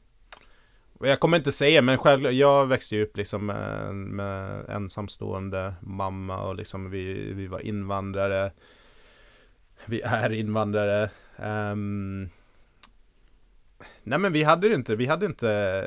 [0.99, 5.75] och jag kommer inte säga, men själv, jag växte ju upp liksom med, med ensamstående
[5.81, 8.53] mamma och liksom vi, vi var invandrare.
[9.85, 11.11] Vi är invandrare.
[11.37, 12.29] Ehm,
[14.09, 15.85] nej men vi hade det inte, vi hade inte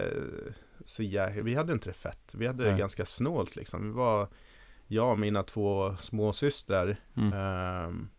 [0.86, 2.32] så jä- vi hade inte det fett.
[2.34, 2.80] Vi hade det Nej.
[2.80, 3.84] ganska snålt liksom.
[3.84, 4.28] Vi var,
[4.88, 7.34] jag och mina två småsystrar Mm.
[7.34, 8.10] ehm,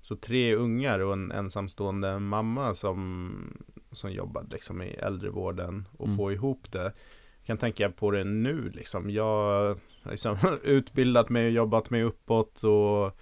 [0.00, 3.32] Så tre ungar och en ensamstående mamma som,
[3.92, 6.16] som jobbar liksom i äldrevården och Mm.
[6.16, 6.82] få ihop det.
[7.38, 9.10] Jag kan tänka på det nu liksom.
[9.10, 9.78] Jag
[10.10, 13.18] liksom utbildat mig och jobbat mig uppåt och,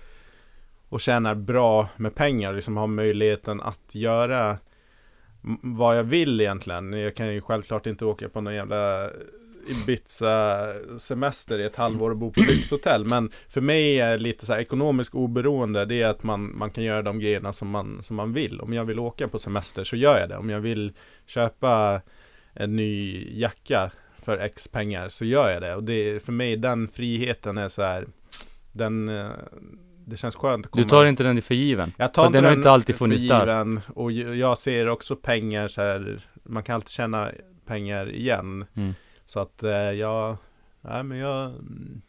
[0.89, 2.53] och tjänar bra med pengar.
[2.53, 4.59] Liksom har möjligheten att göra
[5.63, 6.93] vad jag vill egentligen.
[6.93, 9.11] Jag kan ju självklart inte åka på någon jävla
[9.69, 10.67] Ibiza
[10.99, 13.05] semester i ett halvår och bo på lyxhotell.
[13.05, 15.85] Men för mig är lite så här ekonomiskt oberoende.
[15.85, 18.61] Det är att man, man kan göra de grejerna som man, som man vill.
[18.61, 20.37] Om jag vill åka på semester så gör jag det.
[20.37, 20.93] Om jag vill
[21.27, 22.03] köpa
[22.53, 23.91] en ny jacka
[24.23, 25.75] för X pengar så gör jag det.
[25.75, 28.07] Och det för mig den friheten är så här.
[28.73, 29.31] Den, eh,
[30.11, 31.93] det känns skönt att Du tar inte den för given.
[31.97, 33.81] jag tar För inte den har inte alltid för funnits där.
[33.95, 37.31] Och jag ser också pengar så här, man kan alltid tjäna
[37.67, 38.65] pengar igen.
[38.75, 38.95] Mm.
[39.27, 40.37] Så att eh, jag,
[40.81, 42.03] nej men jag mm.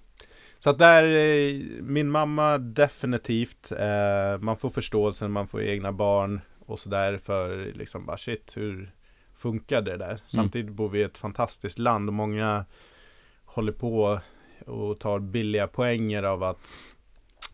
[0.63, 5.91] Så att där, eh, min mamma definitivt, eh, man får förståelse när man får egna
[5.91, 8.91] barn och sådär för liksom bara shit, hur
[9.35, 10.19] funkar det där?
[10.27, 12.65] Samtidigt bor vi i ett fantastiskt land och många
[13.45, 14.19] håller på
[14.65, 16.59] och tar billiga poänger av att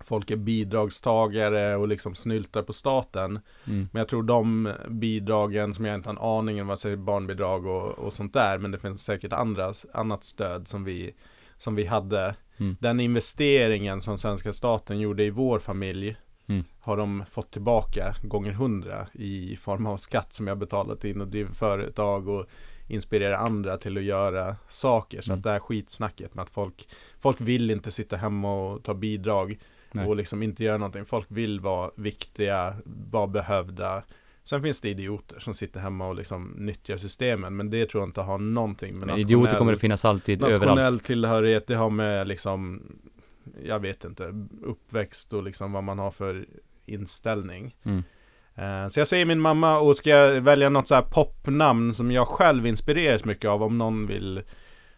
[0.08, 3.40] folk är bidragstagare och liksom snyltar på staten.
[3.66, 3.90] Mm.
[3.92, 7.66] Men jag tror de bidragen som jag inte har en aning om, vad säger barnbidrag
[7.66, 11.14] och, och sånt där, men det finns säkert andra, annat stöd som vi,
[11.58, 12.36] som vi hade.
[12.58, 12.76] Mm.
[12.80, 16.18] Den investeringen som svenska staten gjorde i vår familj
[16.50, 16.64] Mm.
[16.80, 21.28] har de fått tillbaka gånger hundra i form av skatt som jag betalat in och
[21.28, 22.46] driver företag och
[22.88, 25.22] inspirerar andra till att göra saker.
[25.22, 25.40] Så Mm.
[25.40, 26.90] att det här skitsnacket med att folk,
[27.20, 29.58] folk vill inte sitta hemma och ta bidrag
[29.92, 30.08] Nej.
[30.08, 31.06] och liksom inte göra någonting.
[31.06, 34.04] Folk vill vara viktiga, vara behövda.
[34.44, 37.56] Sen finns det idioter som sitter hemma och liksom nyttjar systemen.
[37.56, 40.62] Men det tror jag inte har någonting med Men idioter kommer det finnas alltid, överallt.
[40.66, 41.68] nationell tillhörighet.
[41.68, 42.82] Det har med liksom,
[43.66, 46.46] jag vet inte, uppväxt och liksom vad man har för
[46.86, 47.76] inställning.
[47.84, 48.04] Mm.
[48.56, 52.12] Eh, Så jag säger min mamma och ska jag välja något så här popnamn som
[52.12, 54.42] jag själv inspireras mycket av om någon vill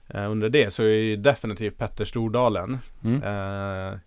[0.07, 2.77] eh, undra det så är det definitivt Petter Stordalen.
[3.03, 3.23] Mm.
[3.23, 3.99] Eh,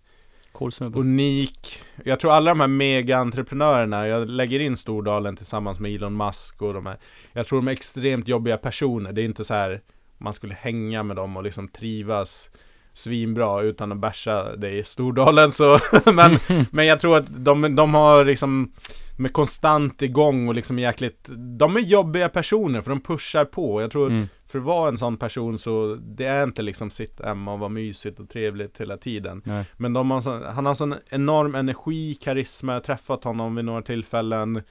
[0.53, 0.99] Cool snubbe.
[0.99, 1.83] unik.
[2.05, 6.75] Jag tror alla de här mega-entreprenörerna, jag lägger in Stordalen tillsammans med Elon Musk och
[6.75, 6.97] de här.
[7.33, 9.13] Jag tror de är extremt jobbiga personer.
[9.13, 9.81] Det är inte så här
[10.19, 12.51] man skulle hänga med dem och liksom trivas
[12.93, 15.79] svinbra utan att bärsa det i Stordalen så
[16.15, 16.39] men,
[16.71, 18.73] men jag tror att de, de har liksom
[19.17, 23.91] med konstant igång och liksom jäkligt De är jobbiga personer för de pushar på Jag
[23.91, 24.29] tror Mm.
[24.53, 27.69] För att vara en sån person så Det är inte liksom sitta hemma och vara
[27.69, 29.65] mysigt och trevligt hela tiden Nej.
[29.77, 33.65] Men de har sån, han har sån enorm energi, karisma Jag har träffat honom vid
[33.65, 34.63] några tillfällen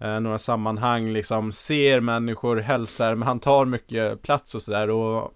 [0.00, 5.32] eh, Några sammanhang liksom Ser människor, hälsar Men han tar mycket plats och sådär och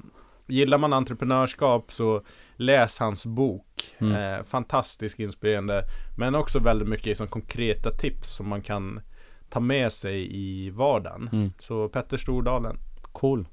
[0.47, 2.23] Gillar man entreprenörskap så
[2.57, 3.63] Läs hans bok
[3.99, 4.39] Mm.
[4.39, 5.83] eh, Fantastiskt inspirerande
[6.19, 9.01] Men också väldigt mycket liksom, konkreta tips som man kan
[9.49, 11.53] Ta med sig i vardagen Mm.
[11.59, 12.77] Så Petter Stordalen
[13.13, 13.47] Cool.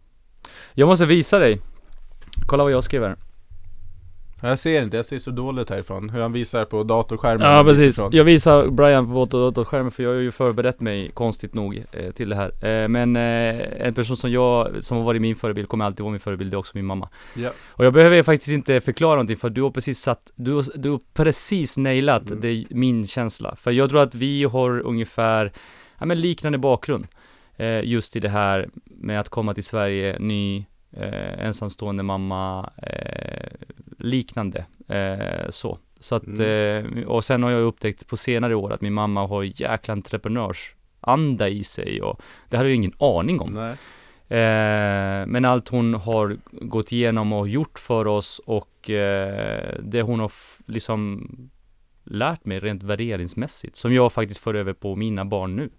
[0.74, 1.60] Jag måste visa dig.
[2.48, 3.16] Kolla vad jag skriver.
[4.42, 7.82] Jag ser inte, jag ser så dåligt härifrån Hur han visar på datorskärmen Ja precis,
[7.82, 8.10] utifrån.
[8.14, 12.30] jag visar Brian på datorskärmen för jag har ju förberett mig konstigt nog eh, till
[12.30, 12.66] det här.
[12.66, 16.12] Eh, men eh, en person som jag, som har varit min förebild, kommer alltid vara
[16.12, 17.10] min förebild, det är också min mamma.
[17.36, 17.50] Ja.
[17.70, 20.90] Och jag behöver faktiskt inte förklara någonting för du har precis satt, du, har- du
[20.90, 22.42] har precis nailat Mm.
[22.42, 23.56] det, min känsla.
[23.56, 25.52] För jag tror att vi har ungefär,
[26.00, 27.08] ja men liknande bakgrund.
[27.58, 33.50] Eh, just i det här med att komma till Sverige, ny, eh, ensamstående mamma, eh,
[34.00, 34.66] liknande.
[35.50, 35.78] Så.
[36.00, 37.08] Så att, Mm.
[37.08, 41.64] och sen har jag upptäckt på senare år att min mamma har jäkla entreprenörsanda i
[41.64, 43.52] sig och det hade jag ingen aning om.
[43.52, 43.76] Nej.
[45.28, 48.70] Men allt hon har gått igenom och gjort för oss och
[49.80, 50.32] det hon har
[50.68, 51.28] liksom
[52.04, 55.70] lärt mig rent värderingsmässigt som jag faktiskt för över på mina barn nu.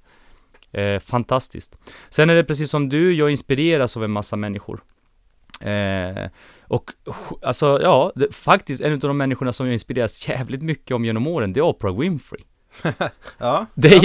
[0.75, 1.79] Eh, fantastiskt.
[2.11, 4.81] Sen är det precis som du, jag inspireras av en massa människor.
[5.61, 6.31] Eh,
[6.63, 6.91] och
[7.43, 11.27] alltså ja, det, faktiskt en av de människorna som jag inspireras jävligt mycket om genom
[11.27, 12.43] åren, det är Oprah Winfrey.
[13.39, 14.01] Ja, Det är-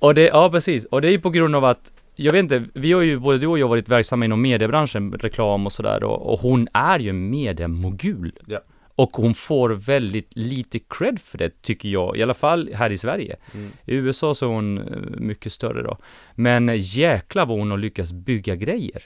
[0.00, 2.64] Och det, ja precis, och det är ju på grund av att jag vet inte,
[2.74, 6.32] vi har ju, både du och jag varit verksamma inom mediebranschen, reklam och sådär och,
[6.32, 8.32] och hon är ju en mediemogul.
[8.46, 8.60] Ja.
[8.96, 12.98] Och hon får väldigt lite cred för det, tycker jag, i alla fall här i
[12.98, 13.36] Sverige.
[13.54, 13.70] mm.
[13.84, 14.84] I USA så är hon eh,
[15.16, 15.98] mycket större då.
[16.34, 19.02] Men jäkla vad hon har lyckats bygga grejer.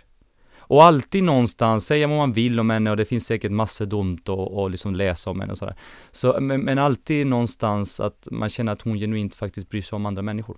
[0.68, 4.22] Och alltid någonstans, säga vad man vill om henne och det finns säkert massor dumt
[4.26, 5.76] och, och liksom läsa om henne och sådär.
[6.10, 10.06] Så, men, men alltid någonstans att man känner att hon genuint faktiskt bryr sig om
[10.06, 10.56] andra människor.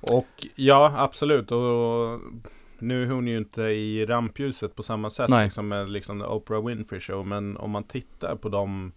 [0.00, 2.20] Och ja, absolut och
[2.84, 5.44] nu är hon ju inte i rampljuset på samma sätt Nej.
[5.44, 8.92] liksom med liksom Oprah Winfrey Show Men om man tittar på de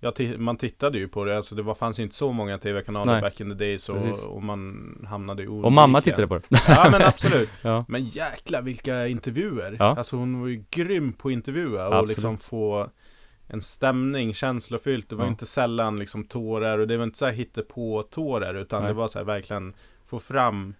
[0.00, 3.12] Ja, man tittade ju på det, alltså det var, fanns ju inte så många tv-kanaler
[3.12, 3.20] Nej.
[3.20, 3.96] back in the days och,
[4.28, 6.44] och man hamnade i Och mamma olika- tittade på det.
[6.68, 7.48] Ja men absolut.
[7.62, 7.84] Ja.
[7.88, 9.76] Men jäkla vilka intervjuer.
[9.78, 9.84] Ja.
[9.96, 12.08] Alltså hon var ju grym på att intervjua och Absolut.
[12.16, 12.90] liksom få
[13.46, 15.08] en stämning, känslofyllt.
[15.08, 15.28] Det var Ja.
[15.30, 18.88] inte sällan liksom tårar och det var inte så här hittepå tårar utan Nej.
[18.90, 19.74] det var så här verkligen
[20.06, 20.74] få fram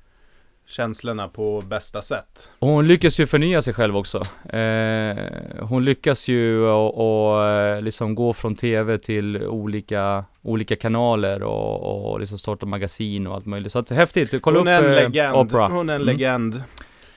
[0.69, 2.51] känslorna på bästa sätt.
[2.59, 4.19] Och hon lyckas ju förnya sig själv också.
[4.57, 5.17] Eh,
[5.61, 12.13] hon lyckas ju och, och eh, liksom gå från tv till olika, olika kanaler och,
[12.13, 13.73] och liksom starta magasin och allt möjligt.
[13.73, 15.53] Så att häftigt, kolla Hon upp är en eh, legend.
[15.53, 16.07] Hon är en Mm.
[16.17, 16.63] legend.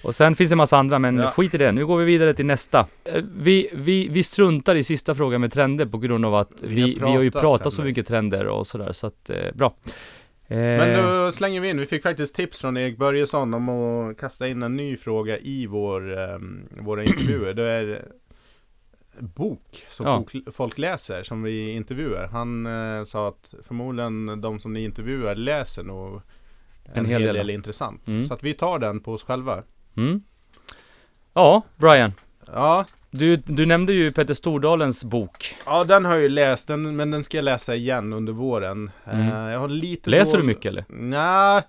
[0.04, 1.28] Och sen finns det en massa andra, men Ja.
[1.28, 1.72] skit i det.
[1.72, 2.80] Nu går vi vidare till nästa.
[3.06, 6.76] Eh, Vi, vi, vi struntar i sista frågan med trender på grund av att Vi
[6.76, 7.90] vi, har vi, har ju pratat pratat så trender.
[7.92, 9.74] mycket trender och sådär, så att eh, bra.
[10.52, 14.18] Eh, Men då slänger vi in, vi fick faktiskt tips från Erik Börjesson om att
[14.18, 17.54] kasta in en ny fråga i vår, um, våra intervjuer.
[17.54, 18.06] Det är
[19.20, 20.18] bok som Ja.
[20.18, 22.28] folk, folk läser som vi intervjuar.
[22.28, 26.22] Han eh, sa att förmodligen de som ni intervjuar läser nog
[26.94, 28.08] en, hel del, intressant.
[28.08, 28.24] Mm.
[28.24, 29.64] Så att vi tar den på oss själva.
[29.98, 30.22] Mm.
[31.34, 32.14] Ja, Brian.
[32.48, 35.56] Ja, Du, du nämnde ju Peter Stordalens bok.
[35.66, 38.92] ja den har jag ju läst, den, men den ska jag läsa igen under våren.
[39.12, 39.28] Mm.
[39.32, 40.86] Eh, jag har lite Läser du dålig- mycket eller?
[40.90, 41.64] Nja,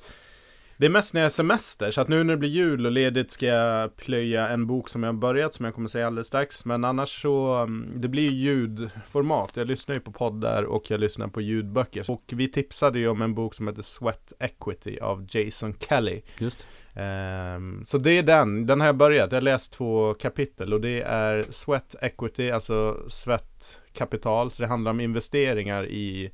[0.82, 1.90] det är mest när jag är semester.
[1.90, 5.02] Så att nu när det blir jul och ledigt ska jag plöja en bok som
[5.02, 6.64] jag har börjat, som jag kommer säga alldeles strax.
[6.64, 9.50] Men annars så, mm, det blir ljudformat.
[9.54, 12.10] Jag lyssnar ju på poddar och jag lyssnar på ljudböcker.
[12.10, 16.22] Och vi tipsade ju om en bok som heter Sweat Equity av Jason Kelly.
[16.38, 16.66] Just.
[16.94, 19.32] Ehm, så det är den, den har jag börjat.
[19.32, 24.50] Jag har läst två kapitel och det är Sweat Equity, alltså svettkapital.
[24.50, 26.32] Så det handlar om investeringar i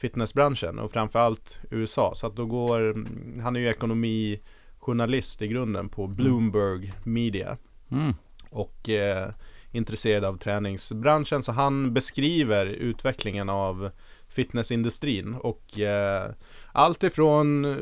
[0.00, 2.12] fitnessbranschen och framförallt USA.
[2.14, 3.04] Så att då går,
[3.42, 7.56] han är ju ekonomijournalist i grunden på Bloomberg Media
[7.92, 8.14] Mm.
[8.50, 9.30] och eh,
[9.72, 11.42] intresserad av träningsbranschen.
[11.42, 13.90] Så han beskriver utvecklingen av
[14.28, 16.30] fitnessindustrin och eh,
[16.72, 17.76] allt ifrån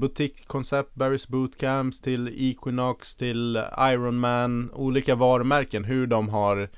[0.00, 6.68] butikkoncept, Barry's Bootcamps till Equinox till Ironman, olika varumärken, hur de har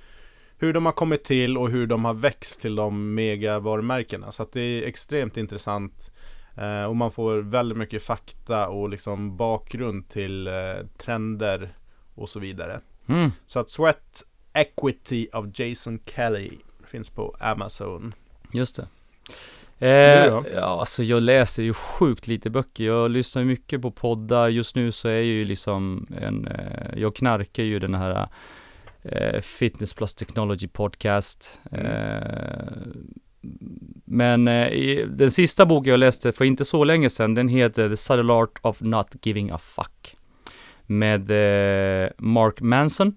[0.63, 4.33] hur de har kommit till och hur de har växt till de mega varumärkena.
[4.33, 6.11] Så att det är extremt intressant
[6.57, 10.53] eh, och man får väldigt mycket fakta och liksom bakgrund till eh,
[10.99, 11.73] trender
[12.15, 12.81] och så vidare.
[13.07, 13.31] Mm.
[13.47, 14.23] Så att Sweat
[14.53, 16.51] Equity av Jason Kelly
[16.87, 18.15] finns på Amazon.
[18.53, 18.87] Just det.
[19.87, 22.85] Eh, ja, alltså jag läser ju sjukt lite böcker.
[22.85, 24.49] Jag lyssnar mycket på poddar.
[24.49, 28.29] Just nu så är jag ju liksom en, eh, jag knarkar ju den här
[29.43, 31.61] Fitness Plus Technology Podcast.
[31.73, 31.87] Mm.
[31.87, 32.73] Eh,
[34.05, 37.97] men eh, den sista boken jag läste för inte så länge sedan, den heter The
[37.97, 40.17] Subtle Art of Not Giving a Fuck.
[40.87, 43.17] Med eh, Mark Manson.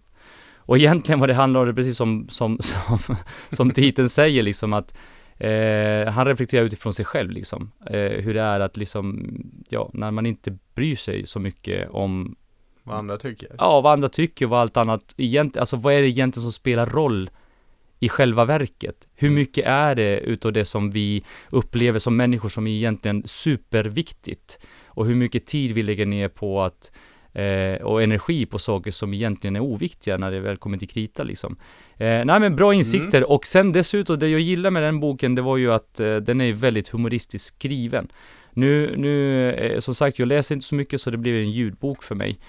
[0.57, 3.16] Och egentligen vad det handlar om, det är precis som, som, som,
[3.49, 4.98] som titeln säger liksom att
[5.38, 7.72] Eh, han reflekterar utifrån sig själv liksom.
[7.86, 9.36] Eh, hur det är att liksom,
[9.70, 12.36] ja, när man inte bryr sig så mycket om,
[12.86, 13.49] Vad andra tycker.
[13.57, 16.52] ja, vad andra tycker och vad allt annat egentligen, alltså vad är det egentligen som
[16.52, 17.30] spelar roll
[17.99, 19.07] i själva verket?
[19.16, 19.36] Hur Mm.
[19.40, 24.60] mycket är det utav det som vi upplever som människor som är egentligen superviktigt?
[24.86, 26.91] Och hur mycket tid vi lägger ner på att
[27.34, 31.24] eh, och energi på saker som egentligen är oviktiga när det väl kommer till krita
[31.24, 31.57] liksom.
[31.98, 35.41] Eh, nej men bra insikter och sen dessutom det jag gillar med den boken det
[35.41, 38.07] var ju att eh, den är väldigt humoristiskt skriven.
[38.53, 42.03] Nu, nu eh, som sagt jag läser inte så mycket så det blir en ljudbok
[42.03, 42.40] för mig.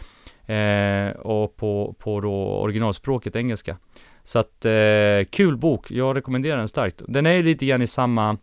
[0.47, 3.77] Eh, och på, på då originalspråket engelska.
[4.23, 7.03] Så att eh, kul bok, jag rekommenderar den starkt.
[7.09, 8.39] Den är lite grann i samma,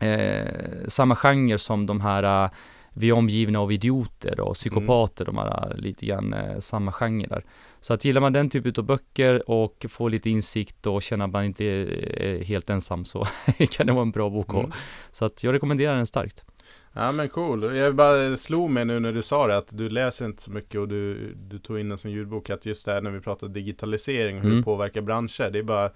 [0.00, 0.46] eh,
[0.86, 2.50] samma genre som de här eh,
[2.92, 7.44] vi är omgivna av idioter och psykopater, de här lite grann eh, samma genre där.
[7.80, 11.30] Så att gillar man den typen av böcker och får lite insikt och känner att
[11.30, 11.86] man inte är,
[12.22, 13.26] är helt ensam så
[13.70, 14.50] kan det vara en bra bok.
[14.50, 14.72] Mm.
[15.12, 16.44] Så att jag rekommenderar den starkt.
[16.92, 17.76] Ja men cool.
[17.76, 20.80] Jag bara slog mig nu när du sa det att du läser inte så mycket
[20.80, 22.50] och du, du tog in den som ljudbok.
[22.50, 24.60] Att just det här när vi pratar digitalisering och hur Mm.
[24.60, 25.50] det påverkar branscher.
[25.50, 25.90] Det är bara,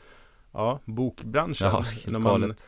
[0.53, 1.69] ja, bokbranschen.
[1.73, 2.67] Ja, när man, galet.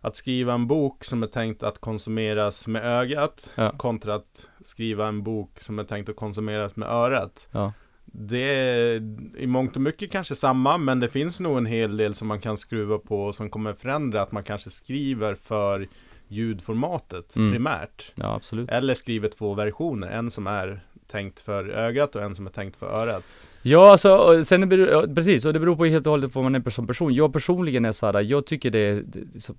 [0.00, 3.70] att skriva en bok som är tänkt att konsumeras med ögat Ja.
[3.76, 7.48] kontra att skriva en bok som är tänkt att konsumeras med örat.
[7.50, 7.72] Ja.
[8.16, 8.96] Det är
[9.38, 12.40] i mångt och mycket kanske samma, men det finns nog en hel del som man
[12.40, 15.88] kan skruva på och som kommer förändra att man kanske skriver för
[16.28, 17.52] ljudformatet Mm.
[17.52, 18.12] primärt.
[18.14, 18.70] Ja, absolut.
[18.70, 22.76] Eller skriver två versioner, en som är tänkt för ögat och en som är tänkt
[22.76, 23.24] för örat.
[23.62, 26.52] Ja, alltså, sen det beror, precis, och det beror på helt och hållet på vad
[26.52, 27.14] man är som person.
[27.14, 29.04] Jag personligen är så här, jag tycker det är,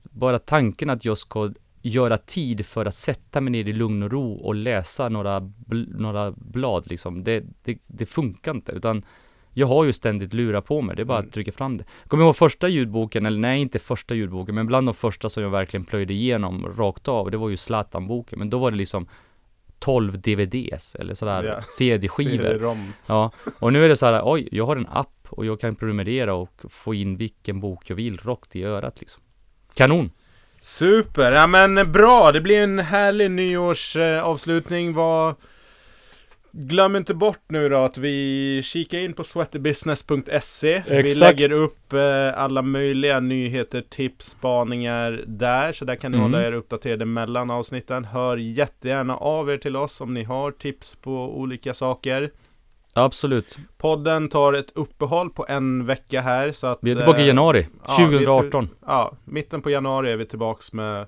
[0.04, 1.52] bara tanken att jag ska
[1.82, 5.84] göra tid för att sätta mig ner i lugn och ro och läsa några, bl,
[5.90, 9.04] några blad liksom, det, det, det funkar inte, utan
[9.58, 11.28] Jag har ju ständigt lurar på mig, det är bara Mm.
[11.28, 11.84] att trycka fram det.
[12.08, 15.50] Kommer ihåg första ljudboken, eller nej inte första ljudboken, men bland de första som jag
[15.50, 19.08] verkligen plöjde igenom rakt av, det var ju Zlatan-boken, men då var det liksom
[19.80, 21.62] 12 DVDs, eller sådär, Ja.
[21.70, 22.78] CD-skivor.
[23.06, 25.76] Ja, och nu är det så här, oj, jag har en app och jag kan
[25.76, 29.24] prenumerera och få in vilken bok jag vill rakt i örat liksom.
[29.74, 30.12] Kanon!
[30.60, 34.94] Super, ja men bra, det blir en härlig nyårsavslutning.
[34.94, 35.36] Vad...
[36.58, 40.84] Glöm inte bort nu då att vi kikar in på sweaterbusiness.se.
[40.88, 45.74] Vi lägger upp eh, alla möjliga nyheter, tips, spaningar där.
[45.74, 46.32] Så där kan ni Mm.
[46.32, 48.06] hålla er uppdaterade mellan avsnitten.
[48.06, 52.32] Hör jättegärna av er till oss om ni har tips på olika saker.
[52.94, 53.58] Absolut.
[53.78, 56.80] Podden tar ett uppehåll på en vecka här så att...
[56.82, 58.70] Vi är tillbaka i eh, januari, ja, vi är till- 2018.
[58.88, 61.06] Ja, mitten på januari är vi tillbaks med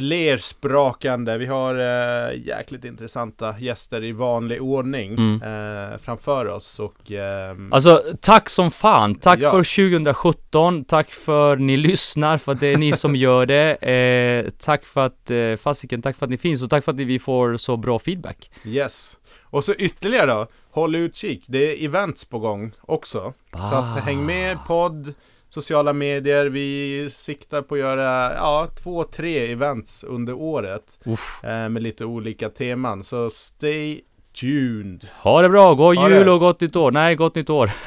[0.00, 1.38] fler sprakande.
[1.38, 5.42] Vi har eh, jäkligt intressanta gäster i vanlig ordning Mm.
[5.42, 9.14] eh, framför oss och ehm, Alltså, tack som fan!
[9.14, 9.50] Tack Ja.
[9.50, 9.62] för
[10.04, 13.74] 2017, tack för ni lyssnar, för att det är ni som gör det.
[13.90, 17.00] Eh, tack för att, eh, fasiken, tack för att ni finns och tack för att
[17.00, 18.50] vi får så bra feedback.
[18.64, 19.16] yes.
[19.42, 21.44] Och så ytterligare då, håll utkik.
[21.48, 23.32] Det är events på gång också.
[23.52, 24.00] Så att Ah.
[24.00, 25.14] häng med podd,
[25.50, 26.46] sociala medier.
[26.46, 30.98] Vi siktar på att göra ja, två, tre events under året.
[31.42, 33.02] Eh, med lite olika teman.
[33.02, 34.00] Så stay
[34.40, 35.08] tuned.
[35.22, 36.30] Ha det bra, god Ha jul det.
[36.32, 36.90] och gott nytt år!
[36.90, 37.70] Nej, gott nytt år!